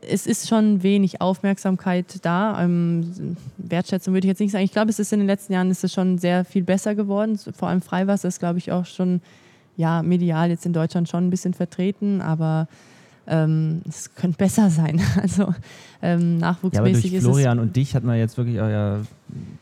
es 0.00 0.26
ist 0.26 0.48
schon 0.48 0.82
wenig 0.82 1.20
Aufmerksamkeit 1.20 2.24
da. 2.24 2.62
Ähm, 2.62 3.36
Wertschätzung 3.58 4.14
würde 4.14 4.26
ich 4.26 4.30
jetzt 4.30 4.40
nicht 4.40 4.52
sagen. 4.52 4.64
Ich 4.64 4.72
glaube, 4.72 4.90
es 4.90 4.98
ist 4.98 5.12
in 5.12 5.20
den 5.20 5.26
letzten 5.26 5.52
Jahren 5.52 5.70
ist 5.70 5.84
es 5.84 5.92
schon 5.92 6.18
sehr 6.18 6.44
viel 6.44 6.62
besser 6.62 6.94
geworden. 6.94 7.38
Vor 7.38 7.68
allem 7.68 7.82
Freiwasser 7.82 8.28
ist, 8.28 8.38
glaube 8.38 8.58
ich, 8.58 8.72
auch 8.72 8.86
schon 8.86 9.20
ja, 9.76 10.02
medial 10.02 10.50
jetzt 10.50 10.66
in 10.66 10.72
Deutschland 10.72 11.08
schon 11.08 11.26
ein 11.26 11.30
bisschen 11.30 11.54
vertreten, 11.54 12.20
aber 12.20 12.68
ähm, 13.26 13.82
es 13.88 14.14
könnte 14.14 14.36
besser 14.38 14.70
sein. 14.70 15.00
Also 15.20 15.54
ähm, 16.02 16.38
nachwuchsmäßig 16.38 17.12
ja, 17.12 17.18
aber 17.18 17.22
durch 17.22 17.22
Florian 17.22 17.58
und 17.60 17.76
dich 17.76 17.94
hat 17.94 18.02
man 18.02 18.18
jetzt 18.18 18.36
wirklich 18.36 18.60
auch 18.60 18.68
ja 18.68 19.00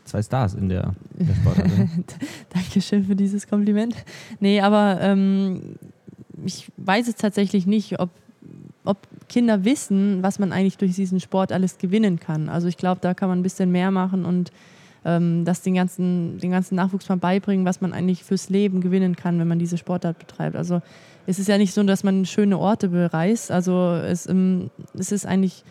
zwei 0.05 0.23
Stars 0.23 0.55
in 0.55 0.69
der, 0.69 0.93
in 1.19 1.27
der 1.27 1.35
Sportart. 1.35 1.69
Dankeschön 2.49 3.05
für 3.05 3.15
dieses 3.15 3.47
Kompliment. 3.47 3.95
Nee, 4.39 4.61
aber 4.61 4.99
ähm, 5.01 5.75
ich 6.43 6.71
weiß 6.77 7.07
es 7.07 7.15
tatsächlich 7.15 7.67
nicht, 7.67 7.99
ob, 7.99 8.09
ob 8.83 8.97
Kinder 9.31 9.63
wissen, 9.63 10.21
was 10.21 10.39
man 10.39 10.51
eigentlich 10.51 10.77
durch 10.77 10.93
diesen 10.93 11.21
Sport 11.21 11.53
alles 11.53 11.77
gewinnen 11.77 12.19
kann. 12.19 12.49
Also 12.49 12.67
ich 12.67 12.75
glaube, 12.75 12.99
da 13.01 13.13
kann 13.13 13.29
man 13.29 13.39
ein 13.39 13.43
bisschen 13.43 13.71
mehr 13.71 13.89
machen 13.89 14.25
und 14.25 14.51
ähm, 15.05 15.45
das 15.45 15.61
den 15.61 15.73
ganzen, 15.73 16.37
den 16.37 16.51
ganzen 16.51 16.75
Nachwuchs 16.75 17.07
mal 17.07 17.15
beibringen, 17.15 17.65
was 17.65 17.79
man 17.79 17.93
eigentlich 17.93 18.25
fürs 18.25 18.49
Leben 18.49 18.81
gewinnen 18.81 19.15
kann, 19.15 19.39
wenn 19.39 19.47
man 19.47 19.57
diese 19.57 19.77
Sportart 19.77 20.19
betreibt. 20.19 20.57
Also 20.57 20.81
es 21.27 21.39
ist 21.39 21.47
ja 21.47 21.57
nicht 21.57 21.73
so, 21.73 21.81
dass 21.83 22.03
man 22.03 22.25
schöne 22.25 22.59
Orte 22.59 22.89
bereist. 22.89 23.51
Also 23.51 23.93
es, 24.05 24.27
ähm, 24.27 24.69
es 24.93 25.13
ist 25.13 25.25
eigentlich 25.25 25.63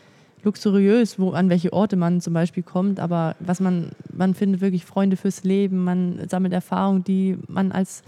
luxuriös, 0.42 1.18
wo, 1.18 1.32
an 1.32 1.50
welche 1.50 1.74
Orte 1.74 1.96
man 1.96 2.22
zum 2.22 2.32
Beispiel 2.32 2.62
kommt, 2.62 2.98
aber 2.98 3.36
was 3.40 3.60
man, 3.60 3.90
man 4.10 4.32
findet 4.32 4.62
wirklich 4.62 4.86
Freunde 4.86 5.18
fürs 5.18 5.44
Leben, 5.44 5.84
man 5.84 6.26
sammelt 6.30 6.54
Erfahrungen, 6.54 7.04
die 7.04 7.36
man 7.46 7.72
als 7.72 8.02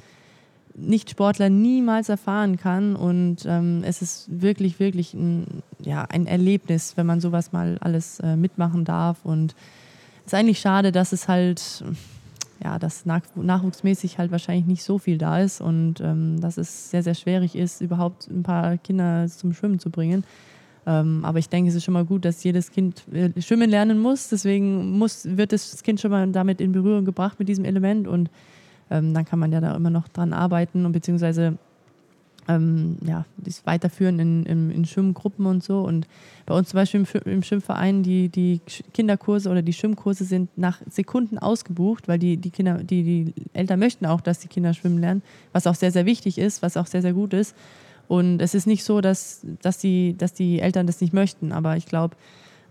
nicht-Sportler 0.75 1.51
niemals 1.51 2.09
erfahren 2.09 2.57
kann. 2.57 2.97
Und 2.97 3.45
ähm, 3.47 3.83
es 3.85 4.03
ist 4.03 4.29
wirklich, 4.31 4.81
wirklich 4.81 5.15
ein, 5.15 5.63
ja, 5.81 6.05
ein 6.05 6.27
Erlebnis, 6.27 6.97
wenn 6.97 7.07
man 7.07 7.21
sowas 7.21 7.53
mal 7.53 7.79
alles 7.81 8.21
äh, 8.21 8.37
mitmachen 8.37 8.85
darf. 8.85 9.25
Und 9.25 9.55
es 10.21 10.33
ist 10.33 10.35
eigentlich 10.35 10.61
schade, 10.61 10.93
dass 10.93 11.13
es 11.13 11.29
halt, 11.29 11.85
ja, 12.63 12.79
dass 12.79 13.07
nach, 13.07 13.23
nachwuchsmäßig 13.35 14.19
halt 14.19 14.31
wahrscheinlich 14.31 14.67
nicht 14.67 14.83
so 14.83 14.99
viel 14.99 15.19
da 15.19 15.41
ist 15.41 15.61
und 15.61 16.01
ähm, 16.01 16.41
dass 16.41 16.59
es 16.59 16.91
sehr, 16.91 17.03
sehr 17.03 17.15
schwierig 17.15 17.57
ist, 17.57 17.81
überhaupt 17.81 18.29
ein 18.29 18.43
paar 18.43 18.79
Kinder 18.79 19.27
zum 19.29 19.53
Schwimmen 19.53 19.79
zu 19.79 19.91
bringen. 19.91 20.25
Ähm, 20.85 21.25
aber 21.25 21.39
ich 21.39 21.49
denke, 21.49 21.71
es 21.71 21.77
ist 21.77 21.85
schon 21.85 21.95
mal 21.95 22.05
gut, 22.05 22.25
dass 22.25 22.43
jedes 22.43 22.71
Kind 22.71 23.05
äh, 23.13 23.41
schwimmen 23.41 23.71
lernen 23.71 24.01
muss. 24.01 24.29
Deswegen 24.29 24.99
muss, 24.99 25.25
wird 25.25 25.53
das 25.53 25.83
Kind 25.83 26.01
schon 26.01 26.11
mal 26.11 26.27
damit 26.33 26.61
in 26.61 26.73
Berührung 26.73 27.05
gebracht 27.05 27.39
mit 27.39 27.49
diesem 27.49 27.65
Element 27.65 28.09
und 28.09 28.31
ähm, 28.91 29.15
dann 29.15 29.25
kann 29.25 29.39
man 29.39 29.53
ja 29.53 29.61
da 29.61 29.75
immer 29.75 29.91
noch 29.91 30.09
dran 30.09 30.33
arbeiten 30.33 30.85
und 30.87 30.93
beziehungsweise 30.93 31.59
ähm, 32.49 32.99
ja, 33.07 33.25
das 33.37 33.65
weiterführen 33.67 34.19
in, 34.19 34.47
in, 34.47 34.71
in, 34.71 34.85
Schwimmgruppen 34.85 35.47
und 35.47 35.63
so. 35.63 35.81
Und 35.81 36.09
bei 36.47 36.55
uns 36.55 36.71
zum 36.71 36.79
Beispiel 36.79 37.01
im, 37.01 37.33
im 37.33 37.43
Schwimmverein, 37.43 38.03
die, 38.03 38.29
die 38.29 38.61
Kinderkurse 38.93 39.49
oder 39.49 39.63
die 39.63 39.73
Schwimmkurse 39.73 40.25
sind 40.25 40.51
nach 40.57 40.81
Sekunden 40.91 41.39
ausgebucht, 41.39 42.09
weil 42.09 42.19
die, 42.19 42.37
die 42.37 42.51
Kinder, 42.51 42.83
die, 42.83 43.03
die 43.03 43.35
Eltern 43.53 43.79
möchten 43.79 44.07
auch, 44.07 44.21
dass 44.21 44.41
die 44.41 44.49
Kinder 44.49 44.75
schwimmen 44.75 44.99
lernen, 44.99 45.23
was 45.53 45.67
auch 45.67 45.75
sehr, 45.75 45.93
sehr 45.93 46.07
wichtig 46.07 46.39
ist, 46.39 46.63
was 46.63 46.77
auch 46.77 46.87
sehr, 46.87 47.03
sehr 47.03 47.13
gut 47.13 47.33
ist. 47.33 47.55
Und 48.09 48.43
es 48.43 48.55
ist 48.55 48.67
nicht 48.67 48.85
so, 48.85 49.01
dass, 49.01 49.47
dass, 49.63 49.79
die, 49.79 50.17
dass 50.19 50.35
die 50.35 50.61
Eltern 50.61 50.87
das 50.87 51.01
nicht 51.01 51.13
möchten, 51.13 51.53
aber 51.53 51.77
ich 51.77 51.87
glaube, 51.87 52.17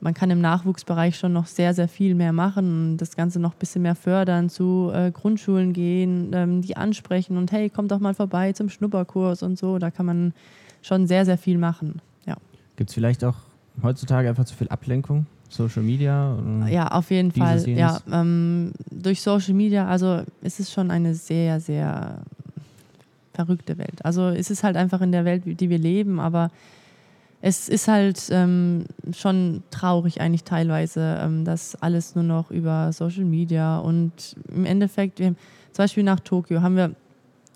man 0.02 0.14
kann 0.14 0.32
im 0.32 0.42
Nachwuchsbereich 0.42 1.18
schon 1.18 1.32
noch 1.32 1.46
sehr, 1.46 1.74
sehr 1.74 1.88
viel 1.88 2.16
mehr 2.16 2.34
machen, 2.34 2.98
das 2.98 3.16
Ganze 3.16 3.40
noch 3.40 3.54
ein 3.54 3.60
bisschen 3.60 3.84
mehr 3.84 3.96
fördern, 3.96 4.50
zu 4.50 4.92
äh, 4.94 5.12
Grundschulen 5.12 5.74
gehen, 5.74 6.32
ähm, 6.34 6.62
die 6.62 6.76
ansprechen 6.76 7.38
und 7.38 7.52
hey, 7.52 7.70
kommt 7.70 7.92
doch 7.92 8.00
mal 8.00 8.16
vorbei 8.16 8.52
zum 8.54 8.70
Schnupperkurs 8.70 9.44
und 9.44 9.58
so. 9.58 9.78
Da 9.78 9.92
kann 9.92 10.08
man 10.08 10.34
schon 10.82 11.08
sehr, 11.08 11.26
sehr 11.26 11.38
viel 11.38 11.58
machen. 11.58 12.02
Ja. 12.26 12.36
Gibt 12.76 12.90
es 12.90 12.96
vielleicht 12.96 13.24
auch 13.24 13.36
heutzutage 13.84 14.28
einfach 14.28 14.46
zu 14.46 14.56
viel 14.56 14.68
Ablenkung? 14.70 15.28
Social 15.50 15.84
Media? 15.84 16.38
ja, 16.70 16.88
auf 16.88 17.12
jeden 17.12 17.32
Fall. 17.32 17.68
Ja, 17.70 18.00
ähm, 18.12 18.72
durch 18.90 19.22
Social 19.22 19.54
Media, 19.54 19.86
also 19.86 20.22
es 20.42 20.60
ist 20.60 20.72
schon 20.72 20.90
eine 20.90 21.14
sehr, 21.14 21.60
sehr 21.60 22.20
verrückte 23.34 23.78
Welt. 23.78 24.04
Also 24.04 24.30
es 24.30 24.50
ist 24.50 24.64
halt 24.64 24.78
einfach 24.78 25.02
in 25.02 25.12
der 25.12 25.26
Welt, 25.26 25.44
die 25.46 25.70
wir 25.70 25.78
leben, 25.78 26.20
aber 26.20 26.52
es 27.42 27.70
ist 27.70 27.88
halt 27.88 28.28
ähm, 28.30 28.86
schon 29.12 29.64
traurig 29.72 30.22
eigentlich 30.22 30.44
teilweise, 30.44 31.20
ähm, 31.22 31.44
dass 31.44 31.76
alles 31.76 32.16
nur 32.16 32.24
noch 32.24 32.52
über 32.52 32.94
Social 32.94 33.26
Media 33.26 33.80
und 33.80 34.36
im 34.54 34.66
Endeffekt, 34.66 35.20
wir, 35.20 35.36
zum 35.72 35.84
Beispiel 35.84 36.04
nach 36.04 36.20
Tokio 36.20 36.62
haben 36.62 36.76
wir, 36.76 36.96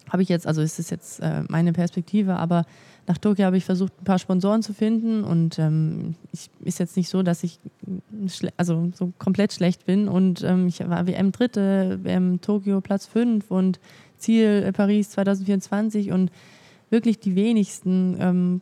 habe 0.09 0.23
ich 0.23 0.29
jetzt, 0.29 0.47
also 0.47 0.61
es 0.61 0.79
ist 0.79 0.89
jetzt 0.89 1.19
äh, 1.19 1.43
meine 1.49 1.71
Perspektive, 1.71 2.35
aber 2.35 2.65
nach 3.07 3.19
Tokio 3.19 3.45
habe 3.45 3.57
ich 3.57 3.65
versucht, 3.65 3.93
ein 4.01 4.05
paar 4.05 4.17
Sponsoren 4.17 4.63
zu 4.63 4.73
finden 4.73 5.23
und 5.23 5.59
ähm, 5.59 6.15
ich, 6.31 6.49
ist 6.63 6.79
jetzt 6.79 6.97
nicht 6.97 7.09
so, 7.09 7.21
dass 7.21 7.43
ich 7.43 7.59
also 8.57 8.91
so 8.95 9.13
komplett 9.19 9.53
schlecht 9.53 9.85
bin 9.85 10.07
und 10.07 10.43
ähm, 10.43 10.67
ich 10.67 10.79
war 10.79 11.05
WM 11.05 11.31
Dritte, 11.31 11.99
WM 12.01 12.41
Tokio 12.41 12.81
Platz 12.81 13.05
5 13.05 13.51
und 13.51 13.79
Ziel 14.17 14.63
äh, 14.65 14.71
Paris 14.71 15.11
2024 15.11 16.11
und 16.11 16.31
wirklich 16.89 17.19
die 17.19 17.35
wenigsten 17.35 18.17
ähm, 18.19 18.61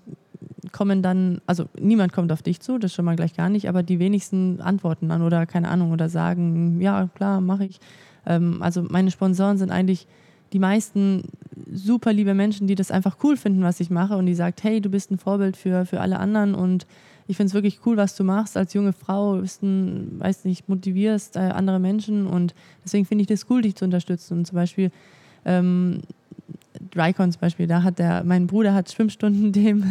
kommen 0.72 1.01
dann, 1.01 1.41
also 1.45 1.66
niemand 1.80 2.14
kommt 2.14 2.32
auf 2.32 2.41
dich 2.41 2.59
zu, 2.59 2.78
das 2.78 2.93
schon 2.93 3.05
mal 3.05 3.16
gleich 3.16 3.36
gar 3.36 3.49
nicht, 3.49 3.68
aber 3.68 3.84
die 3.84 3.99
wenigsten 3.99 4.61
antworten 4.61 5.09
dann 5.09 5.22
oder 5.22 5.45
keine 5.45 5.70
Ahnung 5.70 5.91
oder 5.91 6.09
sagen, 6.09 6.80
ja 6.80 7.09
klar, 7.16 7.41
mache 7.41 7.66
ich. 7.66 7.80
Ähm, 8.26 8.61
also 8.61 8.84
meine 8.84 9.11
Sponsoren 9.11 9.57
sind 9.57 9.72
eigentlich 9.72 10.07
die 10.53 10.59
meisten 10.59 11.24
super 11.72 12.14
liebe 12.14 12.34
Menschen, 12.34 12.68
die 12.68 12.76
das 12.76 12.91
einfach 12.91 13.18
cool 13.24 13.38
finden, 13.38 13.64
was 13.64 13.80
ich 13.80 13.89
mache 13.89 14.16
und 14.16 14.26
die 14.28 14.36
sagt, 14.36 14.64
hey, 14.64 14.82
du 14.82 14.89
bist 14.89 15.11
ein 15.11 15.18
Vorbild 15.18 15.57
für, 15.57 15.86
für 15.86 15.99
alle 15.99 16.20
anderen 16.20 16.53
und 16.53 16.86
ich 17.28 17.38
finde 17.38 17.47
es 17.47 17.53
wirklich 17.53 17.80
cool, 17.86 17.97
was 17.97 18.16
du 18.16 18.24
machst 18.24 18.57
als 18.57 18.74
junge 18.74 18.93
Frau, 18.93 19.38
bist 19.38 19.64
ein, 19.64 20.20
weiß 20.20 20.45
nicht, 20.45 20.68
motivierst 20.70 21.38
äh, 21.38 21.39
andere 21.39 21.80
Menschen 21.80 22.28
und 22.28 22.53
deswegen 22.84 23.05
finde 23.05 23.24
ich 23.24 23.28
das 23.28 23.49
cool, 23.49 23.61
dich 23.61 23.76
zu 23.76 23.86
unterstützen. 23.86 24.39
Und 24.39 24.45
zum 24.45 24.55
Beispiel 24.55 24.91
ähm, 25.45 26.01
Drycon 26.91 27.31
zum 27.31 27.39
Beispiel, 27.41 27.67
da 27.67 27.83
hat 27.83 27.99
der, 27.99 28.23
mein 28.23 28.47
Bruder 28.47 28.73
hat 28.73 28.91
Schwimmstunden 28.91 29.51
dem, 29.53 29.83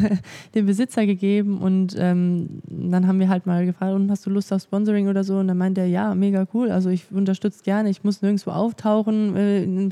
dem 0.54 0.66
Besitzer 0.66 1.06
gegeben 1.06 1.58
und 1.58 1.94
ähm, 1.98 2.60
dann 2.64 3.06
haben 3.06 3.18
wir 3.18 3.28
halt 3.28 3.46
mal 3.46 3.64
gefragt, 3.66 3.94
und 3.94 4.10
hast 4.10 4.26
du 4.26 4.30
Lust 4.30 4.52
auf 4.52 4.62
Sponsoring 4.62 5.08
oder 5.08 5.24
so? 5.24 5.38
Und 5.38 5.48
dann 5.48 5.58
meint 5.58 5.78
er, 5.78 5.86
ja, 5.86 6.14
mega 6.14 6.46
cool, 6.54 6.70
also 6.70 6.90
ich 6.90 7.10
unterstütze 7.10 7.62
gerne, 7.62 7.90
ich 7.90 8.04
muss 8.04 8.22
nirgendwo 8.22 8.50
auftauchen, 8.50 9.36
äh, 9.36 9.90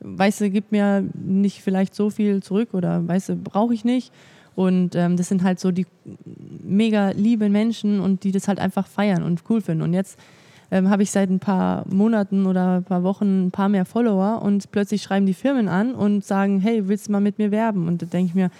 weißt 0.00 0.40
du, 0.42 0.50
gib 0.50 0.72
mir 0.72 1.04
nicht 1.14 1.62
vielleicht 1.62 1.94
so 1.94 2.10
viel 2.10 2.42
zurück 2.42 2.74
oder 2.74 3.06
weißt 3.06 3.30
du, 3.30 3.36
brauche 3.36 3.74
ich 3.74 3.84
nicht. 3.84 4.12
Und 4.54 4.94
ähm, 4.96 5.16
das 5.16 5.28
sind 5.28 5.42
halt 5.42 5.60
so 5.60 5.70
die 5.70 5.86
mega 6.62 7.10
lieben 7.10 7.52
Menschen 7.52 8.00
und 8.00 8.22
die 8.24 8.32
das 8.32 8.48
halt 8.48 8.58
einfach 8.58 8.86
feiern 8.86 9.22
und 9.22 9.44
cool 9.48 9.62
finden. 9.62 9.82
Und 9.82 9.94
jetzt 9.94 10.18
ähm, 10.72 10.88
habe 10.88 11.02
ich 11.02 11.10
seit 11.10 11.28
ein 11.28 11.38
paar 11.38 11.84
Monaten 11.86 12.46
oder 12.46 12.78
ein 12.78 12.84
paar 12.84 13.02
Wochen 13.02 13.46
ein 13.46 13.50
paar 13.50 13.68
mehr 13.68 13.84
Follower 13.84 14.40
und 14.42 14.72
plötzlich 14.72 15.02
schreiben 15.02 15.26
die 15.26 15.34
Firmen 15.34 15.68
an 15.68 15.94
und 15.94 16.24
sagen, 16.24 16.60
hey, 16.60 16.88
willst 16.88 17.08
du 17.08 17.12
mal 17.12 17.20
mit 17.20 17.38
mir 17.38 17.50
werben? 17.50 17.86
Und 17.86 18.00
da 18.00 18.06
denke 18.06 18.30
ich 18.30 18.34
mir, 18.34 18.50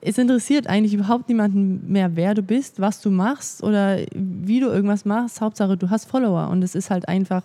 es 0.00 0.16
interessiert 0.16 0.66
eigentlich 0.66 0.94
überhaupt 0.94 1.28
niemanden 1.28 1.92
mehr, 1.92 2.16
wer 2.16 2.32
du 2.32 2.42
bist, 2.42 2.80
was 2.80 3.02
du 3.02 3.10
machst 3.10 3.62
oder 3.62 3.98
wie 4.14 4.60
du 4.60 4.68
irgendwas 4.68 5.04
machst. 5.04 5.42
Hauptsache, 5.42 5.76
du 5.76 5.90
hast 5.90 6.06
Follower. 6.06 6.48
Und 6.48 6.62
es 6.62 6.74
ist 6.74 6.88
halt 6.90 7.06
einfach, 7.06 7.42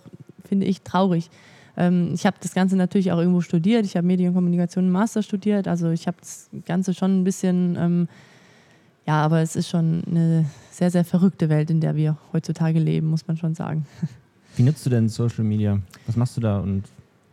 finde 0.48 0.68
ich, 0.68 0.84
traurig. 0.84 1.30
Ähm, 1.76 2.12
ich 2.14 2.26
habe 2.26 2.38
das 2.42 2.54
Ganze 2.54 2.78
natürlich 2.78 3.12
auch 3.12 3.20
irgendwo 3.20 3.42
studiert. 3.42 3.86
Ich 3.86 3.98
habe 3.98 4.08
Medienkommunikation 4.08 4.89
Master 4.89 5.22
studiert. 5.22 5.68
Also 5.68 5.89
ich 5.89 6.08
habe 6.08 6.18
das 6.22 6.50
Ganze 6.66 6.94
schon 6.94 7.20
ein 7.20 7.24
bisschen 7.26 7.76
ähm, 7.78 8.08
ja, 9.08 9.22
aber 9.22 9.41
es 9.41 9.56
ist 9.56 9.70
schon 9.70 10.04
eine 10.08 10.45
sehr, 10.70 10.91
sehr 10.91 11.04
verrückte 11.04 11.49
Welt, 11.49 11.70
in 11.70 11.82
der 11.82 11.95
wir 11.95 12.18
heutzutage 12.34 12.80
leben, 12.80 13.08
muss 13.08 13.28
man 13.28 13.38
schon 13.38 13.56
sagen. 13.56 13.86
Wie 14.56 14.64
nutzt 14.64 14.86
du 14.86 14.89
denn 14.89 15.10
Social 15.10 15.43
Media? 15.43 15.80
Was 16.06 16.16
machst 16.16 16.38
du 16.38 16.41
da 16.41 16.60
und 16.60 16.84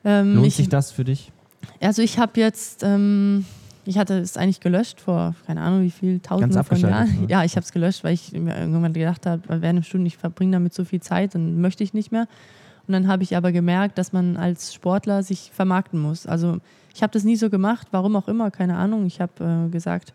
ähm, 0.05 0.35
lohnt 0.35 0.47
ich, 0.47 0.57
sich 0.57 0.69
das 0.69 0.93
für 0.93 1.05
dich? 1.05 1.33
Also 1.81 2.03
ich 2.03 2.19
habe 2.19 2.41
jetzt, 2.41 2.83
ähm, 2.85 3.45
ich 3.85 3.99
hatte 3.99 4.19
es 4.19 4.37
eigentlich 4.37 4.61
gelöscht 4.61 5.01
vor, 5.01 5.35
keine 5.47 5.61
Ahnung 5.61 5.83
wie 5.83 5.91
viel, 5.91 6.21
tausende 6.21 6.63
von 6.63 6.79
Jahren. 6.79 7.09
Ja, 7.29 7.45
ich 7.45 7.57
habe 7.57 7.65
es 7.65 7.73
gelöscht, 7.73 8.05
weil 8.05 8.15
ich 8.15 8.33
mir 8.33 8.57
irgendwann 8.57 8.93
gedacht 8.93 9.27
habe, 9.27 9.43
während 9.49 9.65
einer 9.65 9.83
Stunde, 9.83 10.07
ich 10.07 10.17
verbringe 10.17 10.53
damit 10.53 10.75
so 10.75 10.85
viel 10.85 11.01
Zeit, 11.01 11.35
dann 11.35 11.61
möchte 11.61 11.83
ich 11.83 11.93
nicht 11.93 12.13
mehr. 12.13 12.29
Und 12.87 12.93
dann 12.93 13.09
habe 13.09 13.23
ich 13.23 13.37
aber 13.37 13.53
gemerkt, 13.53 13.99
dass 13.99 14.13
man 14.13 14.37
als 14.37 14.73
Sportler 14.73 15.23
sich 15.23 15.51
vermarkten 15.53 16.01
muss. 16.01 16.27
Also 16.27 16.59
ich 16.95 17.03
habe 17.03 17.13
das 17.13 17.25
nie 17.25 17.37
so 17.37 17.51
gemacht, 17.51 17.89
warum 17.91 18.17
auch 18.17 18.29
immer, 18.29 18.51
keine 18.51 18.77
Ahnung. 18.77 19.07
Ich 19.07 19.21
habe 19.21 19.67
äh, 19.67 19.71
gesagt, 19.71 20.15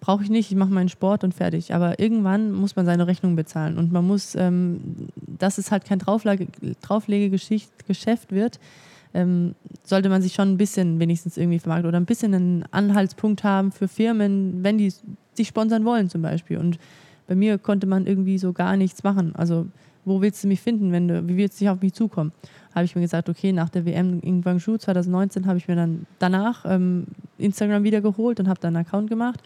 brauche 0.00 0.22
ich 0.22 0.30
nicht, 0.30 0.50
ich 0.50 0.56
mache 0.56 0.70
meinen 0.70 0.88
Sport 0.88 1.24
und 1.24 1.34
fertig. 1.34 1.74
Aber 1.74 1.98
irgendwann 1.98 2.52
muss 2.52 2.76
man 2.76 2.86
seine 2.86 3.06
Rechnung 3.06 3.36
bezahlen 3.36 3.78
und 3.78 3.92
man 3.92 4.06
muss, 4.06 4.34
ähm, 4.34 5.08
dass 5.16 5.58
es 5.58 5.70
halt 5.70 5.84
kein 5.84 5.98
Drauflegegeschäft 5.98 8.32
wird, 8.32 8.60
ähm, 9.14 9.54
sollte 9.82 10.08
man 10.08 10.22
sich 10.22 10.34
schon 10.34 10.52
ein 10.52 10.58
bisschen 10.58 11.00
wenigstens 11.00 11.36
irgendwie 11.36 11.58
vermarkten 11.58 11.88
oder 11.88 11.98
ein 11.98 12.06
bisschen 12.06 12.34
einen 12.34 12.64
Anhaltspunkt 12.70 13.44
haben 13.44 13.72
für 13.72 13.88
Firmen, 13.88 14.62
wenn 14.62 14.78
die 14.78 14.92
sich 15.34 15.48
sponsern 15.48 15.84
wollen 15.84 16.10
zum 16.10 16.22
Beispiel. 16.22 16.58
Und 16.58 16.78
bei 17.26 17.34
mir 17.34 17.58
konnte 17.58 17.86
man 17.86 18.06
irgendwie 18.06 18.38
so 18.38 18.52
gar 18.52 18.76
nichts 18.76 19.02
machen. 19.02 19.34
Also 19.34 19.66
wo 20.04 20.20
willst 20.20 20.44
du 20.44 20.48
mich 20.48 20.60
finden, 20.60 20.92
wenn 20.92 21.08
du, 21.08 21.26
wie 21.28 21.36
willst 21.36 21.60
du 21.60 21.68
auf 21.68 21.80
mich 21.80 21.94
zukommen? 21.94 22.32
Habe 22.74 22.84
ich 22.84 22.94
mir 22.94 23.02
gesagt, 23.02 23.28
okay, 23.28 23.52
nach 23.52 23.70
der 23.70 23.86
WM 23.86 24.20
in 24.20 24.42
Guangzhou 24.42 24.76
2019 24.76 25.46
habe 25.46 25.58
ich 25.58 25.66
mir 25.66 25.76
dann 25.76 26.06
danach 26.18 26.64
ähm, 26.68 27.06
Instagram 27.38 27.82
wieder 27.82 28.00
geholt 28.00 28.38
und 28.38 28.48
habe 28.48 28.60
dann 28.60 28.76
einen 28.76 28.86
Account 28.86 29.08
gemacht 29.08 29.40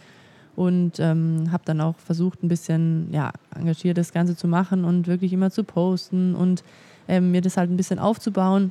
und 0.60 1.00
ähm, 1.00 1.50
habe 1.50 1.62
dann 1.64 1.80
auch 1.80 1.96
versucht, 1.96 2.42
ein 2.42 2.48
bisschen 2.48 3.08
ja, 3.12 3.32
engagiert 3.56 3.96
das 3.96 4.12
Ganze 4.12 4.36
zu 4.36 4.46
machen 4.46 4.84
und 4.84 5.06
wirklich 5.06 5.32
immer 5.32 5.50
zu 5.50 5.64
posten 5.64 6.34
und 6.34 6.62
ähm, 7.08 7.30
mir 7.30 7.40
das 7.40 7.56
halt 7.56 7.70
ein 7.70 7.78
bisschen 7.78 7.98
aufzubauen. 7.98 8.70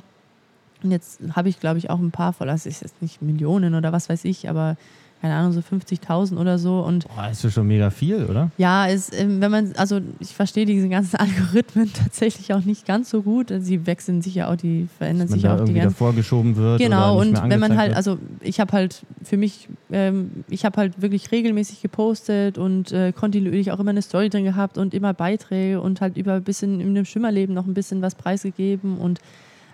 Und 0.84 0.92
jetzt 0.92 1.20
habe 1.34 1.48
ich, 1.48 1.58
glaube 1.58 1.78
ich, 1.78 1.90
auch 1.90 1.98
ein 1.98 2.12
paar 2.12 2.32
Follower, 2.32 2.54
es 2.54 2.64
ist 2.64 2.82
jetzt 2.82 3.02
nicht 3.02 3.22
Millionen 3.22 3.74
oder 3.74 3.92
was 3.92 4.08
weiß 4.08 4.24
ich, 4.24 4.48
aber 4.48 4.76
keine 5.20 5.34
Ahnung, 5.34 5.52
so 5.52 5.60
50.000 5.60 6.38
oder 6.38 6.58
so. 6.58 6.80
Und 6.80 7.06
Boah, 7.08 7.28
ist 7.30 7.44
ja 7.44 7.50
schon 7.50 7.66
mega 7.66 7.90
viel, 7.90 8.24
oder? 8.24 8.50
ja, 8.56 8.86
ist, 8.86 9.12
ähm, 9.18 9.40
wenn 9.40 9.50
man, 9.50 9.72
also 9.76 10.00
ich 10.18 10.34
verstehe 10.34 10.64
diese 10.64 10.88
ganzen 10.88 11.16
Algorithmen 11.20 11.92
tatsächlich 11.92 12.54
auch 12.54 12.64
nicht 12.64 12.86
ganz 12.86 13.10
so 13.10 13.22
gut. 13.22 13.52
Sie 13.58 13.86
wechseln 13.86 14.22
sich 14.22 14.34
ja 14.34 14.50
auch, 14.50 14.56
die 14.56 14.88
verändern 14.96 15.28
sich 15.28 15.42
ja 15.42 15.54
auch 15.54 15.64
die 15.64 15.74
ganzen. 15.74 15.90
davor 15.90 16.14
geschoben 16.14 16.56
wird. 16.56 16.80
Genau, 16.80 17.20
und 17.20 17.34
wenn 17.50 17.60
man 17.60 17.76
halt, 17.76 17.90
wird. 17.90 17.96
also 17.96 18.18
ich 18.40 18.60
habe 18.60 18.72
halt 18.72 19.02
für 19.22 19.36
mich, 19.36 19.68
ähm, 19.92 20.44
ich 20.48 20.64
habe 20.64 20.78
halt 20.78 21.02
wirklich 21.02 21.30
regelmäßig 21.30 21.82
gepostet 21.82 22.56
und 22.56 22.92
äh, 22.92 23.12
kontinuierlich 23.12 23.72
auch 23.72 23.80
immer 23.80 23.90
eine 23.90 24.02
Story 24.02 24.30
drin 24.30 24.44
gehabt 24.44 24.78
und 24.78 24.94
immer 24.94 25.12
Beiträge 25.12 25.80
und 25.82 26.00
halt 26.00 26.16
über 26.16 26.34
ein 26.34 26.44
bisschen 26.44 26.80
in 26.80 26.94
dem 26.94 27.04
Schimmerleben 27.04 27.54
noch 27.54 27.66
ein 27.66 27.74
bisschen 27.74 28.00
was 28.00 28.14
preisgegeben 28.14 28.96
und 28.96 29.20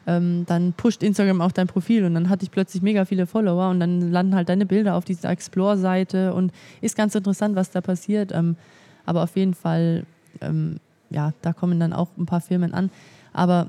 ähm, 0.06 0.44
dann 0.46 0.72
pusht 0.72 1.02
Instagram 1.02 1.40
auch 1.40 1.52
dein 1.52 1.66
Profil 1.66 2.04
und 2.04 2.14
dann 2.14 2.28
hatte 2.28 2.44
ich 2.44 2.50
plötzlich 2.50 2.82
mega 2.82 3.04
viele 3.04 3.26
Follower 3.26 3.70
und 3.70 3.80
dann 3.80 4.12
landen 4.12 4.34
halt 4.34 4.48
deine 4.48 4.66
Bilder 4.66 4.94
auf 4.94 5.04
dieser 5.04 5.30
Explore-Seite 5.30 6.32
und 6.32 6.52
ist 6.80 6.96
ganz 6.96 7.14
interessant, 7.14 7.56
was 7.56 7.70
da 7.70 7.80
passiert. 7.80 8.32
Ähm, 8.32 8.56
aber 9.04 9.22
auf 9.22 9.36
jeden 9.36 9.54
Fall, 9.54 10.04
ähm, 10.40 10.78
ja, 11.10 11.32
da 11.42 11.52
kommen 11.52 11.80
dann 11.80 11.92
auch 11.92 12.08
ein 12.16 12.26
paar 12.26 12.40
Firmen 12.40 12.72
an. 12.72 12.90
Aber 13.32 13.68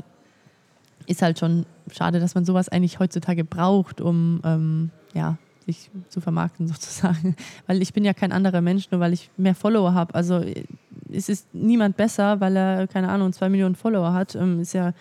ist 1.08 1.22
halt 1.22 1.40
schon 1.40 1.66
schade, 1.92 2.20
dass 2.20 2.36
man 2.36 2.46
sowas 2.46 2.70
eigentlich 2.70 3.00
heutzutage 3.00 3.44
braucht, 3.44 4.02
um 4.02 4.42
ähm, 4.44 4.92
ja, 5.14 5.38
sich 5.66 5.90
zu 6.10 6.22
vermarkten 6.22 6.68
sozusagen. 6.68 7.36
Weil 7.66 7.82
ich 7.82 7.94
bin 7.94 8.06
ja 8.06 8.14
kein 8.14 8.32
anderer 8.32 8.62
Mensch, 8.62 8.92
nur 8.92 9.00
weil 9.00 9.14
ich 9.14 9.32
mehr 9.38 9.56
Follower 9.56 9.94
habe. 9.94 10.14
Also 10.14 10.40
äh, 10.40 10.66
es 11.12 11.30
ist 11.30 11.54
niemand 11.54 11.98
besser, 11.98 12.40
weil 12.42 12.56
er, 12.56 12.88
keine 12.88 13.10
Ahnung, 13.10 13.34
zwei 13.34 13.50
Millionen 13.50 13.76
Follower 13.76 14.14
hat. 14.14 14.36
Ähm, 14.36 14.60
ist 14.60 14.74
ja, 14.74 14.94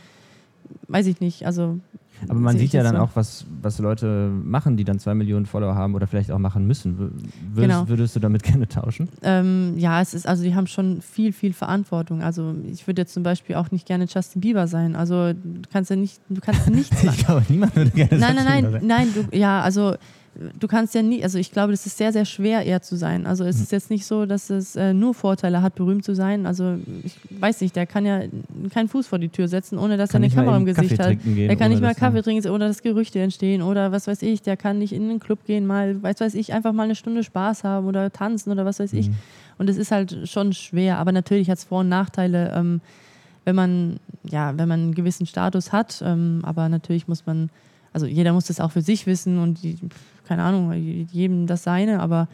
weiß 0.88 1.06
ich 1.06 1.20
nicht. 1.20 1.46
Also 1.46 1.78
Aber 2.28 2.38
man 2.40 2.56
sieht 2.58 2.72
ja 2.72 2.82
dann 2.82 2.96
so. 2.96 3.02
auch, 3.02 3.10
was, 3.14 3.44
was 3.62 3.78
Leute 3.78 4.30
machen, 4.42 4.76
die 4.76 4.84
dann 4.84 4.98
zwei 4.98 5.14
Millionen 5.14 5.46
Follower 5.46 5.74
haben 5.74 5.94
oder 5.94 6.06
vielleicht 6.06 6.30
auch 6.30 6.38
machen 6.38 6.66
müssen. 6.66 6.98
Würdest, 6.98 7.24
Genau. 7.56 7.88
würdest 7.88 8.16
du 8.16 8.20
damit 8.20 8.42
gerne 8.44 8.68
tauschen? 8.68 9.08
Ähm, 9.22 9.74
ja, 9.76 10.00
es 10.00 10.14
ist, 10.14 10.26
also 10.26 10.42
die 10.42 10.54
haben 10.54 10.66
schon 10.66 11.00
viel, 11.02 11.32
viel 11.32 11.52
Verantwortung. 11.52 12.22
Also 12.22 12.54
ich 12.70 12.86
würde 12.86 13.02
jetzt 13.02 13.14
zum 13.14 13.22
Beispiel 13.22 13.56
auch 13.56 13.70
nicht 13.70 13.86
gerne 13.86 14.06
Justin 14.08 14.40
Bieber 14.40 14.66
sein. 14.66 14.96
Also 14.96 15.32
du 15.32 15.62
kannst 15.72 15.90
ja 15.90 15.96
nicht, 15.96 16.20
du 16.28 16.40
kannst 16.40 16.68
nichts 16.70 16.90
machen. 17.04 17.16
Ich 17.18 17.26
glaube, 17.26 17.42
niemand 17.48 17.76
würde 17.76 17.90
gerne 17.90 18.18
Nein, 18.18 18.36
nein, 18.36 18.44
nein, 18.72 18.80
nein, 18.86 19.08
du, 19.14 19.36
ja, 19.36 19.60
also 19.60 19.94
du 20.58 20.66
kannst 20.68 20.94
ja 20.94 21.02
nie, 21.02 21.22
also 21.22 21.38
ich 21.38 21.50
glaube, 21.50 21.72
das 21.72 21.86
ist 21.86 21.96
sehr, 21.96 22.12
sehr 22.12 22.24
schwer, 22.24 22.64
er 22.66 22.82
zu 22.82 22.96
sein. 22.96 23.26
Also 23.26 23.44
Hm. 23.44 23.50
es 23.50 23.60
ist 23.60 23.72
jetzt 23.72 23.90
nicht 23.90 24.04
so, 24.06 24.26
dass 24.26 24.50
es 24.50 24.76
äh, 24.76 24.92
nur 24.92 25.14
Vorteile 25.14 25.62
hat, 25.62 25.74
berühmt 25.74 26.04
zu 26.04 26.14
sein. 26.14 26.46
Also 26.46 26.76
ich 27.04 27.16
weiß 27.40 27.60
nicht, 27.60 27.74
der 27.76 27.86
kann 27.86 28.04
ja 28.04 28.20
keinen 28.72 28.88
Fuß 28.88 29.06
vor 29.06 29.18
die 29.18 29.28
Tür 29.28 29.48
setzen, 29.48 29.78
ohne 29.78 29.96
dass 29.96 30.10
Kann 30.12 30.22
er 30.22 30.26
eine 30.26 30.34
Kamera 30.34 30.56
im 30.56 30.64
Gesicht 30.66 30.96
Kaffee 30.98 31.16
hat. 31.16 31.22
gehen, 31.24 31.48
Der 31.48 31.56
kann 31.56 31.70
nicht 31.70 31.82
mal 31.82 31.94
Kaffee 31.94 32.22
trinken, 32.22 32.48
ohne 32.50 32.68
dass 32.68 32.82
Gerüchte 32.82 33.20
entstehen 33.20 33.62
oder 33.62 33.92
was 33.92 34.06
weiß 34.06 34.22
ich. 34.22 34.42
Der 34.42 34.56
kann 34.56 34.78
nicht 34.78 34.92
in 34.92 35.08
einen 35.08 35.20
Club 35.20 35.44
gehen, 35.46 35.66
mal, 35.66 36.02
weiß 36.02 36.20
weiß 36.20 36.34
ich, 36.34 36.52
einfach 36.52 36.72
mal 36.72 36.84
eine 36.84 36.94
Stunde 36.94 37.24
Spaß 37.24 37.64
haben 37.64 37.86
oder 37.86 38.12
tanzen 38.12 38.50
oder 38.52 38.64
was 38.64 38.78
weiß 38.78 38.92
ich. 38.92 39.08
Mhm. 39.08 39.14
Und 39.58 39.70
es 39.70 39.76
ist 39.78 39.90
halt 39.90 40.28
schon 40.28 40.52
schwer, 40.52 40.98
aber 40.98 41.12
natürlich 41.12 41.48
hat 41.50 41.58
es 41.58 41.64
Vor- 41.64 41.80
und 41.80 41.88
Nachteile, 41.88 42.52
ähm, 42.54 42.80
wenn 43.46 43.56
man, 43.56 43.96
ja, 44.28 44.52
wenn 44.58 44.68
man 44.68 44.80
einen 44.80 44.94
gewissen 44.94 45.24
Status 45.26 45.72
hat. 45.72 46.02
Ähm, 46.04 46.40
aber 46.42 46.68
natürlich 46.68 47.08
muss 47.08 47.24
man, 47.26 47.48
also 47.96 48.04
jeder 48.04 48.34
muss 48.34 48.44
das 48.44 48.60
auch 48.60 48.72
für 48.72 48.82
sich 48.82 49.06
wissen 49.06 49.38
und 49.38 49.62
die, 49.62 49.78
keine 50.28 50.42
Ahnung, 50.42 50.70
jedem 51.10 51.46
das 51.46 51.62
seine, 51.62 52.00
aber 52.00 52.28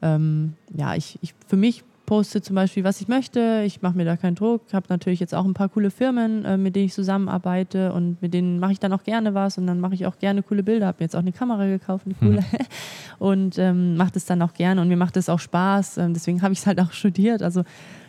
ähm, 0.00 0.54
ja, 0.74 0.94
ich, 0.94 1.18
ich 1.20 1.34
für 1.46 1.58
mich 1.58 1.84
poste 2.06 2.40
zum 2.40 2.56
Beispiel, 2.56 2.82
was 2.82 2.98
ich 3.02 3.08
möchte. 3.08 3.62
Ich 3.66 3.82
mache 3.82 3.94
mir 3.94 4.06
da 4.06 4.16
keinen 4.16 4.36
Druck. 4.36 4.62
Habe 4.72 4.86
natürlich 4.88 5.20
jetzt 5.20 5.34
auch 5.34 5.44
ein 5.44 5.52
paar 5.52 5.68
coole 5.68 5.90
Firmen, 5.90 6.46
äh, 6.46 6.56
mit 6.56 6.74
denen 6.74 6.86
ich 6.86 6.94
zusammenarbeite 6.94 7.92
und 7.92 8.22
mit 8.22 8.32
denen 8.32 8.58
mache 8.58 8.72
ich 8.72 8.80
dann 8.80 8.94
auch 8.94 9.04
gerne 9.04 9.34
was 9.34 9.58
und 9.58 9.66
dann 9.66 9.80
mache 9.80 9.92
ich 9.92 10.06
auch 10.06 10.18
gerne 10.18 10.42
coole 10.42 10.62
Bilder. 10.62 10.86
Habe 10.86 10.96
mir 11.00 11.04
jetzt 11.04 11.14
auch 11.14 11.20
eine 11.20 11.32
Kamera 11.32 11.66
gekauft, 11.66 12.06
eine 12.06 12.14
coole. 12.14 12.42
und 13.18 13.58
ähm, 13.58 13.98
mache 13.98 14.12
das 14.12 14.24
dann 14.24 14.40
auch 14.40 14.54
gerne 14.54 14.80
und 14.80 14.88
mir 14.88 14.96
macht 14.96 15.18
es 15.18 15.28
auch 15.28 15.40
Spaß. 15.40 15.98
Ähm, 15.98 16.14
deswegen 16.14 16.40
habe 16.40 16.54
ich 16.54 16.60
es 16.60 16.66
halt 16.66 16.80
auch 16.80 16.92
studiert. 16.92 17.42
Also 17.42 17.64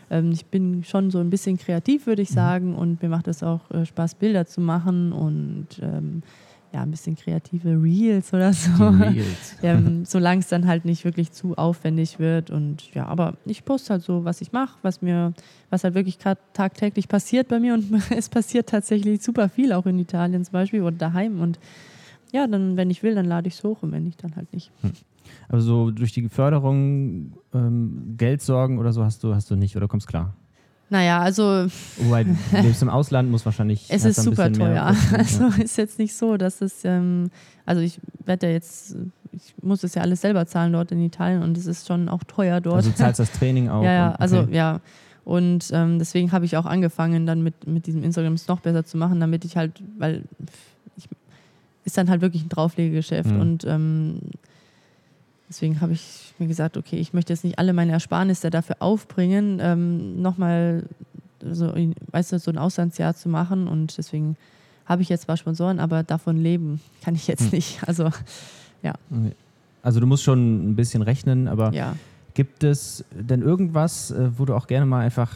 ähm, 0.09 0.31
ich 0.31 0.45
bin 0.45 0.85
schon 0.85 1.11
so 1.11 1.19
ein 1.19 1.29
bisschen 1.29 1.57
kreativ, 1.57 2.07
würde 2.07 2.21
ich 2.21 2.29
sagen, 2.29 2.75
und 2.75 3.01
mir 3.01 3.09
macht 3.09 3.27
es 3.27 3.43
auch 3.43 3.69
äh, 3.71 3.85
Spaß, 3.85 4.15
Bilder 4.15 4.45
zu 4.45 4.61
machen 4.61 5.11
und 5.11 5.67
ähm, 5.81 6.23
ja, 6.73 6.81
ein 6.81 6.91
bisschen 6.91 7.15
kreative 7.15 7.69
Reels 7.81 8.33
oder 8.33 8.51
so. 8.51 8.71
Die 8.71 9.03
Reels. 9.19 9.55
ähm, 9.61 10.05
solange 10.05 10.39
es 10.39 10.47
dann 10.47 10.67
halt 10.67 10.85
nicht 10.85 11.05
wirklich 11.05 11.31
zu 11.31 11.55
aufwendig 11.55 12.17
wird. 12.17 12.49
Und 12.49 12.93
ja, 12.95 13.05
aber 13.05 13.37
ich 13.45 13.63
poste 13.63 13.93
halt 13.93 14.01
so, 14.01 14.25
was 14.25 14.41
ich 14.41 14.51
mache, 14.51 14.77
was 14.81 15.01
mir, 15.01 15.33
was 15.69 15.83
halt 15.83 15.93
wirklich 15.93 16.17
tagtäglich 16.17 17.07
passiert 17.07 17.47
bei 17.47 17.59
mir. 17.59 17.75
Und 17.75 17.91
es 18.09 18.27
passiert 18.27 18.69
tatsächlich 18.69 19.21
super 19.21 19.49
viel, 19.49 19.71
auch 19.71 19.85
in 19.85 19.99
Italien 19.99 20.43
zum 20.43 20.53
Beispiel 20.53 20.81
oder 20.81 20.97
daheim. 20.97 21.39
Und 21.41 21.59
ja, 22.31 22.47
dann, 22.47 22.75
wenn 22.75 22.89
ich 22.89 23.03
will, 23.03 23.13
dann 23.13 23.25
lade 23.25 23.47
ich 23.47 23.53
es 23.53 23.63
hoch 23.63 23.83
und 23.83 23.91
wenn 23.91 24.03
nicht, 24.03 24.23
dann 24.23 24.35
halt 24.35 24.51
nicht. 24.51 24.71
Aber 25.49 25.61
so 25.61 25.91
durch 25.91 26.11
die 26.11 26.27
Förderung 26.27 27.33
ähm, 27.53 28.15
Geld 28.17 28.41
sorgen 28.41 28.79
oder 28.79 28.91
so 28.91 29.03
hast 29.03 29.23
du, 29.23 29.35
hast 29.35 29.51
du 29.51 29.55
nicht 29.55 29.77
oder 29.77 29.87
kommst 29.87 30.07
klar? 30.07 30.33
Naja, 30.89 31.19
also 31.19 31.67
Wobei, 31.97 32.23
du 32.23 32.35
lebst 32.61 32.81
im 32.81 32.89
Ausland, 32.89 33.31
muss 33.31 33.45
wahrscheinlich. 33.45 33.85
es 33.89 34.05
ist 34.05 34.21
super 34.21 34.51
teuer. 34.51 34.95
Also 35.17 35.47
ist 35.61 35.77
jetzt 35.77 35.97
nicht 35.97 36.15
so, 36.15 36.37
dass 36.37 36.61
es, 36.61 36.85
ähm, 36.85 37.31
also 37.65 37.81
ich 37.81 37.99
werde 38.25 38.47
ja 38.47 38.53
jetzt, 38.53 38.95
ich 39.31 39.55
muss 39.61 39.81
das 39.81 39.95
ja 39.95 40.01
alles 40.01 40.21
selber 40.21 40.45
zahlen 40.45 40.73
dort 40.73 40.91
in 40.91 41.01
Italien 41.03 41.41
und 41.41 41.57
es 41.57 41.65
ist 41.65 41.87
schon 41.87 42.09
auch 42.09 42.23
teuer 42.25 42.61
dort. 42.61 42.77
Also 42.77 42.91
du 42.91 42.95
zahlst 42.95 43.19
das 43.19 43.31
Training 43.39 43.69
auch. 43.69 43.83
Ja, 43.83 43.91
ja, 43.91 44.11
also 44.15 44.41
okay. 44.41 44.55
ja. 44.55 44.81
Und 45.25 45.69
ähm, 45.71 45.99
deswegen 45.99 46.31
habe 46.31 46.45
ich 46.45 46.57
auch 46.57 46.65
angefangen, 46.65 47.25
dann 47.25 47.41
mit, 47.43 47.65
mit 47.65 47.87
diesem 47.87 48.03
Instagram 48.03 48.33
es 48.33 48.47
noch 48.47 48.59
besser 48.59 48.85
zu 48.85 48.97
machen, 48.97 49.19
damit 49.19 49.45
ich 49.45 49.55
halt, 49.55 49.81
weil 49.97 50.23
ich, 50.97 51.07
ist 51.85 51.97
dann 51.97 52.09
halt 52.09 52.21
wirklich 52.21 52.43
ein 52.43 52.49
Drauflegegeschäft. 52.49 53.31
Mhm. 53.31 53.39
Und 53.39 53.65
ähm, 53.65 54.19
deswegen 55.53 55.79
habe 55.81 55.93
ich 55.93 56.33
mir 56.39 56.47
gesagt, 56.47 56.77
okay, 56.77 56.97
ich 56.97 57.13
möchte 57.13 57.31
jetzt 57.31 57.43
nicht 57.43 57.59
alle 57.59 57.73
meine 57.73 57.91
Ersparnisse 57.91 58.49
dafür 58.49 58.77
aufbringen, 58.79 59.59
ähm, 59.61 60.21
nochmal 60.21 60.83
so, 61.47 61.73
weißt 62.11 62.31
du, 62.31 62.39
so 62.39 62.49
ein 62.51 62.57
Auslandsjahr 62.57 63.15
zu 63.15 63.29
machen. 63.29 63.67
Und 63.67 63.97
deswegen 63.97 64.35
habe 64.85 65.01
ich 65.01 65.09
jetzt 65.09 65.23
zwar 65.25 65.37
Sponsoren, 65.37 65.79
aber 65.79 66.01
davon 66.03 66.37
leben 66.37 66.81
kann 67.03 67.15
ich 67.15 67.27
jetzt 67.27 67.43
Mhm. 67.43 67.49
nicht. 67.51 67.79
Also 67.87 68.09
Also 69.83 69.99
du 69.99 70.07
musst 70.07 70.23
schon 70.23 70.71
ein 70.71 70.75
bisschen 70.75 71.01
rechnen, 71.01 71.47
aber 71.47 71.73
ja. 71.73 71.95
gibt 72.33 72.63
es 72.63 73.03
denn 73.11 73.41
irgendwas, 73.41 74.11
äh, 74.11 74.29
wo 74.37 74.45
du 74.45 74.55
auch 74.55 74.67
gerne 74.67 74.85
mal 74.85 75.01
einfach 75.01 75.31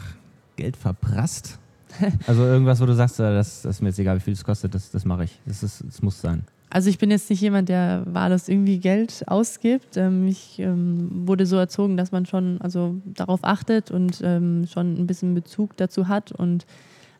Geld 0.56 0.76
verprasst? 0.76 1.58
Also 2.26 2.44
irgendwas, 2.44 2.80
wo 2.80 2.86
du 2.86 2.94
sagst, 2.94 3.18
äh, 3.20 3.34
das, 3.34 3.62
das 3.62 3.76
ist 3.76 3.82
mir 3.82 3.88
jetzt 3.88 3.98
egal, 3.98 4.16
wie 4.16 4.20
viel 4.20 4.34
es 4.34 4.44
kostet, 4.44 4.74
das, 4.74 4.90
das 4.90 5.04
mache 5.04 5.24
ich. 5.24 5.38
Das, 5.46 5.62
ist, 5.62 5.82
das 5.86 6.00
muss 6.02 6.20
sein. 6.20 6.44
Also 6.70 6.90
ich 6.90 6.98
bin 6.98 7.10
jetzt 7.10 7.30
nicht 7.30 7.40
jemand, 7.40 7.68
der 7.68 8.02
wahllos 8.06 8.48
irgendwie 8.48 8.78
Geld 8.78 9.24
ausgibt. 9.26 9.96
Ähm, 9.96 10.26
ich 10.28 10.58
ähm, 10.58 11.08
wurde 11.26 11.46
so 11.46 11.56
erzogen, 11.56 11.96
dass 11.96 12.12
man 12.12 12.26
schon 12.26 12.60
also 12.60 12.96
darauf 13.06 13.40
achtet 13.42 13.90
und 13.90 14.20
ähm, 14.22 14.66
schon 14.70 14.94
ein 15.00 15.06
bisschen 15.06 15.34
Bezug 15.34 15.76
dazu 15.78 16.08
hat. 16.08 16.30
Und 16.32 16.66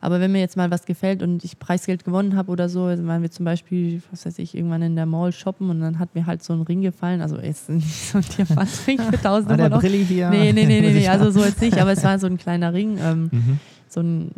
aber 0.01 0.21
wenn 0.21 0.31
mir 0.31 0.39
jetzt 0.39 0.55
mal 0.55 0.71
was 0.71 0.85
gefällt 0.85 1.21
und 1.23 1.43
ich 1.43 1.59
Preisgeld 1.59 2.05
gewonnen 2.05 2.35
habe 2.37 2.51
oder 2.51 2.69
so, 2.69 2.83
also 2.83 3.05
waren 3.05 3.21
wir 3.21 3.31
zum 3.31 3.43
Beispiel, 3.43 4.01
was 4.11 4.25
weiß 4.25 4.39
ich, 4.39 4.55
irgendwann 4.55 4.81
in 4.81 4.95
der 4.95 5.05
Mall 5.05 5.33
shoppen 5.33 5.69
und 5.69 5.81
dann 5.81 5.99
hat 5.99 6.15
mir 6.15 6.25
halt 6.25 6.41
so 6.41 6.53
ein 6.53 6.61
Ring 6.61 6.81
gefallen. 6.81 7.19
Also 7.19 7.37
jetzt 7.37 7.69
nicht 7.69 7.85
so 8.11 8.19
ein 8.19 8.23
Diamantring 8.37 8.99
für 8.99 9.13
1000 9.17 9.51
Ah, 9.51 9.57
der 9.57 9.71
Euro. 9.71 9.79
Brilli 9.79 10.05
hier. 10.05 10.29
Nee, 10.29 10.53
nee, 10.53 10.65
nee, 10.65 10.79
nee, 10.79 10.93
nee, 10.93 11.07
also 11.09 11.31
so 11.31 11.43
jetzt 11.43 11.59
nicht, 11.59 11.77
aber 11.79 11.91
es 11.91 12.03
war 12.03 12.17
so 12.19 12.27
ein 12.27 12.37
kleiner 12.37 12.71
Ring. 12.73 12.97
Ähm, 13.01 13.29
Mhm. 13.31 13.59
so 13.89 13.99
ein, 14.01 14.31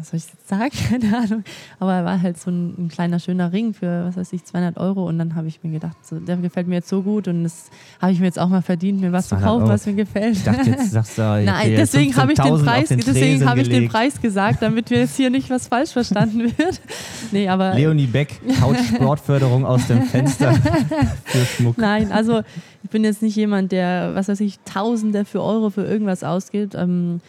was 0.00 0.10
soll 0.10 0.18
ich 0.18 0.26
jetzt 0.26 0.48
sagen? 0.48 0.70
Keine 0.88 1.16
Ahnung. 1.16 1.44
Aber 1.78 1.94
er 1.94 2.04
war 2.04 2.20
halt 2.20 2.38
so 2.38 2.50
ein, 2.50 2.74
ein 2.78 2.88
kleiner, 2.88 3.18
schöner 3.18 3.52
Ring 3.52 3.74
für, 3.74 4.06
was 4.06 4.16
weiß 4.16 4.32
ich, 4.32 4.44
200 4.44 4.78
Euro. 4.78 5.06
Und 5.06 5.18
dann 5.18 5.34
habe 5.34 5.48
ich 5.48 5.62
mir 5.62 5.70
gedacht, 5.70 5.96
so, 6.02 6.18
der 6.18 6.36
gefällt 6.38 6.66
mir 6.66 6.76
jetzt 6.76 6.88
so 6.88 7.02
gut 7.02 7.28
und 7.28 7.44
das 7.44 7.70
habe 8.00 8.12
ich 8.12 8.20
mir 8.20 8.26
jetzt 8.26 8.38
auch 8.38 8.48
mal 8.48 8.62
verdient, 8.62 9.00
mir 9.00 9.12
was 9.12 9.28
zu 9.28 9.36
200 9.36 9.48
kaufen, 9.48 9.68
was 9.68 9.86
mir 9.86 9.94
gefällt. 9.94 10.36
Ich 10.36 10.44
dachte, 10.44 10.70
jetzt 10.70 10.90
sagst 10.90 11.18
du, 11.18 11.22
okay, 11.22 11.44
Nein, 11.44 11.74
deswegen 11.76 12.16
habe 12.16 12.32
ich 12.32 12.38
den 12.38 12.54
15.000 12.54 12.64
Preis, 12.64 12.88
den 12.88 13.00
deswegen 13.00 13.48
habe 13.48 13.60
ich 13.60 13.68
den. 13.68 13.88
Preis 13.88 14.20
gesagt, 14.20 14.62
damit 14.62 14.90
mir 14.90 15.00
jetzt 15.00 15.16
hier 15.16 15.30
nicht 15.30 15.50
was 15.50 15.68
falsch 15.68 15.90
verstanden 15.90 16.40
wird. 16.58 16.80
Nee, 17.32 17.48
aber 17.48 17.74
Leonie 17.74 18.06
Beck, 18.06 18.40
haut 18.60 18.76
Sportförderung 18.76 19.64
aus 19.64 19.86
dem 19.86 20.02
Fenster 20.02 20.52
für 21.24 21.44
Schmuck. 21.44 21.78
Nein, 21.78 22.12
also 22.12 22.42
ich 22.82 22.90
bin 22.90 23.04
jetzt 23.04 23.22
nicht 23.22 23.36
jemand, 23.36 23.72
der, 23.72 24.12
was 24.14 24.28
weiß 24.28 24.40
ich, 24.40 24.58
Tausende 24.64 25.24
für 25.24 25.42
Euro 25.42 25.70
für 25.70 25.84
irgendwas 25.84 26.22
ausgibt. 26.22 26.74
Ähm, 26.74 27.20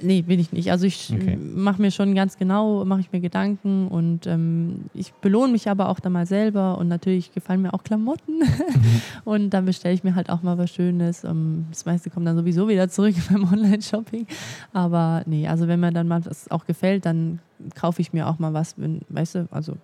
nee, 0.00 0.22
bin 0.22 0.38
ich 0.40 0.52
nicht. 0.52 0.70
Also 0.70 0.86
ich 0.86 1.12
Okay. 1.12 1.36
mache 1.36 1.80
mir 1.82 1.90
schon 1.90 2.14
ganz 2.14 2.36
genau, 2.36 2.84
mache 2.84 3.00
ich 3.00 3.12
mir 3.12 3.20
Gedanken 3.20 3.88
und 3.88 4.26
ähm, 4.26 4.84
ich 4.94 5.12
belohne 5.14 5.52
mich 5.52 5.68
aber 5.68 5.88
auch 5.88 6.00
dann 6.00 6.12
mal 6.12 6.26
selber 6.26 6.78
und 6.78 6.88
natürlich 6.88 7.32
gefallen 7.32 7.62
mir 7.62 7.74
auch 7.74 7.82
Klamotten 7.82 8.42
und 9.24 9.50
dann 9.50 9.64
bestelle 9.64 9.94
ich 9.94 10.04
mir 10.04 10.14
halt 10.14 10.30
auch 10.30 10.42
mal 10.42 10.58
was 10.58 10.70
Schönes. 10.70 11.24
Ähm, 11.24 11.66
das 11.70 11.84
meiste 11.86 12.10
kommt 12.10 12.26
dann 12.26 12.36
sowieso 12.36 12.68
wieder 12.68 12.88
zurück 12.88 13.14
beim 13.30 13.44
Online-Shopping. 13.52 14.26
Aber 14.72 15.22
nee, 15.26 15.46
also 15.48 15.68
wenn 15.68 15.80
mir 15.80 15.92
dann 15.92 16.08
mal 16.08 16.24
was 16.24 16.50
auch 16.50 16.66
gefällt, 16.66 17.06
dann 17.06 17.40
kaufe 17.74 18.00
ich 18.02 18.12
mir 18.12 18.26
auch 18.28 18.38
mal 18.38 18.52
was, 18.54 18.74
wenn, 18.78 19.00
weißt 19.08 19.34
du, 19.36 19.48
also 19.50 19.76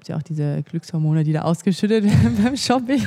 gibt 0.00 0.08
ja 0.08 0.16
auch 0.16 0.22
diese 0.22 0.62
Glückshormone, 0.62 1.24
die 1.24 1.34
da 1.34 1.42
ausgeschüttet 1.42 2.04
werden 2.04 2.38
beim 2.42 2.56
Shopping. 2.56 3.06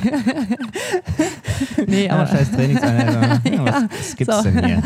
nee, 1.88 2.06
Ja, 2.06 2.12
aber, 2.12 2.26
scheiß 2.28 2.52
Trainingseinheit. 2.52 3.40
Ja, 3.52 3.64
was, 3.64 3.82
was 3.90 4.16
gibt's 4.16 4.36
so. 4.36 4.42
denn 4.44 4.64
hier? 4.64 4.82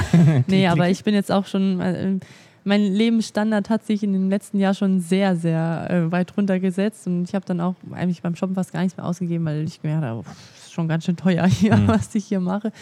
nee, 0.47 0.67
aber 0.67 0.89
ich 0.89 1.05
bin 1.05 1.13
jetzt 1.13 1.31
auch 1.31 1.45
schon, 1.45 1.81
äh, 1.81 2.19
mein 2.65 2.83
Lebensstandard 2.83 3.69
hat 3.69 3.85
sich 3.85 4.03
in 4.03 4.15
den 4.15 4.31
letzten 4.31 4.59
Jahren 4.59 4.75
schon 4.75 5.01
sehr, 5.01 5.37
sehr 5.37 5.87
äh, 5.91 6.11
weit 6.11 6.35
runtergesetzt 6.35 7.07
und 7.07 7.25
ich 7.25 7.35
habe 7.35 7.45
dann 7.45 7.61
auch 7.61 7.75
eigentlich 7.93 8.23
beim 8.23 8.35
Shoppen 8.35 8.55
fast 8.55 8.73
gar 8.73 8.81
nichts 8.81 8.97
mehr 8.97 9.05
ausgegeben, 9.05 9.45
weil 9.45 9.65
ich 9.65 9.83
gemerkt 9.83 10.05
habe, 10.05 10.23
pff, 10.23 10.65
ist 10.65 10.73
schon 10.73 10.89
ganz 10.89 11.05
schön 11.05 11.17
teuer 11.17 11.47
hier, 11.47 11.77
mhm. 11.77 11.89
was 11.89 12.15
ich 12.15 12.25
hier 12.25 12.41
mache. 12.41 12.73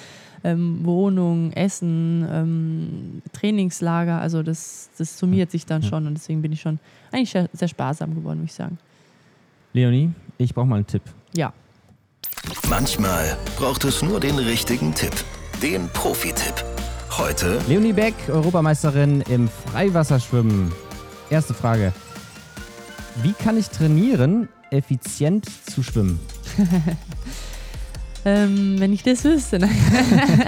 Ähm, 0.44 0.84
Wohnung, 0.84 1.50
Essen, 1.52 2.24
ähm, 2.30 3.22
Trainingslager, 3.32 4.20
also 4.20 4.44
das, 4.44 4.90
das 4.96 5.18
summiert 5.18 5.50
sich 5.50 5.66
dann 5.66 5.82
schon 5.82 6.06
und 6.06 6.14
deswegen 6.14 6.42
bin 6.42 6.52
ich 6.52 6.60
schon 6.60 6.78
eigentlich 7.10 7.30
sehr, 7.30 7.48
sehr 7.52 7.68
sparsam 7.68 8.14
geworden, 8.14 8.38
würde 8.38 8.46
ich 8.46 8.54
sagen. 8.54 8.78
Leonie, 9.76 10.10
ich 10.38 10.54
brauche 10.54 10.64
mal 10.64 10.76
einen 10.76 10.86
Tipp. 10.86 11.02
Ja. 11.34 11.52
Manchmal 12.70 13.36
braucht 13.58 13.84
es 13.84 14.00
nur 14.00 14.20
den 14.20 14.38
richtigen 14.38 14.94
Tipp, 14.94 15.12
den 15.62 15.90
Profi-Tipp. 15.90 16.64
Heute 17.10 17.60
Leonie 17.68 17.92
Beck, 17.92 18.14
Europameisterin 18.28 19.20
im 19.28 19.50
Freiwasserschwimmen. 19.50 20.72
Erste 21.28 21.52
Frage. 21.52 21.92
Wie 23.22 23.34
kann 23.34 23.58
ich 23.58 23.68
trainieren, 23.68 24.48
effizient 24.70 25.46
zu 25.70 25.82
schwimmen? 25.82 26.20
ähm, 28.24 28.76
wenn 28.78 28.94
ich 28.94 29.02
das 29.02 29.24
wüsste. 29.24 29.58
Ne? 29.58 29.68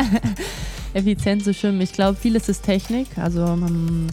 effizient 0.95 1.45
zu 1.45 1.53
schwimmen. 1.53 1.83
Ich 1.83 1.93
glaube, 1.93 2.19
vieles 2.19 2.49
ist 2.49 2.63
Technik. 2.63 3.19
Also 3.19 3.45
man 3.45 4.11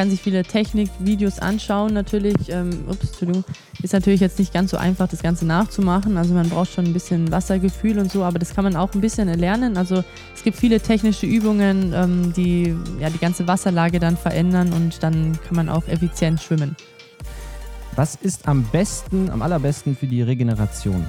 kann 0.00 0.10
sich 0.10 0.22
viele 0.22 0.44
Technikvideos 0.44 1.40
anschauen. 1.40 1.92
Natürlich, 1.92 2.48
ähm, 2.48 2.70
ups, 2.88 3.08
Entschuldigung, 3.08 3.44
ist 3.82 3.92
natürlich 3.92 4.20
jetzt 4.20 4.38
nicht 4.38 4.50
ganz 4.50 4.70
so 4.70 4.78
einfach, 4.78 5.06
das 5.08 5.20
Ganze 5.20 5.44
nachzumachen. 5.44 6.16
Also 6.16 6.32
man 6.32 6.48
braucht 6.48 6.72
schon 6.72 6.86
ein 6.86 6.94
bisschen 6.94 7.30
Wassergefühl 7.30 7.98
und 7.98 8.10
so, 8.10 8.24
aber 8.24 8.38
das 8.38 8.54
kann 8.54 8.64
man 8.64 8.76
auch 8.76 8.94
ein 8.94 9.02
bisschen 9.02 9.28
erlernen. 9.28 9.76
Also 9.76 10.02
es 10.34 10.42
gibt 10.42 10.56
viele 10.56 10.80
technische 10.80 11.26
Übungen, 11.26 11.92
ähm, 11.94 12.32
die 12.34 12.74
ja 12.98 13.10
die 13.10 13.18
ganze 13.18 13.46
Wasserlage 13.46 14.00
dann 14.00 14.16
verändern 14.16 14.72
und 14.72 15.02
dann 15.02 15.38
kann 15.46 15.56
man 15.56 15.68
auch 15.68 15.86
effizient 15.86 16.40
schwimmen. 16.40 16.76
Was 17.94 18.14
ist 18.14 18.48
am 18.48 18.64
besten, 18.72 19.28
am 19.28 19.42
allerbesten 19.42 19.94
für 19.94 20.06
die 20.06 20.22
Regeneration? 20.22 21.04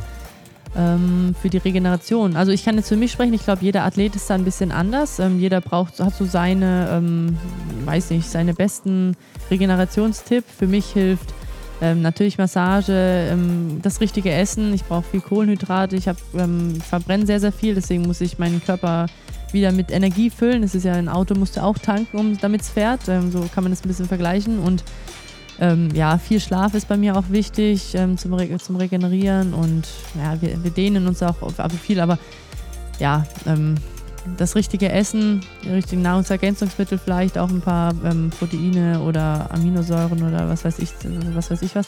Ähm, 0.74 1.36
für 1.42 1.50
die 1.50 1.58
Regeneration. 1.58 2.38
Also 2.38 2.54
ich 2.54 2.64
kann 2.64 2.78
jetzt 2.78 2.88
für 2.88 2.96
mich 2.96 3.12
sprechen, 3.12 3.34
ich 3.34 3.44
glaube, 3.44 3.62
jeder 3.62 3.84
Athlet 3.84 4.16
ist 4.16 4.30
da 4.30 4.36
ein 4.36 4.46
bisschen 4.46 4.72
anders. 4.72 5.20
Ähm, 5.20 5.38
jeder 5.38 5.60
braucht, 5.60 6.00
hat 6.00 6.16
so 6.16 6.24
seine, 6.24 6.88
ähm, 6.94 7.38
weiß 7.84 8.12
nicht, 8.12 8.30
seine 8.30 8.54
besten 8.54 9.18
Regenerationstipp. 9.50 10.46
Für 10.48 10.68
mich 10.68 10.86
hilft 10.86 11.34
ähm, 11.82 12.02
natürlich 12.02 12.38
Massage, 12.38 12.94
ähm, 12.94 13.80
das 13.82 14.00
richtige 14.00 14.32
Essen. 14.32 14.74
Ich 14.74 14.86
brauche 14.86 15.04
viel 15.04 15.20
Kohlenhydrate. 15.20 15.98
Ich, 15.98 16.06
ähm, 16.38 16.80
verbrenne 16.80 17.26
sehr, 17.26 17.42
sehr 17.42 17.52
viel, 17.52 17.76
deswegen 17.76 18.04
muss 18.04 18.22
ich 18.22 18.40
meinen 18.40 18.64
Körper 18.64 19.08
wieder 19.52 19.74
mit 19.74 19.92
Energie 19.92 20.30
füllen. 20.30 20.62
Das 20.62 20.74
ist 20.74 20.86
ja 20.86 20.94
ein 20.94 21.10
Auto, 21.10 21.36
musst 21.36 21.58
du 21.58 21.64
auch 21.64 21.78
tanken, 21.78 22.18
um, 22.18 22.38
damit 22.38 22.62
es 22.62 22.70
fährt. 22.70 23.04
so 23.06 23.50
kann 23.54 23.64
man 23.64 23.72
das 23.72 23.84
ein 23.84 23.88
bisschen 23.88 24.08
vergleichen. 24.08 24.60
Und 24.60 24.86
ähm, 25.62 25.90
ja, 25.94 26.18
viel 26.18 26.40
Schlaf 26.40 26.74
ist 26.74 26.88
bei 26.88 26.98
mir 26.98 27.16
auch 27.16 27.30
wichtig 27.30 27.94
ähm, 27.94 28.18
zum, 28.18 28.34
Re 28.34 28.58
zum 28.58 28.76
Regenerieren 28.78 29.54
und 29.54 29.88
ja, 30.16 30.42
wir, 30.42 30.62
wir 30.64 30.72
dehnen 30.72 31.08
uns 31.08 31.22
auch 31.22 31.36
viel, 31.84 32.00
aber 32.00 32.18
ja, 33.00 33.26
ähm, 33.46 33.76
das 34.38 34.56
richtige 34.56 34.92
Essen, 34.92 35.42
die 35.64 35.70
richtigen 35.70 36.02
Nahrungsergänzungsmittel, 36.02 36.98
vielleicht 36.98 37.38
auch 37.38 37.50
ein 37.50 37.62
paar 37.62 37.94
ähm, 38.04 38.32
Proteine 38.38 39.02
oder 39.02 39.50
Aminosäuren 39.52 40.24
oder 40.24 40.50
was 40.50 40.66
weiß 40.66 40.80
ich, 40.80 40.90
was 41.34 41.52
weiß 41.52 41.62
ich 41.62 41.76
was. 41.76 41.88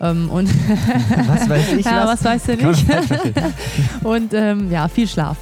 Ähm, 0.00 0.30
und 0.30 0.48
was 1.28 1.48
weiß 1.48 1.72
ich 1.74 1.84
ja, 1.84 2.06
was? 2.06 2.24
was 2.24 2.24
weißt 2.24 2.48
du 2.48 2.56
nicht? 2.56 2.86
und 4.02 4.32
ähm, 4.32 4.70
ja, 4.70 4.88
viel 4.88 5.06
Schlaf. 5.06 5.36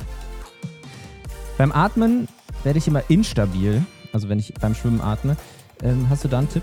Beim 1.56 1.70
Atmen 1.70 2.26
werde 2.64 2.80
ich 2.80 2.88
immer 2.88 3.02
instabil, 3.08 3.84
also 4.12 4.28
wenn 4.28 4.40
ich 4.40 4.52
beim 4.60 4.74
Schwimmen 4.74 5.00
atme. 5.00 5.36
hast 6.08 6.24
du 6.24 6.28
da 6.28 6.38
einen 6.38 6.48
Tipp? 6.48 6.62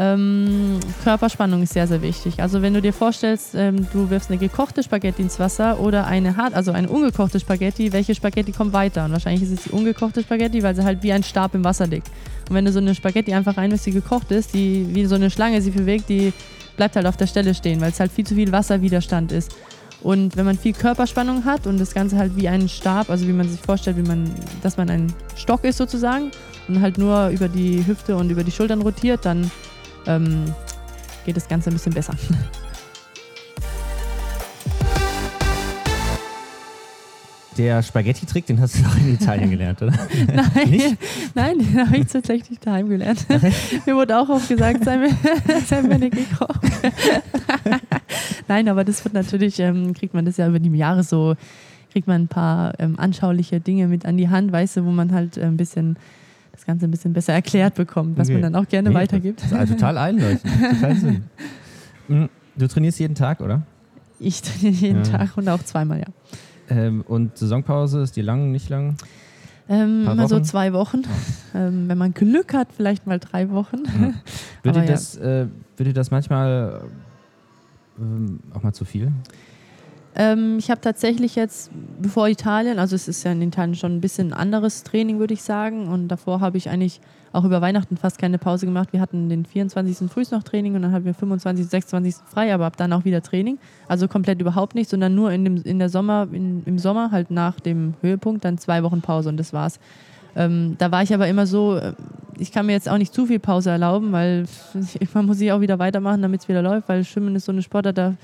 Ähm, 0.00 0.78
Körperspannung 1.02 1.60
ist 1.64 1.72
sehr, 1.72 1.88
sehr 1.88 2.00
wichtig. 2.02 2.40
Also 2.40 2.62
wenn 2.62 2.72
du 2.72 2.80
dir 2.80 2.92
vorstellst, 2.92 3.56
ähm, 3.56 3.88
du 3.92 4.08
wirfst 4.10 4.30
eine 4.30 4.38
gekochte 4.38 4.84
Spaghetti 4.84 5.22
ins 5.22 5.40
Wasser 5.40 5.80
oder 5.80 6.06
eine 6.06 6.36
hart, 6.36 6.54
also 6.54 6.70
eine 6.70 6.88
ungekochte 6.88 7.40
Spaghetti, 7.40 7.92
welche 7.92 8.14
Spaghetti 8.14 8.52
kommt 8.52 8.72
weiter? 8.72 9.04
Und 9.04 9.10
wahrscheinlich 9.10 9.42
ist 9.42 9.50
es 9.50 9.64
die 9.64 9.70
ungekochte 9.70 10.22
Spaghetti, 10.22 10.62
weil 10.62 10.76
sie 10.76 10.84
halt 10.84 11.02
wie 11.02 11.12
ein 11.12 11.24
Stab 11.24 11.52
im 11.56 11.64
Wasser 11.64 11.88
liegt. 11.88 12.06
Und 12.48 12.54
wenn 12.54 12.64
du 12.64 12.70
so 12.70 12.78
eine 12.78 12.94
Spaghetti 12.94 13.34
einfach 13.34 13.56
reinwirfst, 13.56 13.86
die 13.86 13.90
gekocht 13.90 14.30
ist, 14.30 14.54
die 14.54 14.86
wie 14.94 15.04
so 15.06 15.16
eine 15.16 15.30
Schlange 15.30 15.60
sie 15.60 15.72
bewegt, 15.72 16.08
die 16.08 16.32
bleibt 16.76 16.94
halt 16.94 17.06
auf 17.06 17.16
der 17.16 17.26
Stelle 17.26 17.52
stehen, 17.52 17.80
weil 17.80 17.90
es 17.90 17.98
halt 17.98 18.12
viel 18.12 18.24
zu 18.24 18.36
viel 18.36 18.52
Wasserwiderstand 18.52 19.32
ist. 19.32 19.56
Und 20.00 20.36
wenn 20.36 20.44
man 20.44 20.56
viel 20.56 20.74
Körperspannung 20.74 21.44
hat 21.44 21.66
und 21.66 21.80
das 21.80 21.92
Ganze 21.92 22.16
halt 22.18 22.36
wie 22.36 22.48
ein 22.48 22.68
Stab, 22.68 23.10
also 23.10 23.26
wie 23.26 23.32
man 23.32 23.48
sich 23.48 23.60
vorstellt, 23.60 23.96
wie 23.96 24.06
man, 24.06 24.30
dass 24.62 24.76
man 24.76 24.90
ein 24.90 25.12
Stock 25.34 25.64
ist 25.64 25.76
sozusagen 25.76 26.30
und 26.68 26.80
halt 26.80 26.98
nur 26.98 27.30
über 27.30 27.48
die 27.48 27.84
Hüfte 27.84 28.16
und 28.16 28.30
über 28.30 28.44
die 28.44 28.52
Schultern 28.52 28.80
rotiert, 28.80 29.24
dann 29.24 29.50
ähm, 30.08 30.52
geht 31.24 31.36
das 31.36 31.46
Ganze 31.46 31.70
ein 31.70 31.74
bisschen 31.74 31.94
besser. 31.94 32.14
Der 37.58 37.82
Spaghetti-Trick, 37.82 38.46
den 38.46 38.60
hast 38.60 38.78
du 38.78 38.86
auch 38.86 38.96
in 38.96 39.14
Italien 39.14 39.50
gelernt, 39.50 39.82
oder? 39.82 39.92
Nein, 40.32 40.96
nein 41.34 41.58
den 41.58 41.86
habe 41.86 41.96
ich 41.96 42.06
tatsächlich 42.06 42.60
daheim 42.60 42.88
gelernt. 42.88 43.26
Mir 43.86 43.96
wurde 43.96 44.16
auch 44.16 44.28
oft 44.28 44.48
gesagt, 44.48 44.84
sei 44.84 44.96
mir, 44.96 45.10
sei 45.66 45.82
mir 45.82 45.98
nicht 45.98 46.14
gekocht. 46.14 46.60
nein, 48.46 48.68
aber 48.68 48.84
das 48.84 49.04
wird 49.04 49.14
natürlich, 49.14 49.58
ähm, 49.58 49.92
kriegt 49.92 50.14
man 50.14 50.24
das 50.24 50.36
ja 50.36 50.46
über 50.46 50.60
die 50.60 50.70
Jahre 50.70 51.02
so, 51.02 51.34
kriegt 51.92 52.06
man 52.06 52.22
ein 52.22 52.28
paar 52.28 52.78
ähm, 52.78 52.96
anschauliche 52.96 53.58
Dinge 53.58 53.88
mit 53.88 54.06
an 54.06 54.16
die 54.16 54.28
Hand, 54.28 54.52
weißt 54.52 54.76
du, 54.76 54.84
wo 54.84 54.90
man 54.90 55.10
halt 55.10 55.36
ein 55.36 55.56
bisschen 55.56 55.96
Ganze 56.68 56.86
ein 56.86 56.90
bisschen 56.90 57.14
besser 57.14 57.32
erklärt 57.32 57.76
bekommt, 57.76 58.18
was 58.18 58.28
okay. 58.28 58.34
man 58.34 58.52
dann 58.52 58.62
auch 58.62 58.68
gerne 58.68 58.90
nee, 58.90 58.94
weitergibt. 58.94 59.42
Das 59.42 59.50
ist 59.50 59.72
total 59.72 59.96
einleuchtend. 59.96 60.52
total 60.74 60.96
Sinn. 60.96 61.24
Hm, 62.08 62.28
du 62.56 62.68
trainierst 62.68 63.00
jeden 63.00 63.14
Tag, 63.14 63.40
oder? 63.40 63.62
Ich 64.20 64.42
trainiere 64.42 64.74
jeden 64.74 65.04
ja. 65.04 65.18
Tag 65.18 65.38
und 65.38 65.48
auch 65.48 65.62
zweimal, 65.62 66.00
ja. 66.00 66.06
Ähm, 66.68 67.04
und 67.08 67.38
Saisonpause, 67.38 68.02
ist 68.02 68.16
die 68.16 68.20
lang, 68.20 68.52
nicht 68.52 68.68
lang? 68.68 68.96
Ähm, 69.70 70.02
immer 70.02 70.18
Wochen? 70.18 70.28
so 70.28 70.40
zwei 70.40 70.74
Wochen. 70.74 71.04
Oh. 71.06 71.58
Ähm, 71.58 71.88
wenn 71.88 71.96
man 71.96 72.12
Glück 72.12 72.52
hat, 72.52 72.68
vielleicht 72.76 73.06
mal 73.06 73.18
drei 73.18 73.48
Wochen. 73.48 73.78
Wird, 74.62 74.76
dir 74.76 74.84
das, 74.84 75.14
ja. 75.14 75.42
äh, 75.42 75.46
dir 75.78 75.94
das 75.94 76.10
manchmal 76.10 76.82
äh, 77.98 78.56
auch 78.56 78.62
mal 78.62 78.74
zu 78.74 78.84
viel? 78.84 79.10
Ähm, 80.18 80.58
ich 80.58 80.68
habe 80.68 80.80
tatsächlich 80.80 81.36
jetzt, 81.36 81.70
bevor 82.02 82.28
Italien, 82.28 82.80
also 82.80 82.96
es 82.96 83.06
ist 83.06 83.22
ja 83.22 83.30
in 83.30 83.40
Italien 83.40 83.76
schon 83.76 83.96
ein 83.96 84.00
bisschen 84.00 84.32
anderes 84.32 84.82
Training, 84.82 85.20
würde 85.20 85.32
ich 85.32 85.42
sagen. 85.42 85.86
Und 85.86 86.08
davor 86.08 86.40
habe 86.40 86.58
ich 86.58 86.68
eigentlich 86.68 87.00
auch 87.32 87.44
über 87.44 87.60
Weihnachten 87.60 87.96
fast 87.96 88.18
keine 88.18 88.36
Pause 88.36 88.66
gemacht. 88.66 88.92
Wir 88.92 89.00
hatten 89.00 89.28
den 89.28 89.46
24. 89.46 90.10
frühs 90.10 90.32
noch 90.32 90.42
Training 90.42 90.74
und 90.74 90.82
dann 90.82 90.90
hatten 90.90 91.04
wir 91.04 91.14
25. 91.14 91.68
26. 91.68 92.16
frei, 92.26 92.52
aber 92.52 92.66
ab 92.66 92.76
dann 92.76 92.92
auch 92.92 93.04
wieder 93.04 93.22
Training. 93.22 93.58
Also 93.86 94.08
komplett 94.08 94.40
überhaupt 94.40 94.74
nicht, 94.74 94.90
sondern 94.90 95.14
nur 95.14 95.30
in, 95.30 95.44
dem, 95.44 95.62
in 95.62 95.78
der 95.78 95.88
Sommer, 95.88 96.26
in, 96.32 96.64
im 96.64 96.80
Sommer 96.80 97.12
halt 97.12 97.30
nach 97.30 97.60
dem 97.60 97.94
Höhepunkt 98.00 98.44
dann 98.44 98.58
zwei 98.58 98.82
Wochen 98.82 99.00
Pause 99.00 99.28
und 99.28 99.36
das 99.36 99.52
war's. 99.52 99.78
Ähm, 100.34 100.74
da 100.78 100.90
war 100.90 101.04
ich 101.04 101.14
aber 101.14 101.28
immer 101.28 101.46
so, 101.46 101.76
äh, 101.76 101.92
ich 102.38 102.50
kann 102.50 102.66
mir 102.66 102.72
jetzt 102.72 102.88
auch 102.88 102.98
nicht 102.98 103.14
zu 103.14 103.26
viel 103.26 103.38
Pause 103.38 103.70
erlauben, 103.70 104.10
weil 104.10 104.46
man 105.14 105.26
muss 105.26 105.40
ich 105.40 105.52
auch 105.52 105.60
wieder 105.60 105.78
weitermachen, 105.78 106.22
damit 106.22 106.40
es 106.40 106.48
wieder 106.48 106.62
läuft, 106.62 106.88
weil 106.88 107.04
Schwimmen 107.04 107.36
ist 107.36 107.44
so 107.44 107.52
eine 107.52 107.62
Sportart, 107.62 107.96
da 107.98 108.14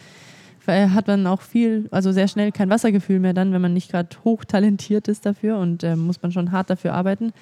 hat 0.66 1.06
man 1.06 1.26
auch 1.26 1.40
viel, 1.40 1.88
also 1.90 2.12
sehr 2.12 2.28
schnell 2.28 2.52
kein 2.52 2.70
Wassergefühl 2.70 3.20
mehr 3.20 3.34
dann, 3.34 3.52
wenn 3.52 3.62
man 3.62 3.74
nicht 3.74 3.90
gerade 3.90 4.08
hochtalentiert 4.24 5.08
ist 5.08 5.26
dafür 5.26 5.58
und 5.58 5.82
äh, 5.82 5.96
muss 5.96 6.22
man 6.22 6.32
schon 6.32 6.52
hart 6.52 6.70
dafür 6.70 6.94
arbeiten. 6.94 7.32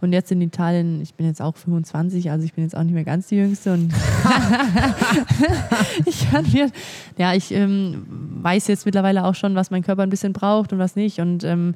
Und 0.00 0.14
jetzt 0.14 0.32
in 0.32 0.40
Italien, 0.40 1.02
ich 1.02 1.14
bin 1.14 1.26
jetzt 1.26 1.42
auch 1.42 1.56
25, 1.56 2.30
also 2.30 2.44
ich 2.44 2.54
bin 2.54 2.64
jetzt 2.64 2.74
auch 2.74 2.82
nicht 2.82 2.94
mehr 2.94 3.04
ganz 3.04 3.26
die 3.28 3.36
Jüngste 3.36 3.74
und 3.74 3.92
ich 6.06 6.30
kann 6.30 6.50
mir, 6.50 6.70
ja, 7.18 7.34
ich 7.34 7.52
ähm, 7.52 8.06
weiß 8.42 8.66
jetzt 8.68 8.86
mittlerweile 8.86 9.24
auch 9.24 9.34
schon, 9.34 9.54
was 9.54 9.70
mein 9.70 9.82
Körper 9.82 10.02
ein 10.02 10.10
bisschen 10.10 10.32
braucht 10.32 10.72
und 10.72 10.78
was 10.78 10.96
nicht 10.96 11.20
und 11.20 11.44
ähm, 11.44 11.74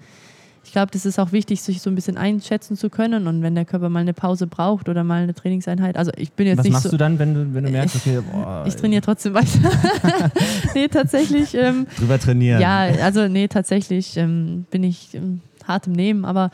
ich 0.64 0.72
glaube, 0.72 0.90
das 0.90 1.04
ist 1.04 1.18
auch 1.18 1.30
wichtig, 1.30 1.60
sich 1.62 1.82
so 1.82 1.90
ein 1.90 1.94
bisschen 1.94 2.16
einschätzen 2.16 2.76
zu 2.76 2.88
können. 2.88 3.26
Und 3.26 3.42
wenn 3.42 3.54
der 3.54 3.64
Körper 3.64 3.90
mal 3.90 4.00
eine 4.00 4.14
Pause 4.14 4.46
braucht 4.46 4.88
oder 4.88 5.04
mal 5.04 5.22
eine 5.22 5.34
Trainingseinheit, 5.34 5.96
also 5.96 6.10
ich 6.16 6.32
bin 6.32 6.46
jetzt 6.46 6.58
Was 6.58 6.64
nicht 6.64 6.72
machst 6.72 6.84
so, 6.84 6.90
du 6.90 6.96
dann, 6.96 7.18
wenn 7.18 7.34
du, 7.34 7.54
wenn 7.54 7.64
du 7.64 7.70
merkst, 7.70 7.96
okay, 7.96 8.20
boah, 8.32 8.64
ich 8.66 8.74
trainiere 8.74 9.02
trotzdem 9.02 9.34
weiter. 9.34 9.48
nee, 10.74 10.88
tatsächlich. 10.88 11.54
Ähm, 11.54 11.86
Drüber 11.98 12.18
trainieren. 12.18 12.60
Ja, 12.60 12.78
also 13.02 13.28
nee, 13.28 13.46
tatsächlich 13.46 14.16
ähm, 14.16 14.64
bin 14.70 14.82
ich 14.84 15.14
ähm, 15.14 15.40
hart 15.66 15.86
im 15.86 15.92
Nehmen, 15.92 16.24
aber 16.24 16.50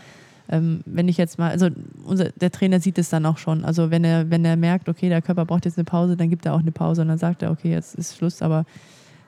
ähm, 0.49 0.81
wenn 0.85 1.09
ich 1.09 1.17
jetzt 1.17 1.39
mal, 1.39 1.51
also 1.51 1.69
unser, 2.05 2.31
der 2.31 2.51
Trainer 2.51 2.81
sieht 2.81 2.99
es 2.99 3.09
dann 3.09 3.25
auch 3.25 3.39
schon. 3.39 3.65
Also 3.65 3.93
wenn 3.93 4.03
er, 4.03 4.29
wenn 4.31 4.45
er 4.45 4.57
merkt, 4.57 4.89
okay, 4.89 5.09
der 5.09 5.23
Körper 5.23 5.45
braucht 5.45 5.65
jetzt 5.65 5.79
eine 5.79 5.85
Pause, 5.85 6.17
dann 6.17 6.29
gibt 6.29 6.45
er 6.47 6.55
auch 6.55 6.61
eine 6.61 6.73
Pause 6.73 7.03
und 7.03 7.09
dann 7.09 7.19
sagt 7.19 7.43
er, 7.43 7.53
okay, 7.53 7.71
jetzt 7.71 7.95
ist 7.95 8.17
Schluss, 8.17 8.43
aber 8.43 8.65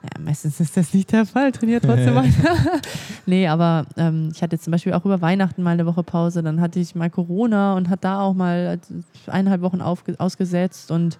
ja, 0.03 0.21
meistens 0.21 0.59
ist 0.59 0.77
das 0.77 0.93
nicht 0.95 1.13
der 1.13 1.27
Fall, 1.27 1.53
trainiert 1.53 1.85
trotzdem 1.85 2.15
weiter. 2.17 2.57
nee, 3.27 3.47
aber 3.47 3.87
ähm, 3.97 4.31
ich 4.35 4.43
hatte 4.43 4.59
zum 4.59 4.73
Beispiel 4.73 4.93
auch 4.93 5.05
über 5.05 5.21
Weihnachten 5.21 5.63
mal 5.63 5.71
eine 5.71 5.87
Woche 5.87 6.03
Pause, 6.03 6.43
dann 6.43 6.61
hatte 6.61 6.81
ich 6.81 6.95
mal 6.95 7.11
Corona 7.11 7.75
und 7.77 7.89
hat 7.89 8.05
da 8.05 8.21
auch 8.21 8.35
mal 8.35 8.81
eineinhalb 9.27 9.63
Wochen 9.63 9.81
ausgesetzt 9.81 10.91
und 10.91 11.19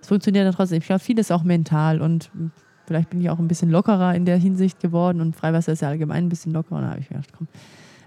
es 0.00 0.08
funktioniert 0.08 0.46
dann 0.46 0.54
trotzdem. 0.54 0.78
Ich 0.78 0.86
glaube, 0.86 1.00
vieles 1.00 1.30
auch 1.30 1.42
mental 1.42 2.00
und 2.00 2.30
vielleicht 2.86 3.10
bin 3.10 3.20
ich 3.20 3.30
auch 3.30 3.38
ein 3.38 3.48
bisschen 3.48 3.70
lockerer 3.70 4.14
in 4.14 4.24
der 4.24 4.36
Hinsicht 4.36 4.80
geworden 4.80 5.20
und 5.20 5.34
Freiwasser 5.34 5.72
ist 5.72 5.82
ja 5.82 5.88
allgemein 5.88 6.26
ein 6.26 6.28
bisschen 6.28 6.52
lockerer 6.52 6.76
und 6.76 6.82
da 6.82 6.90
habe 6.90 7.00
ich 7.00 7.08
gedacht, 7.08 7.28
komm, 7.36 7.48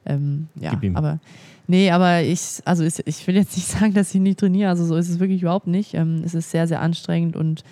ähm, 0.05 0.47
ja, 0.55 0.79
aber 0.93 1.19
nee, 1.67 1.89
aber 1.89 2.21
ich, 2.21 2.61
also 2.63 2.83
ich 2.83 3.27
will 3.27 3.35
jetzt 3.35 3.55
nicht 3.55 3.67
sagen, 3.79 3.93
dass 3.93 4.13
ich 4.13 4.21
nicht 4.21 4.39
trainiere, 4.39 4.69
also 4.69 4.85
so 4.85 4.95
ist 4.95 5.09
es 5.09 5.19
wirklich 5.19 5.41
überhaupt 5.41 5.67
nicht. 5.67 5.93
Ähm, 5.93 6.21
es 6.23 6.35
ist 6.35 6.51
sehr, 6.51 6.67
sehr 6.67 6.81
anstrengend 6.81 7.35
und 7.35 7.63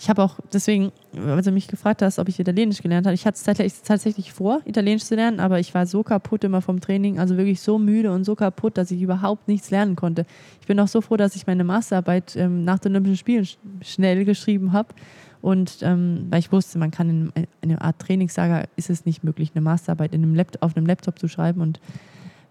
ich 0.00 0.08
habe 0.08 0.22
auch 0.22 0.38
deswegen, 0.52 0.92
als 1.26 1.44
du 1.44 1.50
mich 1.50 1.66
gefragt 1.66 2.02
hast, 2.02 2.20
ob 2.20 2.28
ich 2.28 2.38
Italienisch 2.38 2.80
gelernt 2.82 3.06
habe, 3.06 3.14
ich 3.14 3.26
hatte 3.26 3.36
es 3.64 3.82
tatsächlich 3.82 4.32
vor, 4.32 4.60
Italienisch 4.64 5.04
zu 5.04 5.16
lernen, 5.16 5.40
aber 5.40 5.58
ich 5.58 5.74
war 5.74 5.86
so 5.86 6.04
kaputt 6.04 6.44
immer 6.44 6.62
vom 6.62 6.80
Training, 6.80 7.18
also 7.18 7.36
wirklich 7.36 7.60
so 7.60 7.78
müde 7.80 8.12
und 8.12 8.22
so 8.22 8.36
kaputt, 8.36 8.78
dass 8.78 8.92
ich 8.92 9.02
überhaupt 9.02 9.48
nichts 9.48 9.70
lernen 9.70 9.96
konnte. 9.96 10.24
Ich 10.60 10.68
bin 10.68 10.78
auch 10.78 10.86
so 10.86 11.00
froh, 11.00 11.16
dass 11.16 11.34
ich 11.34 11.48
meine 11.48 11.64
Masterarbeit 11.64 12.36
ähm, 12.36 12.64
nach 12.64 12.78
den 12.78 12.92
Olympischen 12.92 13.16
Spielen 13.16 13.44
sch 13.44 13.58
schnell 13.82 14.24
geschrieben 14.24 14.72
habe. 14.72 14.94
Und 15.40 15.78
ähm, 15.82 16.26
weil 16.30 16.40
ich 16.40 16.52
wusste, 16.52 16.78
man 16.78 16.92
kann 16.92 17.10
in, 17.10 17.32
in 17.60 17.70
einer 17.70 17.82
Art 17.82 17.98
Trainingslager 17.98 18.68
ist 18.76 18.90
es 18.90 19.04
nicht 19.04 19.24
möglich, 19.24 19.50
eine 19.54 19.62
Masterarbeit 19.62 20.12
in 20.12 20.22
einem 20.22 20.34
Laptop, 20.34 20.62
auf 20.62 20.76
einem 20.76 20.86
Laptop 20.86 21.18
zu 21.18 21.26
schreiben. 21.26 21.60
Und 21.60 21.80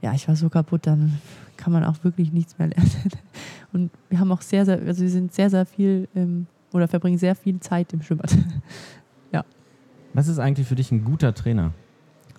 ja, 0.02 0.14
ich 0.14 0.28
war 0.28 0.36
so 0.36 0.50
kaputt, 0.50 0.86
dann 0.86 1.20
kann 1.56 1.72
man 1.72 1.86
auch 1.86 2.04
wirklich 2.04 2.34
nichts 2.34 2.58
mehr 2.58 2.68
lernen. 2.68 2.92
Und 3.74 3.92
wir 4.10 4.20
haben 4.20 4.32
auch 4.32 4.42
sehr, 4.42 4.66
sehr, 4.66 4.80
also 4.80 5.02
wir 5.02 5.10
sind 5.10 5.34
sehr, 5.34 5.50
sehr 5.50 5.66
viel 5.66 6.08
ähm, 6.16 6.48
oder 6.78 6.88
verbringen 6.88 7.18
sehr 7.18 7.36
viel 7.36 7.60
Zeit 7.60 7.92
im 7.94 8.02
Schwimmbad. 8.02 8.36
ja. 9.32 9.44
Was 10.14 10.28
ist 10.28 10.40
eigentlich 10.40 10.68
für 10.68 10.76
dich 10.76 10.92
ein 10.92 11.04
guter 11.04 11.34
Trainer? 11.34 11.74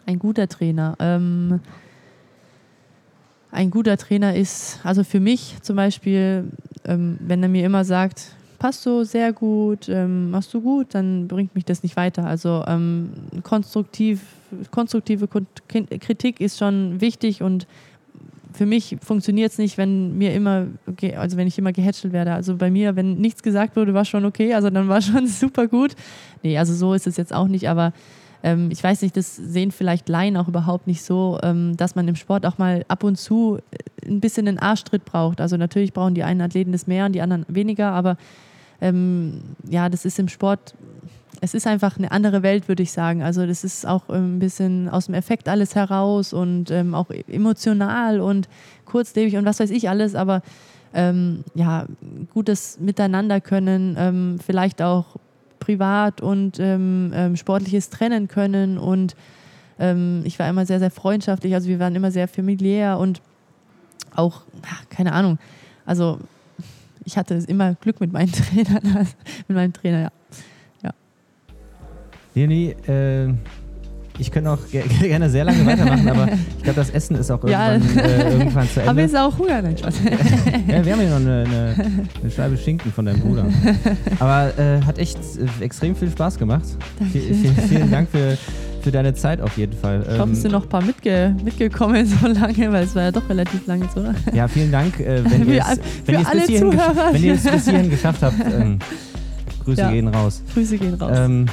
Ein 0.07 0.19
guter 0.19 0.49
Trainer. 0.49 0.97
Ähm, 0.99 1.61
ein 3.51 3.71
guter 3.71 3.97
Trainer 3.97 4.35
ist, 4.35 4.81
also 4.85 5.05
für 5.05 5.21
mich 5.21 5.57
zum 5.63 5.77
Beispiel, 5.77 6.45
ähm, 6.85 7.19
wenn 7.21 7.43
er 7.43 7.49
mir 7.49 7.65
immer 7.65 7.85
sagt, 7.85 8.33
passt 8.59 8.83
so 8.83 9.05
sehr 9.05 9.33
gut, 9.33 9.89
ähm, 9.89 10.31
machst 10.31 10.53
du 10.53 10.61
gut, 10.61 10.95
dann 10.95 11.29
bringt 11.29 11.55
mich 11.55 11.65
das 11.65 11.83
nicht 11.83 11.97
weiter. 11.97 12.27
Also 12.27 12.65
ähm, 12.67 13.11
konstruktiv, 13.43 14.23
konstruktive 14.71 15.29
Kritik 15.29 16.41
ist 16.41 16.59
schon 16.59 17.01
wichtig 17.01 17.43
und 17.43 17.67
für 18.59 18.67
mich 18.67 18.97
funktioniert 19.01 19.53
es 19.53 19.59
nicht, 19.59 19.79
wenn 19.79 20.19
mir 20.19 20.35
immer, 20.35 20.67
also 21.17 21.37
wenn 21.37 21.47
ich 21.47 21.57
immer 21.59 21.73
gehätschelt 21.73 22.13
werde. 22.13 22.33
Also 22.33 22.57
bei 22.57 22.73
mir, 22.73 22.97
wenn 22.97 23.15
nichts 23.15 23.45
gesagt 23.45 23.77
wurde, 23.77 23.95
war 23.95 24.05
schon 24.05 24.25
okay, 24.25 24.53
also 24.53 24.69
dann 24.69 24.89
war 24.89 25.01
schon 25.01 25.29
super 25.29 25.69
gut. 25.69 25.95
Nee, 26.43 26.59
also 26.59 26.75
so 26.75 26.93
ist 26.93 27.07
es 27.07 27.17
jetzt 27.17 27.33
auch 27.33 27.47
nicht, 27.47 27.69
aber 27.69 27.93
ähm, 28.43 28.73
ich 28.73 28.83
weiß 28.83 29.03
nicht, 29.03 29.17
das 29.17 29.37
sehen 29.37 29.71
vielleicht 29.71 30.09
Laien 30.09 30.37
auch 30.37 30.49
überhaupt 30.49 30.89
nicht 30.89 31.03
so, 31.03 31.39
ähm, 31.45 31.77
dass 31.77 31.95
man 31.95 32.09
im 32.09 32.17
Sport 32.17 32.47
auch 32.47 32.59
mal 32.59 32.85
ab 32.89 33.05
und 33.05 33.15
zu 33.15 33.59
äh, 33.71 34.09
ein 34.09 34.19
bisschen 34.19 34.49
einen 34.49 34.59
Arschtritt 34.59 35.05
braucht. 35.05 35.41
Also 35.41 35.57
natürlich 35.57 35.93
brauchen 35.93 36.15
die 36.15 36.25
einen 36.25 36.41
Athleten 36.41 36.73
das 36.73 36.89
mehr 36.89 37.07
und 37.07 37.13
die 37.13 37.21
anderen 37.21 37.47
weniger, 37.47 37.93
aber 37.93 38.17
ähm, 38.81 39.41
ja, 39.69 39.89
das 39.89 40.05
ist 40.05 40.19
im 40.19 40.27
Sport 40.27 40.75
es 41.41 41.55
ist 41.55 41.67
einfach 41.67 41.99
eine 41.99 42.11
andere 42.11 42.43
Welt, 42.43 42.69
würde 42.69 42.83
ich 42.83 42.93
sagen. 42.93 43.23
Also 43.23 43.47
das 43.47 43.65
ist 43.65 43.87
auch 43.87 44.09
ein 44.09 44.39
bisschen 44.39 44.89
aus 44.89 45.07
dem 45.07 45.15
Effekt 45.15 45.49
alles 45.49 45.75
heraus 45.75 46.33
und 46.33 46.71
ähm, 46.71 46.95
auch 46.95 47.11
emotional 47.11 48.21
und 48.21 48.49
kurzlebig 48.85 49.37
und 49.37 49.45
was 49.45 49.61
weiß 49.61 49.71
ich 49.71 49.89
alles, 49.89 50.15
aber 50.15 50.43
ähm, 50.95 51.45
ja, 51.55 51.87
gutes 52.33 52.79
Miteinander 52.81 53.41
können, 53.41 53.97
ähm, 53.99 54.39
vielleicht 54.45 54.83
auch 54.83 55.17
privat 55.61 56.21
und 56.21 56.59
ähm, 56.59 57.13
ähm, 57.15 57.37
sportliches 57.37 57.91
trennen 57.91 58.27
können 58.27 58.79
und 58.79 59.15
ähm, 59.79 60.23
ich 60.25 60.39
war 60.39 60.49
immer 60.49 60.65
sehr, 60.67 60.79
sehr 60.79 60.91
freundschaftlich, 60.91 61.55
also 61.55 61.69
wir 61.69 61.79
waren 61.79 61.95
immer 61.95 62.11
sehr 62.11 62.27
familiär 62.27 62.99
und 62.99 63.21
auch, 64.15 64.43
ach, 64.67 64.89
keine 64.89 65.13
Ahnung, 65.13 65.39
also 65.85 66.19
ich 67.05 67.19
hatte 67.19 67.35
immer 67.35 67.75
Glück 67.75 68.01
mit 68.01 68.13
meinen 68.13 68.33
Trainern, 68.33 69.07
mit 69.47 69.57
meinem 69.57 69.73
Trainer, 69.73 70.01
ja. 70.01 70.18
Leonie, 72.39 72.75
äh, 72.87 73.33
ich 74.21 74.31
könnte 74.31 74.51
auch 74.51 74.59
ge 74.71 74.83
gerne 75.01 75.29
sehr 75.29 75.45
lange 75.45 75.65
weitermachen, 75.67 76.09
aber 76.09 76.29
ich 76.57 76.63
glaube, 76.63 76.77
das 76.77 76.91
Essen 76.91 77.17
ist 77.17 77.31
auch 77.31 77.43
irgendwann, 77.43 77.83
ja. 77.97 78.03
äh, 78.03 78.33
irgendwann 78.33 78.69
zu 78.69 78.81
Ende. 78.81 78.91
Aber 78.91 79.01
jetzt 79.01 79.17
auch 79.17 79.39
Hunger, 79.39 79.63
nein, 79.63 79.77
Spaß. 79.77 79.95
ja, 80.69 80.85
wir 80.85 80.93
haben 80.93 81.01
hier 81.01 81.11
noch 81.11 81.17
eine, 81.17 81.45
eine, 81.47 81.75
eine, 82.21 82.31
Scheibe 82.31 82.57
Schinken 82.57 82.93
von 82.93 83.07
deinem 83.07 83.21
Bruder. 83.21 83.47
Aber 84.21 84.57
äh, 84.59 84.81
hat 84.83 84.99
echt 84.99 85.19
extrem 85.61 85.97
viel 85.97 86.11
Spaß 86.11 86.39
gemacht. 86.39 86.65
Danke. 86.99 87.21
Vielen, 87.69 87.91
Dank 87.91 88.09
für, 88.09 88.37
für 88.83 88.91
deine 88.93 89.15
Zeit 89.15 89.41
auf 89.41 89.57
jeden 89.57 89.77
Fall. 89.77 90.05
Ich 90.13 90.19
hoffe, 90.19 90.33
es 90.33 90.43
sind 90.43 90.53
noch 90.53 90.65
ein 90.65 90.69
paar 90.69 90.83
mitge 90.83 91.35
mitgekommen 91.45 92.07
so 92.07 92.27
lange, 92.27 92.73
weil 92.73 92.85
es 92.85 92.95
war 92.95 93.05
ja 93.05 93.11
doch 93.13 93.29
relativ 93.29 93.67
lange 93.67 93.89
so. 93.95 94.05
Ja, 94.33 94.47
vielen 94.47 94.71
Dank, 94.71 95.01
äh, 95.01 95.25
wenn 95.25 95.49
ihr 95.49 95.61
es 95.61 95.81
wenn 97.13 97.23
ihr 97.23 97.35
es 97.35 97.43
bis 97.43 97.65
hierhin 97.69 97.91
geschafft 97.91 98.23
habt. 98.23 98.37
Ähm, 98.41 98.79
Grüße 99.65 99.81
ja. 99.83 99.91
gehen 99.91 100.09
raus. 100.09 100.43
Grüße 100.55 100.79
gehen 100.79 100.95
raus. 100.95 101.13
Ähm, 101.15 101.47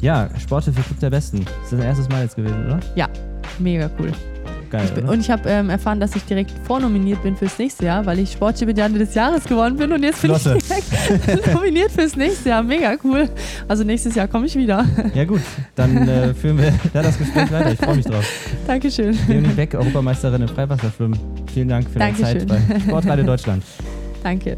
ja, 0.00 0.28
Sporthilfe 0.38 0.82
Club 0.82 1.00
der 1.00 1.10
Besten. 1.10 1.44
Das 1.44 1.64
ist 1.64 1.72
dein 1.72 1.82
erstes 1.82 2.08
Mal 2.08 2.22
jetzt 2.22 2.36
gewesen, 2.36 2.66
oder? 2.66 2.80
Ja, 2.94 3.08
mega 3.58 3.90
cool. 3.98 4.12
Geil, 4.70 4.82
ich 4.84 4.92
bin, 4.94 5.08
und 5.08 5.20
ich 5.20 5.30
habe 5.30 5.48
ähm, 5.48 5.70
erfahren, 5.70 6.00
dass 6.00 6.16
ich 6.16 6.24
direkt 6.24 6.50
vornominiert 6.64 7.22
bin 7.22 7.36
fürs 7.36 7.56
nächste 7.58 7.86
Jahr, 7.86 8.04
weil 8.04 8.18
ich 8.18 8.32
Sportstipendiante 8.32 8.98
des 8.98 9.14
Jahres 9.14 9.44
geworden 9.44 9.76
bin 9.76 9.92
und 9.92 10.02
jetzt 10.02 10.20
bin 10.22 10.34
Flotte. 10.34 10.58
ich 10.58 10.64
direkt 10.66 11.54
nominiert 11.54 11.92
fürs 11.92 12.16
nächste 12.16 12.48
Jahr. 12.48 12.62
Mega 12.64 12.96
cool. 13.04 13.28
Also 13.68 13.84
nächstes 13.84 14.16
Jahr 14.16 14.26
komme 14.26 14.46
ich 14.46 14.56
wieder. 14.56 14.84
Ja 15.14 15.24
gut, 15.24 15.40
dann 15.76 16.08
äh, 16.08 16.34
führen 16.34 16.58
wir 16.58 16.72
da 16.92 17.02
das 17.02 17.16
Gespräch 17.16 17.50
weiter. 17.52 17.72
Ich 17.72 17.78
freue 17.78 17.96
mich 17.96 18.06
drauf. 18.06 18.28
Dankeschön. 18.66 19.16
Leonie 19.28 19.48
Beck, 19.48 19.74
Europameisterin 19.74 20.42
im 20.42 20.48
Freiwasserschwimmen. 20.48 21.18
Vielen 21.54 21.68
Dank 21.68 21.88
für 21.88 21.98
deine 22.00 22.16
Zeit 22.16 22.46
bei 22.48 22.60
Sportradio 22.80 23.24
Deutschland. 23.24 23.62
Danke. 24.22 24.56